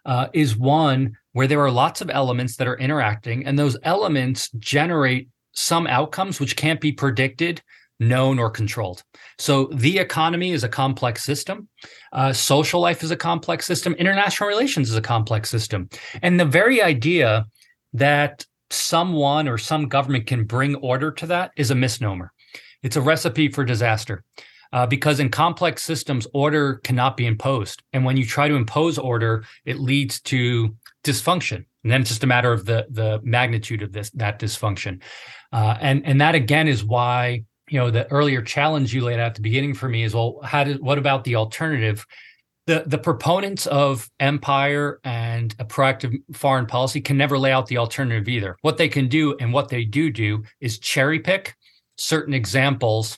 uh, 0.05 0.27
is 0.33 0.55
one 0.55 1.17
where 1.33 1.47
there 1.47 1.61
are 1.61 1.71
lots 1.71 2.01
of 2.01 2.09
elements 2.09 2.55
that 2.57 2.67
are 2.67 2.77
interacting, 2.77 3.45
and 3.45 3.57
those 3.57 3.77
elements 3.83 4.49
generate 4.57 5.29
some 5.53 5.87
outcomes 5.87 6.39
which 6.39 6.55
can't 6.55 6.81
be 6.81 6.91
predicted, 6.91 7.61
known, 7.99 8.39
or 8.39 8.49
controlled. 8.49 9.03
So 9.37 9.65
the 9.65 9.99
economy 9.99 10.51
is 10.51 10.63
a 10.63 10.69
complex 10.69 11.23
system. 11.23 11.67
Uh, 12.11 12.33
social 12.33 12.81
life 12.81 13.03
is 13.03 13.11
a 13.11 13.15
complex 13.15 13.65
system. 13.65 13.93
International 13.93 14.49
relations 14.49 14.89
is 14.89 14.97
a 14.97 15.01
complex 15.01 15.49
system. 15.49 15.89
And 16.21 16.39
the 16.39 16.45
very 16.45 16.81
idea 16.81 17.45
that 17.93 18.45
someone 18.69 19.47
or 19.47 19.57
some 19.57 19.87
government 19.87 20.27
can 20.27 20.43
bring 20.43 20.75
order 20.75 21.11
to 21.11 21.27
that 21.27 21.51
is 21.55 21.71
a 21.71 21.75
misnomer. 21.75 22.31
It's 22.83 22.95
a 22.95 23.01
recipe 23.01 23.47
for 23.47 23.63
disaster 23.63 24.23
uh, 24.73 24.85
because 24.85 25.19
in 25.19 25.29
complex 25.29 25.83
systems, 25.83 26.27
order 26.33 26.75
cannot 26.83 27.17
be 27.17 27.25
imposed. 27.25 27.81
And 27.93 28.03
when 28.03 28.17
you 28.17 28.25
try 28.25 28.47
to 28.47 28.55
impose 28.55 28.97
order, 28.97 29.45
it 29.63 29.79
leads 29.79 30.19
to 30.23 30.75
dysfunction. 31.03 31.65
And 31.83 31.91
then 31.91 32.01
it's 32.01 32.09
just 32.09 32.23
a 32.23 32.27
matter 32.27 32.51
of 32.51 32.65
the 32.65 32.87
the 32.89 33.21
magnitude 33.23 33.83
of 33.83 33.93
this 33.93 34.09
that 34.11 34.39
dysfunction. 34.39 35.01
Uh, 35.53 35.77
and 35.79 36.05
and 36.05 36.19
that 36.19 36.35
again 36.35 36.67
is 36.67 36.83
why 36.83 37.43
you 37.69 37.79
know 37.79 37.89
the 37.89 38.09
earlier 38.11 38.41
challenge 38.41 38.93
you 38.93 39.01
laid 39.01 39.19
out 39.19 39.27
at 39.27 39.35
the 39.35 39.41
beginning 39.41 39.73
for 39.73 39.89
me 39.89 40.03
is 40.03 40.13
well, 40.13 40.39
how 40.43 40.63
did 40.63 40.81
what 40.81 40.97
about 40.97 41.23
the 41.23 41.35
alternative? 41.35 42.05
The 42.67 42.83
the 42.85 42.97
proponents 42.97 43.67
of 43.67 44.09
empire 44.19 44.99
and 45.03 45.55
a 45.59 45.65
proactive 45.65 46.15
foreign 46.33 46.65
policy 46.65 47.01
can 47.01 47.17
never 47.17 47.37
lay 47.37 47.51
out 47.51 47.67
the 47.67 47.77
alternative 47.77 48.27
either. 48.27 48.57
What 48.61 48.77
they 48.77 48.89
can 48.89 49.07
do 49.07 49.35
and 49.39 49.53
what 49.53 49.69
they 49.69 49.83
do 49.83 50.09
do 50.09 50.43
is 50.59 50.79
cherry 50.79 51.19
pick 51.19 51.55
certain 51.97 52.33
examples 52.33 53.17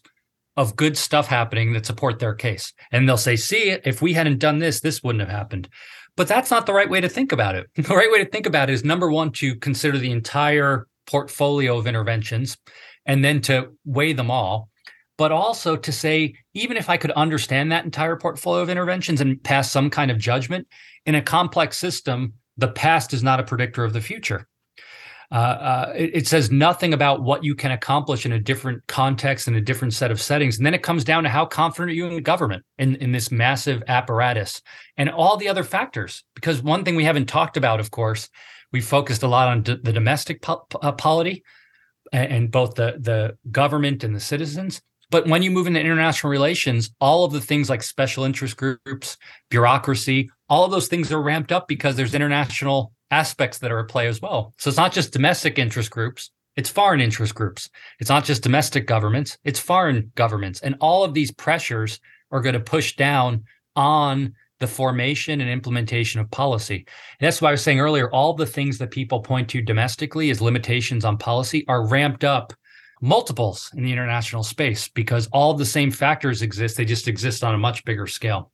of 0.58 0.76
good 0.76 0.98
stuff 0.98 1.28
happening 1.28 1.74
that 1.74 1.86
support 1.86 2.20
their 2.20 2.34
case. 2.34 2.74
And 2.92 3.08
they'll 3.08 3.18
say, 3.18 3.36
see, 3.36 3.78
if 3.86 4.02
we 4.02 4.14
hadn't 4.14 4.40
done 4.40 4.58
this, 4.58 4.82
this 4.82 5.04
wouldn't 5.04 5.22
have 5.22 5.30
happened. 5.30 5.70
But 6.16 6.28
that's 6.28 6.50
not 6.50 6.66
the 6.66 6.74
right 6.74 6.90
way 6.90 7.00
to 7.00 7.08
think 7.08 7.32
about 7.32 7.56
it. 7.56 7.70
The 7.76 7.96
right 7.96 8.12
way 8.12 8.24
to 8.24 8.30
think 8.30 8.48
about 8.48 8.70
it 8.70 8.74
is 8.74 8.84
number 8.84 9.10
one, 9.10 9.32
to 9.34 9.56
consider 9.56 10.00
the 10.00 10.12
entire 10.12 10.88
portfolio 11.08 11.78
of 11.78 11.88
interventions 11.88 12.58
and 13.06 13.24
then 13.24 13.42
to 13.42 13.74
weigh 13.86 14.14
them 14.14 14.30
all. 14.30 14.70
But 15.18 15.32
also 15.32 15.76
to 15.76 15.92
say, 15.92 16.36
even 16.54 16.78
if 16.78 16.90
I 16.90 16.98
could 16.98 17.12
understand 17.12 17.72
that 17.72 17.86
entire 17.86 18.18
portfolio 18.18 18.62
of 18.62 18.70
interventions 18.70 19.20
and 19.20 19.42
pass 19.42 19.72
some 19.72 19.90
kind 19.90 20.12
of 20.12 20.20
judgment 20.20 20.68
in 21.08 21.16
a 21.16 21.22
complex 21.22 21.78
system, 21.78 22.34
the 22.58 22.68
past 22.68 23.14
is 23.14 23.24
not 23.24 23.40
a 23.40 23.44
predictor 23.44 23.84
of 23.84 23.94
the 23.94 24.02
future. 24.02 24.48
Uh, 25.30 25.36
uh, 25.36 25.94
it, 25.94 26.12
it, 26.14 26.28
says 26.28 26.50
nothing 26.52 26.94
about 26.94 27.22
what 27.22 27.44
you 27.44 27.54
can 27.54 27.72
accomplish 27.72 28.26
in 28.26 28.32
a 28.32 28.40
different 28.40 28.82
context 28.88 29.46
and 29.48 29.58
a 29.58 29.62
different 29.62 29.94
set 29.94 30.10
of 30.10 30.22
settings. 30.22 30.56
And 30.56 30.66
then 30.66 30.74
it 30.74 30.84
comes 30.84 31.04
down 31.04 31.24
to 31.24 31.30
how 31.30 31.46
confident 31.46 31.92
are 31.92 31.96
you 31.96 32.08
in 32.08 32.16
the 32.16 32.22
government 32.22 32.64
in, 32.78 32.96
in 32.96 33.12
this 33.12 33.30
massive 33.30 33.84
apparatus 33.90 34.62
and 34.96 35.10
all 35.10 35.36
the 35.36 35.50
other 35.50 35.66
factors. 35.66 36.24
Because 36.34 36.64
one 36.64 36.86
thing 36.86 36.96
we 36.96 37.04
haven't 37.04 37.26
talked 37.26 37.58
about, 37.58 37.82
of 37.82 37.92
course, 37.92 38.30
we 38.72 38.82
focused 38.82 39.24
a 39.24 39.28
lot 39.28 39.48
on 39.48 39.62
d- 39.62 39.78
the 39.82 39.94
domestic 39.94 40.42
po- 40.42 40.66
uh, 40.82 40.92
polity 40.92 41.44
and, 42.12 42.32
and 42.32 42.52
both 42.52 42.76
the, 42.76 42.98
the 43.00 43.38
government 43.52 44.04
and 44.04 44.16
the 44.16 44.20
citizens. 44.20 44.82
But 45.10 45.28
when 45.28 45.42
you 45.42 45.52
move 45.52 45.68
into 45.68 45.80
international 45.80 46.32
relations, 46.32 46.92
all 47.00 47.24
of 47.24 47.32
the 47.32 47.40
things 47.40 47.70
like 47.70 47.82
special 47.82 48.26
interest 48.26 48.58
groups, 48.58 49.18
bureaucracy, 49.50 50.30
all 50.50 50.66
of 50.66 50.72
those 50.72 50.88
things 50.88 51.12
are 51.12 51.22
ramped 51.22 51.52
up 51.52 51.68
because 51.68 51.96
there's 51.96 52.14
international 52.14 52.92
aspects 53.10 53.60
that 53.60 53.72
are 53.72 53.80
at 53.80 53.88
play 53.88 54.08
as 54.08 54.22
well. 54.22 54.54
So 54.58 54.70
it's 54.70 54.78
not 54.78 54.92
just 54.92 55.14
domestic 55.14 55.58
interest 55.58 55.92
groups, 55.92 56.30
it's 56.58 56.70
foreign 56.70 57.00
interest 57.00 57.36
groups. 57.36 57.70
It's 58.00 58.10
not 58.10 58.26
just 58.26 58.44
domestic 58.44 58.86
governments, 58.86 59.38
it's 59.46 59.60
foreign 59.60 60.12
governments. 60.16 60.60
And 60.60 60.76
all 60.82 61.04
of 61.06 61.14
these 61.14 61.32
pressures 61.32 62.02
are 62.32 62.42
going 62.42 62.54
to 62.54 62.60
push 62.60 62.96
down 62.96 63.46
on 63.76 64.34
the 64.60 64.68
formation 64.68 65.42
and 65.42 65.50
implementation 65.50 66.20
of 66.20 66.30
policy. 66.32 66.86
And 67.20 67.26
that's 67.26 67.42
why 67.42 67.50
I 67.50 67.52
was 67.52 67.62
saying 67.62 67.80
earlier 67.80 68.10
all 68.12 68.34
the 68.34 68.46
things 68.46 68.78
that 68.78 68.92
people 68.92 69.20
point 69.20 69.50
to 69.50 69.62
domestically 69.62 70.30
as 70.30 70.42
limitations 70.42 71.06
on 71.06 71.18
policy 71.18 71.66
are 71.68 71.88
ramped 71.88 72.24
up 72.24 72.54
multiples 73.02 73.72
in 73.76 73.84
the 73.84 73.92
international 73.92 74.44
space 74.44 74.88
because 74.88 75.28
all 75.28 75.54
the 75.54 75.66
same 75.66 75.92
factors 75.92 76.42
exist. 76.42 76.78
They 76.78 76.86
just 76.86 77.08
exist 77.08 77.44
on 77.44 77.54
a 77.54 77.58
much 77.58 77.86
bigger 77.86 78.08
scale. 78.08 78.52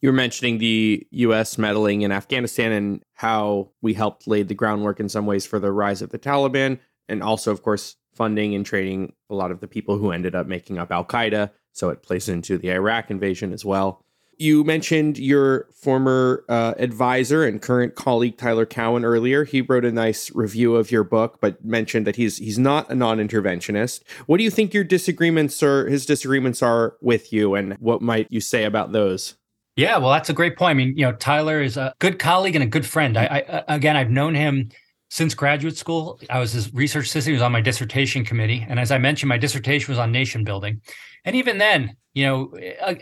You 0.00 0.10
were 0.10 0.14
mentioning 0.14 0.58
the 0.58 1.06
U.S. 1.10 1.56
meddling 1.56 2.02
in 2.02 2.12
Afghanistan 2.12 2.72
and 2.72 3.02
how 3.14 3.70
we 3.80 3.94
helped 3.94 4.26
lay 4.26 4.42
the 4.42 4.54
groundwork 4.54 5.00
in 5.00 5.08
some 5.08 5.24
ways 5.24 5.46
for 5.46 5.58
the 5.58 5.72
rise 5.72 6.02
of 6.02 6.10
the 6.10 6.18
Taliban, 6.18 6.78
and 7.08 7.22
also, 7.22 7.50
of 7.50 7.62
course, 7.62 7.96
funding 8.14 8.54
and 8.54 8.66
training 8.66 9.14
a 9.30 9.34
lot 9.34 9.50
of 9.50 9.60
the 9.60 9.68
people 9.68 9.96
who 9.96 10.10
ended 10.10 10.34
up 10.34 10.46
making 10.46 10.78
up 10.78 10.92
Al 10.92 11.04
Qaeda. 11.04 11.50
So 11.72 11.88
it 11.88 12.02
plays 12.02 12.28
into 12.28 12.58
the 12.58 12.70
Iraq 12.70 13.10
invasion 13.10 13.52
as 13.52 13.64
well. 13.64 14.03
You 14.38 14.64
mentioned 14.64 15.18
your 15.18 15.68
former 15.72 16.44
uh, 16.48 16.74
advisor 16.78 17.44
and 17.44 17.60
current 17.60 17.94
colleague 17.94 18.36
Tyler 18.36 18.66
Cowen 18.66 19.04
earlier. 19.04 19.44
He 19.44 19.60
wrote 19.60 19.84
a 19.84 19.92
nice 19.92 20.34
review 20.34 20.76
of 20.76 20.90
your 20.90 21.04
book, 21.04 21.38
but 21.40 21.64
mentioned 21.64 22.06
that 22.06 22.16
he's 22.16 22.38
he's 22.38 22.58
not 22.58 22.90
a 22.90 22.94
non-interventionist. 22.94 24.02
What 24.26 24.38
do 24.38 24.44
you 24.44 24.50
think 24.50 24.74
your 24.74 24.84
disagreements 24.84 25.62
or 25.62 25.88
his 25.88 26.06
disagreements 26.06 26.62
are 26.62 26.96
with 27.00 27.32
you, 27.32 27.54
and 27.54 27.74
what 27.74 28.02
might 28.02 28.26
you 28.30 28.40
say 28.40 28.64
about 28.64 28.92
those? 28.92 29.34
Yeah, 29.76 29.98
well, 29.98 30.10
that's 30.10 30.30
a 30.30 30.34
great 30.34 30.56
point. 30.56 30.70
I 30.70 30.74
mean, 30.74 30.96
you 30.96 31.04
know, 31.04 31.12
Tyler 31.12 31.60
is 31.60 31.76
a 31.76 31.92
good 31.98 32.18
colleague 32.18 32.54
and 32.54 32.62
a 32.62 32.68
good 32.68 32.86
friend. 32.86 33.16
I, 33.16 33.44
I 33.68 33.74
again, 33.74 33.96
I've 33.96 34.10
known 34.10 34.34
him 34.34 34.70
since 35.14 35.32
graduate 35.32 35.76
school. 35.76 36.18
I 36.28 36.40
was 36.40 36.50
his 36.50 36.74
research 36.74 37.04
assistant. 37.04 37.30
He 37.30 37.34
was 37.34 37.42
on 37.42 37.52
my 37.52 37.60
dissertation 37.60 38.24
committee, 38.24 38.66
and 38.68 38.80
as 38.80 38.90
I 38.90 38.98
mentioned, 38.98 39.28
my 39.28 39.38
dissertation 39.38 39.92
was 39.92 39.98
on 40.00 40.10
nation 40.10 40.42
building. 40.42 40.80
And 41.24 41.36
even 41.36 41.58
then, 41.58 41.96
you 42.14 42.26
know, 42.26 42.52
uh, 42.82 42.94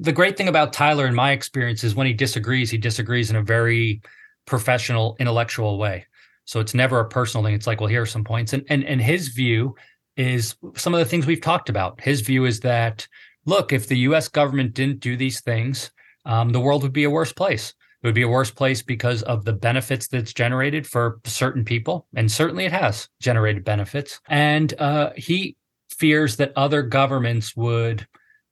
the 0.00 0.12
great 0.12 0.36
thing 0.36 0.48
about 0.48 0.72
Tyler, 0.72 1.06
in 1.06 1.14
my 1.14 1.30
experience, 1.30 1.84
is 1.84 1.94
when 1.94 2.08
he 2.08 2.12
disagrees, 2.12 2.72
he 2.72 2.76
disagrees 2.76 3.30
in 3.30 3.36
a 3.36 3.42
very 3.42 4.02
professional, 4.46 5.16
intellectual 5.20 5.78
way. 5.78 6.06
So 6.44 6.58
it's 6.58 6.74
never 6.74 6.98
a 6.98 7.08
personal 7.08 7.44
thing. 7.44 7.54
It's 7.54 7.68
like, 7.68 7.80
well, 7.80 7.88
here 7.88 8.02
are 8.02 8.06
some 8.06 8.24
points, 8.24 8.52
and 8.52 8.64
and 8.68 8.82
and 8.82 9.00
his 9.00 9.28
view 9.28 9.76
is 10.16 10.56
some 10.74 10.92
of 10.92 10.98
the 10.98 11.06
things 11.06 11.24
we've 11.24 11.40
talked 11.40 11.68
about. 11.68 12.00
His 12.00 12.20
view 12.20 12.46
is 12.46 12.58
that 12.60 13.06
look, 13.46 13.72
if 13.72 13.86
the 13.86 13.98
U.S. 14.08 14.26
government 14.26 14.74
didn't 14.74 14.98
do 14.98 15.16
these 15.16 15.40
things, 15.40 15.92
um, 16.24 16.48
the 16.48 16.58
world 16.58 16.82
would 16.82 16.92
be 16.92 17.04
a 17.04 17.10
worse 17.10 17.32
place. 17.32 17.74
It 18.04 18.08
would 18.08 18.14
be 18.14 18.22
a 18.22 18.28
worse 18.28 18.50
place 18.50 18.82
because 18.82 19.22
of 19.22 19.46
the 19.46 19.54
benefits 19.54 20.08
that's 20.08 20.34
generated 20.34 20.86
for 20.86 21.20
certain 21.24 21.64
people, 21.64 22.06
and 22.14 22.30
certainly 22.30 22.66
it 22.66 22.72
has 22.72 23.08
generated 23.18 23.64
benefits. 23.64 24.20
And 24.28 24.74
uh, 24.78 25.12
he 25.16 25.56
fears 25.88 26.36
that 26.36 26.52
other 26.54 26.82
governments 26.82 27.56
would 27.56 28.06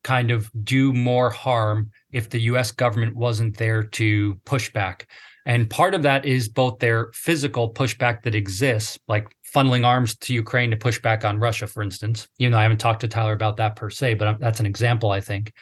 kind 0.04 0.30
of 0.30 0.50
do 0.64 0.94
more 0.94 1.28
harm 1.28 1.90
if 2.12 2.30
the 2.30 2.40
US 2.40 2.72
government 2.72 3.14
wasn't 3.14 3.58
there 3.58 3.82
to 3.82 4.36
push 4.46 4.72
back. 4.72 5.06
And 5.44 5.68
part 5.68 5.94
of 5.94 6.02
that 6.02 6.24
is 6.24 6.48
both 6.48 6.78
their 6.78 7.10
physical 7.12 7.74
pushback 7.74 8.22
that 8.22 8.34
exists, 8.34 8.98
like 9.06 9.28
funneling 9.54 9.84
arms 9.84 10.16
to 10.16 10.32
Ukraine 10.32 10.70
to 10.70 10.78
push 10.78 10.98
back 10.98 11.26
on 11.26 11.38
Russia, 11.38 11.66
for 11.66 11.82
instance. 11.82 12.26
You 12.38 12.48
know, 12.48 12.56
I 12.56 12.62
haven't 12.62 12.78
talked 12.78 13.02
to 13.02 13.08
Tyler 13.08 13.34
about 13.34 13.58
that 13.58 13.76
per 13.76 13.90
se, 13.90 14.14
but 14.14 14.40
that's 14.40 14.60
an 14.60 14.66
example, 14.66 15.10
I 15.10 15.20
think. 15.20 15.52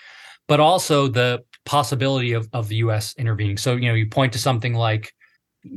But 0.47 0.61
also 0.61 1.09
the 1.09 1.43
possibility 1.65 2.33
of, 2.33 2.49
of 2.53 2.69
the 2.69 2.77
US 2.77 3.15
intervening. 3.17 3.57
So, 3.57 3.77
you 3.77 3.89
know, 3.89 3.95
you 3.95 4.09
point 4.09 4.33
to 4.33 4.39
something 4.39 4.75
like 4.75 5.13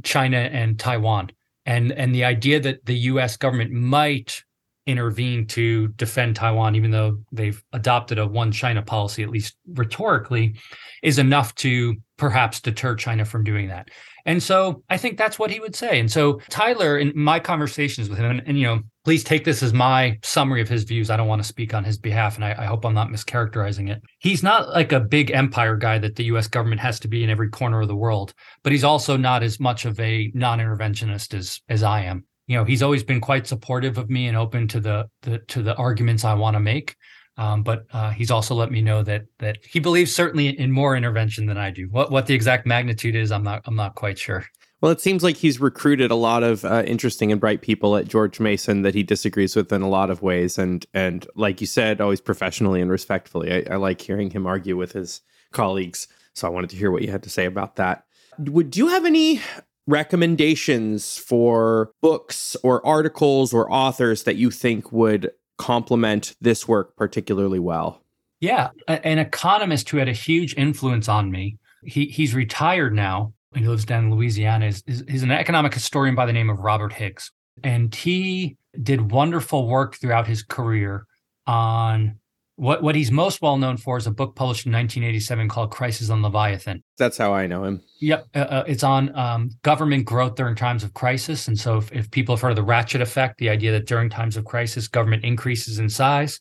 China 0.03 0.37
and 0.37 0.79
Taiwan 0.79 1.29
and 1.65 1.91
and 1.91 2.13
the 2.13 2.23
idea 2.25 2.59
that 2.59 2.85
the 2.85 2.95
US 2.95 3.37
government 3.37 3.71
might 3.71 4.43
intervene 4.85 5.47
to 5.47 5.87
defend 5.89 6.35
Taiwan, 6.35 6.75
even 6.75 6.91
though 6.91 7.19
they've 7.31 7.63
adopted 7.71 8.19
a 8.19 8.27
one 8.27 8.51
China 8.51 8.81
policy, 8.81 9.23
at 9.23 9.29
least 9.29 9.55
rhetorically, 9.73 10.55
is 11.01 11.19
enough 11.19 11.55
to 11.55 11.95
perhaps 12.17 12.59
deter 12.59 12.95
China 12.95 13.23
from 13.23 13.43
doing 13.43 13.69
that. 13.69 13.89
And 14.25 14.41
so 14.41 14.83
I 14.89 14.97
think 14.97 15.17
that's 15.17 15.39
what 15.39 15.51
he 15.51 15.59
would 15.59 15.75
say. 15.75 15.99
And 15.99 16.11
so 16.11 16.39
Tyler, 16.49 16.97
in 16.97 17.13
my 17.15 17.39
conversations 17.39 18.09
with 18.09 18.19
him, 18.19 18.25
and, 18.25 18.43
and 18.45 18.59
you 18.59 18.65
know, 18.65 18.81
please 19.03 19.23
take 19.23 19.43
this 19.43 19.63
as 19.63 19.73
my 19.73 20.17
summary 20.23 20.61
of 20.61 20.69
his 20.69 20.83
views. 20.83 21.09
I 21.09 21.17
don't 21.17 21.27
want 21.27 21.41
to 21.41 21.47
speak 21.47 21.73
on 21.73 21.83
his 21.83 21.97
behalf, 21.97 22.35
and 22.35 22.45
I, 22.45 22.55
I, 22.57 22.65
hope 22.65 22.85
I'm 22.85 22.93
not 22.93 23.09
mischaracterizing 23.09 23.89
it. 23.89 24.01
He's 24.19 24.43
not 24.43 24.69
like 24.69 24.91
a 24.91 24.99
big 24.99 25.31
empire 25.31 25.75
guy 25.75 25.97
that 25.99 26.15
the 26.15 26.25
US 26.25 26.47
government 26.47 26.81
has 26.81 26.99
to 27.01 27.07
be 27.07 27.23
in 27.23 27.29
every 27.29 27.49
corner 27.49 27.81
of 27.81 27.87
the 27.87 27.95
world, 27.95 28.33
but 28.63 28.71
he's 28.71 28.83
also 28.83 29.17
not 29.17 29.43
as 29.43 29.59
much 29.59 29.85
of 29.85 29.99
a 29.99 30.31
non-interventionist 30.33 31.33
as 31.33 31.61
as 31.69 31.83
I 31.83 32.03
am 32.03 32.25
you 32.47 32.57
know 32.57 32.63
he's 32.63 32.83
always 32.83 33.03
been 33.03 33.21
quite 33.21 33.47
supportive 33.47 33.97
of 33.97 34.09
me 34.09 34.27
and 34.27 34.37
open 34.37 34.67
to 34.69 34.79
the, 34.79 35.07
the 35.21 35.39
to 35.39 35.63
the 35.63 35.75
arguments 35.75 36.25
I 36.25 36.33
want 36.33 36.55
to 36.55 36.59
make. 36.59 36.95
Um, 37.35 37.63
but 37.63 37.85
uh, 37.91 38.11
he's 38.11 38.29
also 38.29 38.53
let 38.53 38.71
me 38.71 38.81
know 38.81 39.01
that 39.03 39.23
that 39.39 39.57
he 39.65 39.79
believes 39.79 40.13
certainly 40.13 40.47
in 40.47 40.71
more 40.71 40.95
intervention 40.95 41.47
than 41.47 41.57
I 41.57 41.71
do. 41.71 41.87
What 41.89 42.11
what 42.11 42.27
the 42.27 42.35
exact 42.35 42.67
magnitude 42.67 43.15
is, 43.15 43.31
I'm 43.31 43.43
not 43.43 43.61
I'm 43.65 43.75
not 43.75 43.95
quite 43.95 44.19
sure. 44.19 44.45
Well, 44.83 44.91
it 44.91 44.99
seems 44.99 45.23
like 45.23 45.37
he's 45.37 45.61
recruited 45.61 46.11
a 46.11 46.15
lot 46.15 46.43
of 46.43 46.65
uh, 46.65 46.83
interesting 46.85 47.31
and 47.31 47.39
bright 47.39 47.61
people 47.61 47.95
at 47.95 48.05
George 48.05 48.41
Mason 48.41 48.81
that 48.81 48.93
he 48.93 49.01
disagrees 49.01 49.55
with 49.55 49.71
in 49.71 49.81
a 49.81 49.87
lot 49.87 50.09
of 50.09 50.21
ways, 50.21 50.57
and 50.57 50.85
and 50.93 51.25
like 51.35 51.61
you 51.61 51.67
said, 51.67 52.01
always 52.01 52.19
professionally 52.19 52.81
and 52.81 52.91
respectfully. 52.91 53.65
I, 53.65 53.75
I 53.75 53.77
like 53.77 54.01
hearing 54.01 54.29
him 54.29 54.45
argue 54.45 54.75
with 54.75 54.91
his 54.91 55.21
colleagues. 55.53 56.09
So 56.33 56.47
I 56.47 56.49
wanted 56.49 56.69
to 56.71 56.75
hear 56.75 56.91
what 56.91 57.01
you 57.01 57.09
had 57.11 57.23
to 57.23 57.29
say 57.29 57.45
about 57.45 57.77
that. 57.77 58.03
Would 58.37 58.75
you 58.75 58.89
have 58.89 59.05
any 59.05 59.39
recommendations 59.87 61.17
for 61.17 61.93
books 62.01 62.57
or 62.61 62.85
articles 62.85 63.53
or 63.53 63.71
authors 63.71 64.23
that 64.23 64.35
you 64.35 64.51
think 64.51 64.91
would 64.91 65.31
complement 65.57 66.35
this 66.41 66.67
work 66.67 66.97
particularly 66.97 67.59
well? 67.59 68.03
Yeah, 68.41 68.71
an 68.89 69.17
economist 69.17 69.89
who 69.89 69.95
had 69.95 70.09
a 70.09 70.11
huge 70.11 70.55
influence 70.57 71.07
on 71.07 71.31
me. 71.31 71.57
He 71.85 72.07
he's 72.07 72.35
retired 72.35 72.93
now. 72.93 73.31
He 73.55 73.67
lives 73.67 73.85
down 73.85 74.05
in 74.05 74.11
Louisiana. 74.11 74.67
Is 74.67 74.83
he's 74.85 75.23
an 75.23 75.31
economic 75.31 75.73
historian 75.73 76.15
by 76.15 76.25
the 76.25 76.33
name 76.33 76.49
of 76.49 76.59
Robert 76.59 76.93
Higgs, 76.93 77.31
and 77.63 77.93
he 77.93 78.57
did 78.81 79.11
wonderful 79.11 79.67
work 79.67 79.95
throughout 79.95 80.27
his 80.27 80.43
career 80.43 81.05
on 81.45 82.19
what 82.55 82.83
what 82.83 82.95
he's 82.95 83.11
most 83.11 83.41
well 83.41 83.57
known 83.57 83.77
for 83.77 83.97
is 83.97 84.05
a 84.05 84.11
book 84.11 84.35
published 84.35 84.65
in 84.65 84.71
1987 84.71 85.49
called 85.49 85.71
Crisis 85.71 86.09
and 86.09 86.21
Leviathan. 86.21 86.83
That's 86.97 87.17
how 87.17 87.33
I 87.33 87.47
know 87.47 87.63
him. 87.63 87.81
Yep, 87.99 88.27
uh, 88.35 88.39
uh, 88.39 88.63
it's 88.67 88.83
on 88.83 89.15
um, 89.17 89.49
government 89.63 90.05
growth 90.05 90.35
during 90.35 90.55
times 90.55 90.83
of 90.83 90.93
crisis. 90.93 91.47
And 91.47 91.59
so, 91.59 91.77
if, 91.77 91.91
if, 91.91 92.11
people 92.11 92.35
have 92.35 92.41
heard 92.41 92.51
of 92.51 92.55
the 92.55 92.63
ratchet 92.63 93.01
effect, 93.01 93.39
the 93.39 93.49
idea 93.49 93.71
that 93.71 93.87
during 93.87 94.09
times 94.09 94.37
of 94.37 94.45
crisis, 94.45 94.87
government 94.87 95.23
increases 95.23 95.79
in 95.79 95.89
size, 95.89 96.39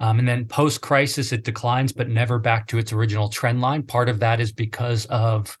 um, 0.00 0.18
and 0.18 0.26
then 0.26 0.46
post 0.46 0.80
crisis 0.80 1.32
it 1.32 1.44
declines, 1.44 1.92
but 1.92 2.08
never 2.08 2.38
back 2.38 2.66
to 2.68 2.78
its 2.78 2.92
original 2.92 3.28
trend 3.28 3.60
line. 3.60 3.84
Part 3.84 4.08
of 4.08 4.18
that 4.18 4.40
is 4.40 4.52
because 4.52 5.06
of 5.06 5.56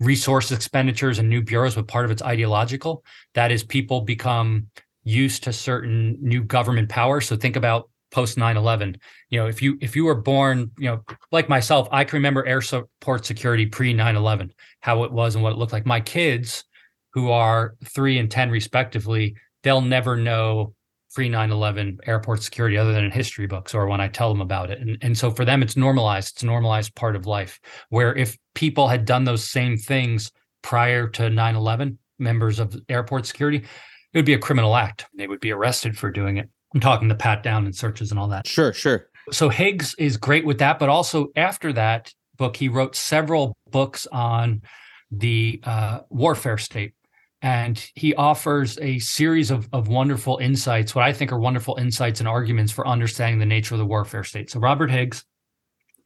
resource 0.00 0.52
expenditures 0.52 1.18
and 1.18 1.28
new 1.28 1.42
bureaus, 1.42 1.74
but 1.74 1.88
part 1.88 2.04
of 2.04 2.10
it's 2.10 2.22
ideological. 2.22 3.04
That 3.34 3.50
is, 3.50 3.64
people 3.64 4.02
become 4.02 4.68
used 5.04 5.44
to 5.44 5.52
certain 5.52 6.16
new 6.20 6.42
government 6.42 6.88
power. 6.88 7.20
So 7.20 7.36
think 7.36 7.56
about 7.56 7.90
post 8.10 8.38
9-11 8.38 8.96
you 9.28 9.38
know 9.38 9.48
if 9.48 9.60
you 9.60 9.76
if 9.82 9.94
you 9.94 10.04
were 10.04 10.14
born 10.14 10.70
you 10.78 10.88
know 10.88 11.04
like 11.30 11.48
myself 11.48 11.88
i 11.92 12.04
can 12.04 12.16
remember 12.16 12.46
airport 12.46 13.26
security 13.26 13.66
pre 13.66 13.92
9-11 13.92 14.50
how 14.80 15.04
it 15.04 15.12
was 15.12 15.34
and 15.34 15.44
what 15.44 15.52
it 15.52 15.58
looked 15.58 15.74
like 15.74 15.84
my 15.84 16.00
kids 16.00 16.64
who 17.12 17.30
are 17.30 17.74
3 17.84 18.18
and 18.18 18.30
10 18.30 18.50
respectively 18.50 19.36
they'll 19.62 19.82
never 19.82 20.16
know 20.16 20.74
pre 21.14 21.28
9-11 21.28 21.98
airport 22.06 22.42
security 22.42 22.76
other 22.76 22.92
than 22.92 23.04
in 23.04 23.10
history 23.10 23.46
books 23.46 23.74
or 23.74 23.86
when 23.86 24.00
i 24.00 24.08
tell 24.08 24.32
them 24.32 24.40
about 24.40 24.70
it 24.70 24.80
and, 24.80 24.98
and 25.00 25.16
so 25.16 25.30
for 25.30 25.44
them 25.44 25.62
it's 25.62 25.76
normalized 25.76 26.34
it's 26.34 26.42
a 26.42 26.46
normalized 26.46 26.94
part 26.94 27.16
of 27.16 27.26
life 27.26 27.58
where 27.88 28.14
if 28.14 28.36
people 28.54 28.88
had 28.88 29.04
done 29.04 29.24
those 29.24 29.44
same 29.44 29.76
things 29.76 30.30
prior 30.62 31.08
to 31.08 31.22
9-11 31.22 31.96
members 32.18 32.58
of 32.58 32.76
airport 32.88 33.26
security 33.26 33.58
it 33.58 34.18
would 34.18 34.24
be 34.24 34.34
a 34.34 34.38
criminal 34.38 34.76
act 34.76 35.06
they 35.16 35.26
would 35.26 35.40
be 35.40 35.52
arrested 35.52 35.96
for 35.96 36.10
doing 36.10 36.36
it 36.36 36.48
I'm 36.74 36.80
talking 36.80 37.08
the 37.08 37.14
pat 37.14 37.42
down 37.42 37.64
and 37.64 37.74
searches 37.74 38.10
and 38.10 38.20
all 38.20 38.28
that. 38.28 38.46
Sure, 38.46 38.72
sure. 38.72 39.08
So 39.30 39.48
Higgs 39.48 39.94
is 39.98 40.16
great 40.16 40.44
with 40.44 40.58
that, 40.58 40.78
but 40.78 40.88
also 40.88 41.28
after 41.36 41.72
that 41.74 42.12
book, 42.36 42.56
he 42.56 42.68
wrote 42.68 42.94
several 42.94 43.56
books 43.70 44.06
on 44.12 44.62
the 45.10 45.60
uh, 45.64 46.00
warfare 46.10 46.58
state. 46.58 46.92
And 47.40 47.90
he 47.94 48.14
offers 48.14 48.78
a 48.78 48.98
series 48.98 49.50
of, 49.50 49.68
of 49.72 49.88
wonderful 49.88 50.38
insights, 50.38 50.94
what 50.94 51.04
I 51.04 51.12
think 51.12 51.32
are 51.32 51.38
wonderful 51.38 51.76
insights 51.76 52.20
and 52.20 52.28
arguments 52.28 52.72
for 52.72 52.86
understanding 52.86 53.38
the 53.38 53.46
nature 53.46 53.74
of 53.74 53.78
the 53.78 53.86
warfare 53.86 54.24
state. 54.24 54.50
So 54.50 54.58
Robert 54.58 54.90
Higgs, 54.90 55.24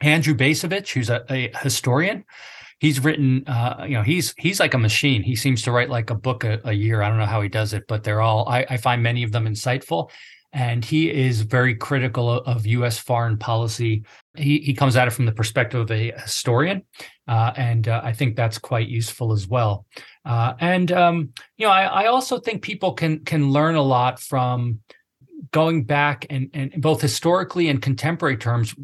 Andrew 0.00 0.34
Bacevich, 0.34 0.92
who's 0.92 1.08
a, 1.08 1.24
a 1.30 1.50
historian, 1.62 2.24
he's 2.80 3.02
written 3.02 3.44
uh, 3.46 3.84
you 3.84 3.94
know 3.94 4.02
he's 4.02 4.34
he's 4.36 4.60
like 4.60 4.74
a 4.74 4.78
machine. 4.78 5.22
He 5.22 5.36
seems 5.36 5.62
to 5.62 5.72
write 5.72 5.88
like 5.88 6.10
a 6.10 6.14
book 6.14 6.44
a, 6.44 6.60
a 6.64 6.72
year. 6.72 7.00
I 7.00 7.08
don't 7.08 7.18
know 7.18 7.26
how 7.26 7.40
he 7.40 7.48
does 7.48 7.72
it 7.72 7.84
but 7.86 8.02
they're 8.02 8.20
all 8.20 8.46
I, 8.48 8.66
I, 8.68 8.76
find 8.76 9.02
many 9.02 9.22
of 9.22 9.30
them 9.30 9.46
insightful 9.46 10.10
and 10.52 10.84
he 10.84 11.10
is 11.10 11.42
very 11.42 11.74
critical 11.74 12.30
of, 12.30 12.66
u.s 12.66 12.98
foreign 12.98 13.36
policy 13.36 14.04
he, 14.36 14.58
he 14.58 14.74
comes 14.74 14.96
at 14.96 15.08
it 15.08 15.12
from 15.12 15.26
the 15.26 15.32
perspective 15.32 15.80
of 15.80 15.90
a 15.90 16.12
historian 16.18 16.82
uh, 17.28 17.52
and 17.56 17.88
uh, 17.88 18.00
i 18.04 18.12
think 18.12 18.36
that's 18.36 18.58
quite 18.58 18.88
useful 18.88 19.32
as 19.32 19.46
well 19.46 19.86
uh, 20.24 20.54
and 20.60 20.92
um, 20.92 21.30
you 21.56 21.66
know 21.66 21.72
I, 21.72 21.84
I 21.84 22.06
also 22.06 22.38
think 22.38 22.62
people 22.62 22.92
can 22.92 23.20
can 23.24 23.50
learn 23.50 23.74
a 23.74 23.82
lot 23.82 24.20
from 24.20 24.80
going 25.50 25.84
back 25.84 26.26
and, 26.30 26.48
and 26.54 26.80
both 26.80 27.00
historically 27.00 27.68
and 27.68 27.82
contemporary 27.82 28.36
terms 28.36 28.74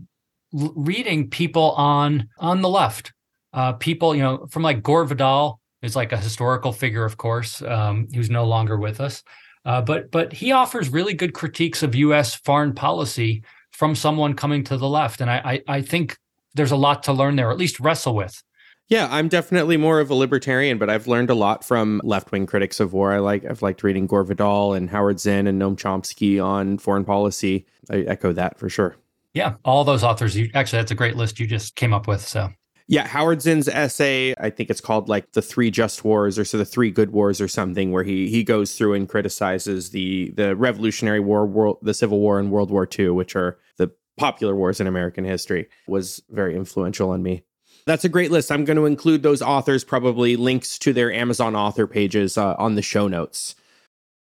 reading 0.53 1.29
people 1.31 1.73
on 1.73 2.29
on 2.39 2.63
the 2.63 2.69
left 2.69 3.13
uh, 3.53 3.73
people, 3.73 4.15
you 4.15 4.23
know, 4.23 4.47
from 4.51 4.63
like 4.63 4.83
Gore 4.83 5.05
Vidal 5.05 5.61
is 5.83 5.97
like 5.97 6.13
a 6.13 6.17
historical 6.17 6.73
figure, 6.73 7.05
of 7.05 7.17
course, 7.17 7.63
um, 7.63 8.09
who's 8.15 8.31
no 8.31 8.45
longer 8.45 8.77
with 8.77 9.01
us. 9.01 9.23
Uh, 9.65 9.83
but 9.83 10.11
but 10.11 10.33
he 10.33 10.53
offers 10.53 10.89
really 10.89 11.15
good 11.15 11.35
critiques 11.35 11.83
of 11.83 11.95
U.S. 11.95 12.35
foreign 12.35 12.73
policy 12.73 13.43
from 13.73 13.95
someone 13.95 14.35
coming 14.35 14.65
to 14.65 14.77
the 14.77 14.89
left, 14.89 15.21
and 15.21 15.31
I, 15.31 15.63
I, 15.69 15.77
I 15.77 15.83
think 15.83 16.17
there's 16.55 16.73
a 16.73 16.77
lot 16.77 17.03
to 17.05 17.13
learn 17.13 17.37
there, 17.37 17.49
or 17.49 17.53
at 17.53 17.59
least 17.59 17.79
wrestle 17.81 18.15
with. 18.15 18.43
Yeah, 18.89 19.07
I'm 19.11 19.29
definitely 19.29 19.77
more 19.77 20.01
of 20.01 20.11
a 20.11 20.15
libertarian, 20.15 20.79
but 20.79 20.89
I've 20.89 21.07
learned 21.07 21.29
a 21.29 21.35
lot 21.35 21.63
from 21.63 22.01
left 22.05 22.33
wing 22.33 22.47
critics 22.47 22.81
of 22.81 22.95
war. 22.95 23.13
I 23.13 23.19
like 23.19 23.45
I've 23.45 23.61
liked 23.61 23.83
reading 23.83 24.07
Gore 24.07 24.25
Vidal 24.25 24.73
and 24.73 24.89
Howard 24.89 25.21
Zinn 25.21 25.47
and 25.47 25.61
Noam 25.61 25.77
Chomsky 25.77 26.43
on 26.43 26.79
foreign 26.79 27.05
policy. 27.05 27.67
I 27.91 27.99
echo 27.99 28.33
that 28.33 28.59
for 28.59 28.71
sure. 28.71 28.97
Yeah, 29.35 29.57
all 29.65 29.85
those 29.85 30.03
authors. 30.03 30.35
You 30.35 30.51
actually 30.55 30.79
that's 30.79 30.91
a 30.91 30.95
great 30.95 31.17
list 31.17 31.39
you 31.39 31.47
just 31.47 31.77
came 31.77 31.93
up 31.93 32.09
with. 32.09 32.27
So 32.27 32.51
yeah, 32.91 33.07
Howard 33.07 33.43
Zinn's 33.43 33.69
essay, 33.69 34.35
I 34.41 34.49
think 34.49 34.71
it's 34.71 34.81
called 34.81 35.11
like 35.11 35.33
the 35.33 35.43
three 35.43 35.71
just 35.71 36.05
wars 36.05 36.39
or 36.39 36.45
so 36.45 36.57
the 36.57 36.65
three 36.65 36.91
good 36.91 37.13
wars 37.13 37.39
or 37.39 37.47
something, 37.47 37.93
where 37.93 38.03
he 38.03 38.31
he 38.31 38.43
goes 38.43 38.77
through 38.77 38.95
and 38.95 39.07
criticizes 39.07 39.91
the 39.91 40.31
the 40.31 40.57
Revolutionary 40.57 41.21
War, 41.21 41.47
world, 41.47 41.79
the 41.83 41.93
Civil 41.93 42.19
War, 42.19 42.41
and 42.41 42.51
World 42.51 42.71
War 42.71 42.89
II, 42.99 43.11
which 43.11 43.37
are 43.37 43.59
the 43.77 43.93
popular 44.17 44.57
wars 44.57 44.81
in 44.81 44.87
American 44.87 45.25
history, 45.25 45.69
was 45.87 46.23
very 46.31 46.57
influential 46.57 47.11
on 47.11 47.23
me. 47.23 47.43
That's 47.85 48.05
a 48.05 48.09
great 48.09 48.31
list. 48.31 48.51
I'm 48.51 48.65
going 48.65 48.79
to 48.79 48.87
include 48.87 49.23
those 49.23 49.43
authors, 49.43 49.85
probably 49.85 50.37
links 50.37 50.79
to 50.81 50.95
their 50.95 51.13
Amazon 51.13 51.55
author 51.55 51.87
pages 51.87 52.39
uh, 52.39 52.55
on 52.59 52.75
the 52.75 52.83
show 52.83 53.07
notes. 53.07 53.55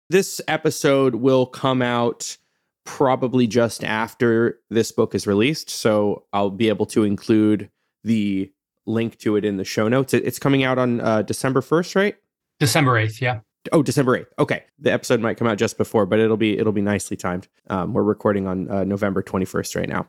This 0.09 0.39
episode 0.47 1.15
will 1.15 1.47
come 1.47 1.81
out 1.81 2.37
probably 2.85 3.47
just 3.47 3.83
after 3.83 4.59
this 4.69 4.91
book 4.91 5.15
is 5.15 5.25
released. 5.25 5.69
So 5.69 6.25
I'll 6.33 6.49
be 6.49 6.69
able 6.69 6.85
to 6.87 7.03
include 7.03 7.69
the 8.03 8.51
link 8.85 9.17
to 9.19 9.35
it 9.35 9.45
in 9.45 9.57
the 9.57 9.63
show 9.63 9.87
notes. 9.87 10.13
it's 10.13 10.39
coming 10.39 10.63
out 10.63 10.77
on 10.77 11.01
uh, 11.01 11.21
December 11.21 11.61
1st, 11.61 11.95
right? 11.95 12.15
December 12.59 12.93
8th, 12.93 13.21
yeah. 13.21 13.39
Oh, 13.71 13.83
December 13.83 14.19
8th. 14.19 14.27
Okay. 14.39 14.63
The 14.79 14.91
episode 14.91 15.19
might 15.19 15.37
come 15.37 15.47
out 15.47 15.57
just 15.57 15.77
before, 15.77 16.05
but 16.05 16.19
it'll 16.19 16.37
be 16.37 16.57
it'll 16.57 16.71
be 16.71 16.81
nicely 16.81 17.15
timed. 17.15 17.47
Um, 17.69 17.93
we're 17.93 18.03
recording 18.03 18.47
on 18.47 18.69
uh, 18.69 18.83
November 18.83 19.21
21st 19.21 19.75
right 19.75 19.89
now. 19.89 20.07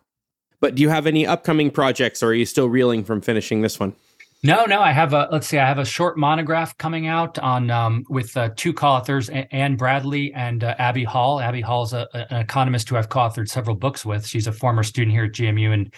But 0.60 0.74
do 0.74 0.82
you 0.82 0.88
have 0.88 1.06
any 1.06 1.26
upcoming 1.26 1.70
projects 1.70 2.22
or 2.22 2.28
are 2.28 2.34
you 2.34 2.46
still 2.46 2.68
reeling 2.68 3.04
from 3.04 3.20
finishing 3.20 3.60
this 3.60 3.78
one? 3.78 3.94
No, 4.44 4.64
no. 4.64 4.80
I 4.80 4.92
have 4.92 5.12
a 5.12 5.28
let's 5.30 5.46
see. 5.46 5.58
I 5.58 5.66
have 5.68 5.78
a 5.78 5.84
short 5.84 6.16
monograph 6.16 6.76
coming 6.78 7.06
out 7.06 7.38
on 7.38 7.70
um, 7.70 8.04
with 8.08 8.36
uh, 8.36 8.50
two 8.56 8.72
co-authors, 8.72 9.28
Anne 9.28 9.76
Bradley 9.76 10.32
and 10.32 10.64
uh, 10.64 10.74
Abby 10.78 11.04
Hall. 11.04 11.38
Abby 11.38 11.60
Hall 11.60 11.84
is 11.84 11.92
a, 11.92 12.08
an 12.14 12.40
economist 12.40 12.88
who 12.88 12.96
I've 12.96 13.08
co-authored 13.08 13.48
several 13.48 13.76
books 13.76 14.04
with. 14.04 14.26
She's 14.26 14.46
a 14.46 14.52
former 14.52 14.82
student 14.82 15.12
here 15.12 15.24
at 15.24 15.32
GMU, 15.32 15.72
and 15.72 15.94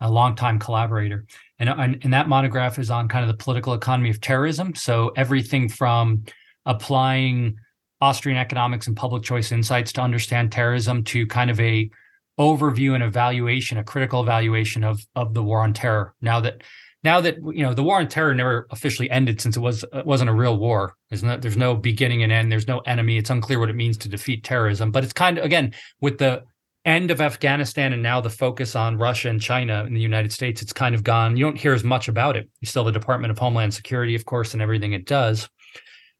a 0.00 0.10
longtime 0.10 0.58
collaborator. 0.58 1.26
And, 1.58 1.68
and, 2.02 2.12
that 2.12 2.28
monograph 2.28 2.78
is 2.78 2.90
on 2.90 3.06
kind 3.06 3.22
of 3.22 3.28
the 3.28 3.42
political 3.42 3.74
economy 3.74 4.08
of 4.08 4.20
terrorism. 4.20 4.74
So 4.74 5.12
everything 5.16 5.68
from 5.68 6.24
applying 6.64 7.56
Austrian 8.00 8.38
economics 8.38 8.86
and 8.86 8.96
public 8.96 9.22
choice 9.22 9.52
insights 9.52 9.92
to 9.92 10.00
understand 10.00 10.52
terrorism 10.52 11.04
to 11.04 11.26
kind 11.26 11.50
of 11.50 11.60
a 11.60 11.90
overview 12.38 12.94
and 12.94 13.04
evaluation, 13.04 13.76
a 13.76 13.84
critical 13.84 14.22
evaluation 14.22 14.82
of 14.82 15.06
of 15.14 15.34
the 15.34 15.42
war 15.42 15.60
on 15.60 15.74
terror. 15.74 16.14
Now 16.22 16.40
that 16.40 16.62
now 17.04 17.20
that 17.20 17.36
you 17.36 17.62
know 17.62 17.74
the 17.74 17.82
war 17.82 17.98
on 17.98 18.08
terror 18.08 18.34
never 18.34 18.66
officially 18.70 19.10
ended 19.10 19.40
since 19.40 19.56
it 19.56 19.60
was 19.60 19.84
it 19.92 20.06
wasn't 20.06 20.30
a 20.30 20.34
real 20.34 20.56
war. 20.56 20.96
There's 21.10 21.22
no 21.22 21.36
there's 21.36 21.58
no 21.58 21.74
beginning 21.74 22.22
and 22.22 22.32
end. 22.32 22.50
There's 22.50 22.68
no 22.68 22.78
enemy. 22.80 23.18
It's 23.18 23.30
unclear 23.30 23.58
what 23.58 23.68
it 23.68 23.76
means 23.76 23.98
to 23.98 24.08
defeat 24.08 24.44
terrorism. 24.44 24.90
But 24.90 25.04
it's 25.04 25.12
kind 25.12 25.38
of 25.38 25.44
again 25.44 25.74
with 26.00 26.18
the 26.18 26.44
end 26.84 27.10
of 27.10 27.20
Afghanistan 27.20 27.92
and 27.92 28.02
now 28.02 28.20
the 28.20 28.30
focus 28.30 28.74
on 28.74 28.96
Russia 28.96 29.28
and 29.28 29.40
China 29.40 29.84
in 29.84 29.94
the 29.94 30.00
United 30.00 30.32
States, 30.32 30.62
it's 30.62 30.72
kind 30.72 30.94
of 30.94 31.04
gone. 31.04 31.36
You 31.36 31.44
don't 31.44 31.58
hear 31.58 31.74
as 31.74 31.84
much 31.84 32.08
about 32.08 32.36
it. 32.36 32.48
You 32.60 32.66
still 32.66 32.84
have 32.84 32.92
the 32.92 32.98
Department 32.98 33.30
of 33.30 33.38
Homeland 33.38 33.74
Security, 33.74 34.14
of 34.14 34.24
course, 34.24 34.54
and 34.54 34.62
everything 34.62 34.92
it 34.92 35.04
does. 35.04 35.48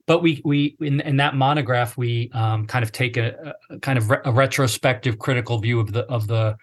But 0.07 0.23
we 0.23 0.43
we 0.45 0.77
in, 0.81 1.01
in 1.01 1.17
that 1.19 1.35
monograph 1.35 1.97
we 1.97 2.31
um, 2.35 2.67
kind 2.67 2.83
of 2.83 2.91
take 2.93 3.17
a, 3.17 3.55
a 3.71 3.79
kind 3.79 3.99
of 3.99 4.11
re- 4.11 4.19
a 4.25 4.33
retrospective, 4.33 5.19
critical 5.19 5.59
view 5.59 5.81
of 5.81 5.93
the 5.93 6.01
of 6.07 6.27
the 6.27 6.57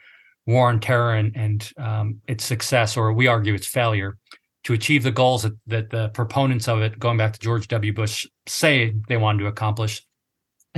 war 0.45 0.69
on 0.69 0.79
terror 0.79 1.15
and 1.15 1.35
and 1.35 1.71
um, 1.77 2.21
its 2.27 2.43
success, 2.43 2.97
or 2.97 3.13
we 3.13 3.27
argue 3.27 3.53
its 3.53 3.67
failure, 3.67 4.17
to 4.63 4.73
achieve 4.73 5.03
the 5.03 5.11
goals 5.11 5.43
that, 5.43 5.53
that 5.67 5.89
the 5.89 6.09
proponents 6.09 6.67
of 6.67 6.81
it, 6.81 6.99
going 6.99 7.17
back 7.17 7.31
to 7.31 7.39
George 7.39 7.69
W. 7.69 7.93
Bush, 7.93 8.27
say 8.47 8.93
they 9.07 9.15
wanted 9.15 9.39
to 9.39 9.47
accomplish, 9.47 10.05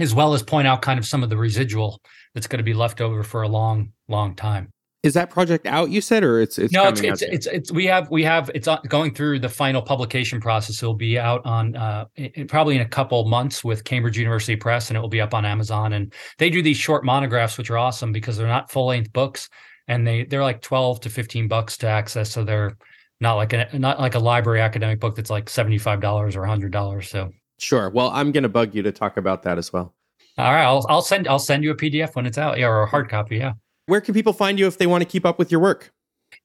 as 0.02 0.14
well 0.14 0.34
as 0.34 0.44
point 0.44 0.68
out 0.68 0.82
kind 0.82 1.00
of 1.00 1.06
some 1.06 1.24
of 1.24 1.30
the 1.30 1.38
residual 1.38 2.02
that's 2.34 2.48
going 2.48 2.60
to 2.60 2.64
be 2.64 2.74
left 2.74 3.02
over 3.02 3.24
for 3.24 3.42
a 3.42 3.48
long, 3.48 3.92
long 4.08 4.36
time. 4.36 4.72
Is 5.02 5.14
that 5.14 5.30
project 5.30 5.66
out? 5.66 5.90
You 5.90 6.02
said, 6.02 6.26
or 6.26 6.42
it's 6.42 6.60
it's 6.60 6.74
no, 6.74 6.90
it's 6.90 7.00
it's, 7.00 7.22
it's, 7.22 7.48
it's 7.48 7.72
we 7.72 7.86
have 7.86 8.12
we 8.12 8.22
have 8.24 8.52
it's 8.54 8.68
going 8.90 9.14
through 9.14 9.40
the 9.40 9.48
final 9.48 9.82
publication 9.82 10.42
process. 10.42 10.84
It'll 10.84 10.94
be 10.94 11.18
out 11.18 11.46
on 11.46 11.74
uh, 11.78 12.06
probably 12.50 12.76
in 12.76 12.82
a 12.82 12.88
couple 12.88 13.24
months 13.24 13.64
with 13.64 13.86
Cambridge 13.86 14.18
University 14.18 14.58
Press, 14.58 14.90
and 14.90 14.98
it 14.98 15.00
will 15.00 15.08
be 15.08 15.22
up 15.22 15.34
on 15.34 15.46
Amazon. 15.46 15.94
And 15.94 16.14
they 16.38 16.50
do 16.50 16.62
these 16.62 16.76
short 16.76 17.06
monographs, 17.06 17.58
which 17.58 17.70
are 17.70 17.78
awesome 17.78 18.12
because 18.12 18.36
they're 18.36 18.46
not 18.46 18.72
full 18.72 18.88
length 18.88 19.14
books, 19.14 19.48
and 19.88 20.06
they 20.06 20.26
they're 20.26 20.44
like 20.44 20.62
twelve 20.62 21.00
to 21.02 21.10
fifteen 21.10 21.48
bucks 21.48 21.78
to 21.78 21.88
access. 21.88 22.30
So 22.30 22.44
they're 22.44 22.76
not 23.22 23.36
like 23.36 23.54
a 23.54 23.70
not 23.80 24.02
like 24.02 24.16
a 24.16 24.20
library 24.20 24.60
academic 24.60 25.00
book 25.00 25.16
that's 25.16 25.30
like 25.30 25.50
seventy 25.50 25.78
five 25.78 26.02
dollars 26.02 26.36
or 26.36 26.46
hundred 26.46 26.74
dollars. 26.74 27.10
So 27.10 27.32
sure. 27.62 27.90
Well, 27.90 28.10
I'm 28.14 28.32
going 28.32 28.44
to 28.44 28.50
bug 28.50 28.74
you 28.74 28.82
to 28.84 28.92
talk 28.92 29.18
about 29.18 29.44
that 29.44 29.58
as 29.58 29.72
well. 29.72 29.94
All 30.38 30.54
right, 30.54 30.64
I'll 30.64 30.86
I'll 30.88 31.02
send 31.02 31.28
I'll 31.28 31.38
send 31.38 31.66
you 31.66 31.72
a 31.72 31.76
PDF 31.76 32.16
when 32.16 32.26
it's 32.26 32.38
out, 32.38 32.58
yeah, 32.58 32.68
or 32.68 32.84
a 32.84 32.86
hard 32.86 33.10
copy, 33.10 33.38
yeah. 33.38 33.54
Where 33.88 34.00
can 34.00 34.14
people 34.14 34.32
find 34.32 34.58
you 34.58 34.68
if 34.68 34.78
they 34.78 34.88
want 34.88 35.02
to 35.02 35.10
keep 35.10 35.26
up 35.26 35.38
with 35.38 35.52
your 35.52 35.60
work? 35.60 35.92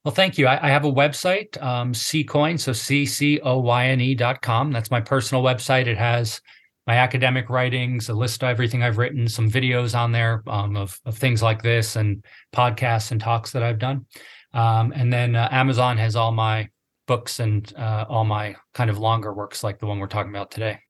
Well, 0.04 0.14
thank 0.14 0.36
you. 0.36 0.46
I, 0.46 0.66
I 0.66 0.70
have 0.70 0.84
a 0.84 0.90
website, 0.90 1.62
um, 1.62 1.92
Ccoyne, 1.92 2.58
so 2.58 2.72
C 2.72 3.06
C 3.06 3.38
O 3.40 3.58
Y 3.60 3.86
N 3.86 4.00
E 4.00 4.16
dot 4.16 4.42
com. 4.42 4.72
That's 4.72 4.90
my 4.90 5.00
personal 5.00 5.44
website. 5.44 5.86
It 5.86 5.96
has 5.96 6.40
my 6.88 6.96
academic 6.96 7.48
writings, 7.48 8.08
a 8.08 8.14
list 8.14 8.42
of 8.42 8.48
everything 8.48 8.82
I've 8.82 8.98
written, 8.98 9.28
some 9.28 9.48
videos 9.48 9.96
on 9.96 10.10
there 10.10 10.42
um, 10.48 10.76
of 10.76 10.98
of 11.04 11.16
things 11.16 11.40
like 11.40 11.62
this, 11.62 11.94
and 11.94 12.24
podcasts 12.52 13.12
and 13.12 13.20
talks 13.20 13.52
that 13.52 13.62
I've 13.62 13.78
done. 13.78 14.06
Um, 14.54 14.92
and 14.92 15.12
then 15.12 15.36
uh, 15.36 15.48
Amazon 15.52 15.98
has 15.98 16.16
all 16.16 16.32
my 16.32 16.68
books 17.06 17.38
and 17.38 17.72
uh, 17.76 18.06
all 18.08 18.24
my 18.24 18.56
kind 18.72 18.90
of 18.90 18.98
longer 18.98 19.32
works, 19.32 19.62
like 19.62 19.78
the 19.78 19.86
one 19.86 20.00
we're 20.00 20.08
talking 20.08 20.30
about 20.30 20.50
today 20.50 20.80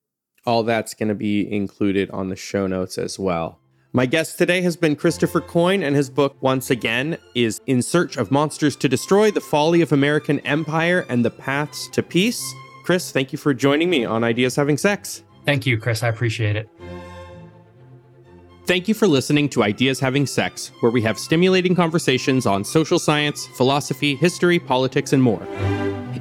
all 0.47 0.63
that's 0.63 0.95
going 0.95 1.09
to 1.09 1.15
be 1.15 1.51
included 1.51 2.11
on 2.11 2.29
the 2.29 2.37
show 2.37 2.67
notes 2.67 2.99
as 2.99 3.19
well. 3.19 3.59
My 3.93 4.07
guest 4.07 4.39
today 4.39 4.61
has 4.63 4.77
been 4.77 4.97
Christopher 4.97 5.41
Coyne, 5.41 5.85
and 5.85 5.95
his 5.95 6.11
book, 6.11 6.37
once 6.41 6.69
again, 6.69 7.17
is 7.37 7.61
In 7.67 7.81
Search 7.81 8.17
of 8.17 8.33
Monsters 8.33 8.75
to 8.77 8.89
Destroy 8.89 9.31
The 9.31 9.41
Folly 9.41 9.83
of 9.83 9.93
American 9.93 10.41
Empire 10.41 11.07
and 11.09 11.25
the 11.25 11.31
Paths 11.31 11.89
to 11.91 12.03
Peace. 12.03 12.43
Chris, 12.83 13.13
thank 13.13 13.31
you 13.31 13.39
for 13.39 13.55
joining 13.55 13.89
me 13.89 14.05
on 14.05 14.25
Ideas 14.25 14.57
Having 14.57 14.79
Sex. 14.79 15.23
Thank 15.45 15.65
you, 15.65 15.79
Chris. 15.79 16.03
I 16.03 16.09
appreciate 16.09 16.57
it. 16.57 16.69
Thank 18.67 18.89
you 18.89 18.95
for 18.95 19.07
listening 19.07 19.49
to 19.51 19.63
Ideas 19.63 20.01
Having 20.01 20.27
Sex, 20.27 20.73
where 20.81 20.91
we 20.91 21.03
have 21.03 21.19
stimulating 21.19 21.77
conversations 21.77 22.47
on 22.47 22.65
social 22.65 22.99
science, 22.99 23.47
philosophy, 23.57 24.17
history, 24.17 24.59
politics, 24.59 25.13
and 25.13 25.23
more. 25.23 25.47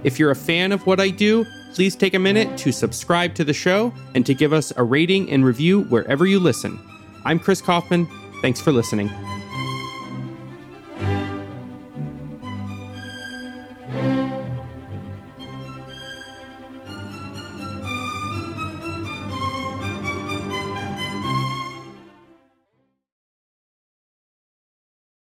If 0.03 0.19
you're 0.19 0.31
a 0.31 0.35
fan 0.35 0.73
of 0.73 0.85
what 0.85 0.99
I 0.99 1.09
do, 1.09 1.45
please 1.73 1.95
take 1.95 2.13
a 2.13 2.19
minute 2.19 2.57
to 2.59 2.71
subscribe 2.71 3.33
to 3.35 3.43
the 3.43 3.53
show 3.53 3.91
and 4.13 4.25
to 4.25 4.33
give 4.33 4.53
us 4.53 4.71
a 4.77 4.83
rating 4.83 5.29
and 5.31 5.43
review 5.43 5.81
wherever 5.85 6.25
you 6.25 6.39
listen. 6.39 6.79
I'm 7.25 7.39
Chris 7.39 7.61
Kaufman. 7.61 8.07
Thanks 8.41 8.61
for 8.61 8.71
listening. 8.71 9.09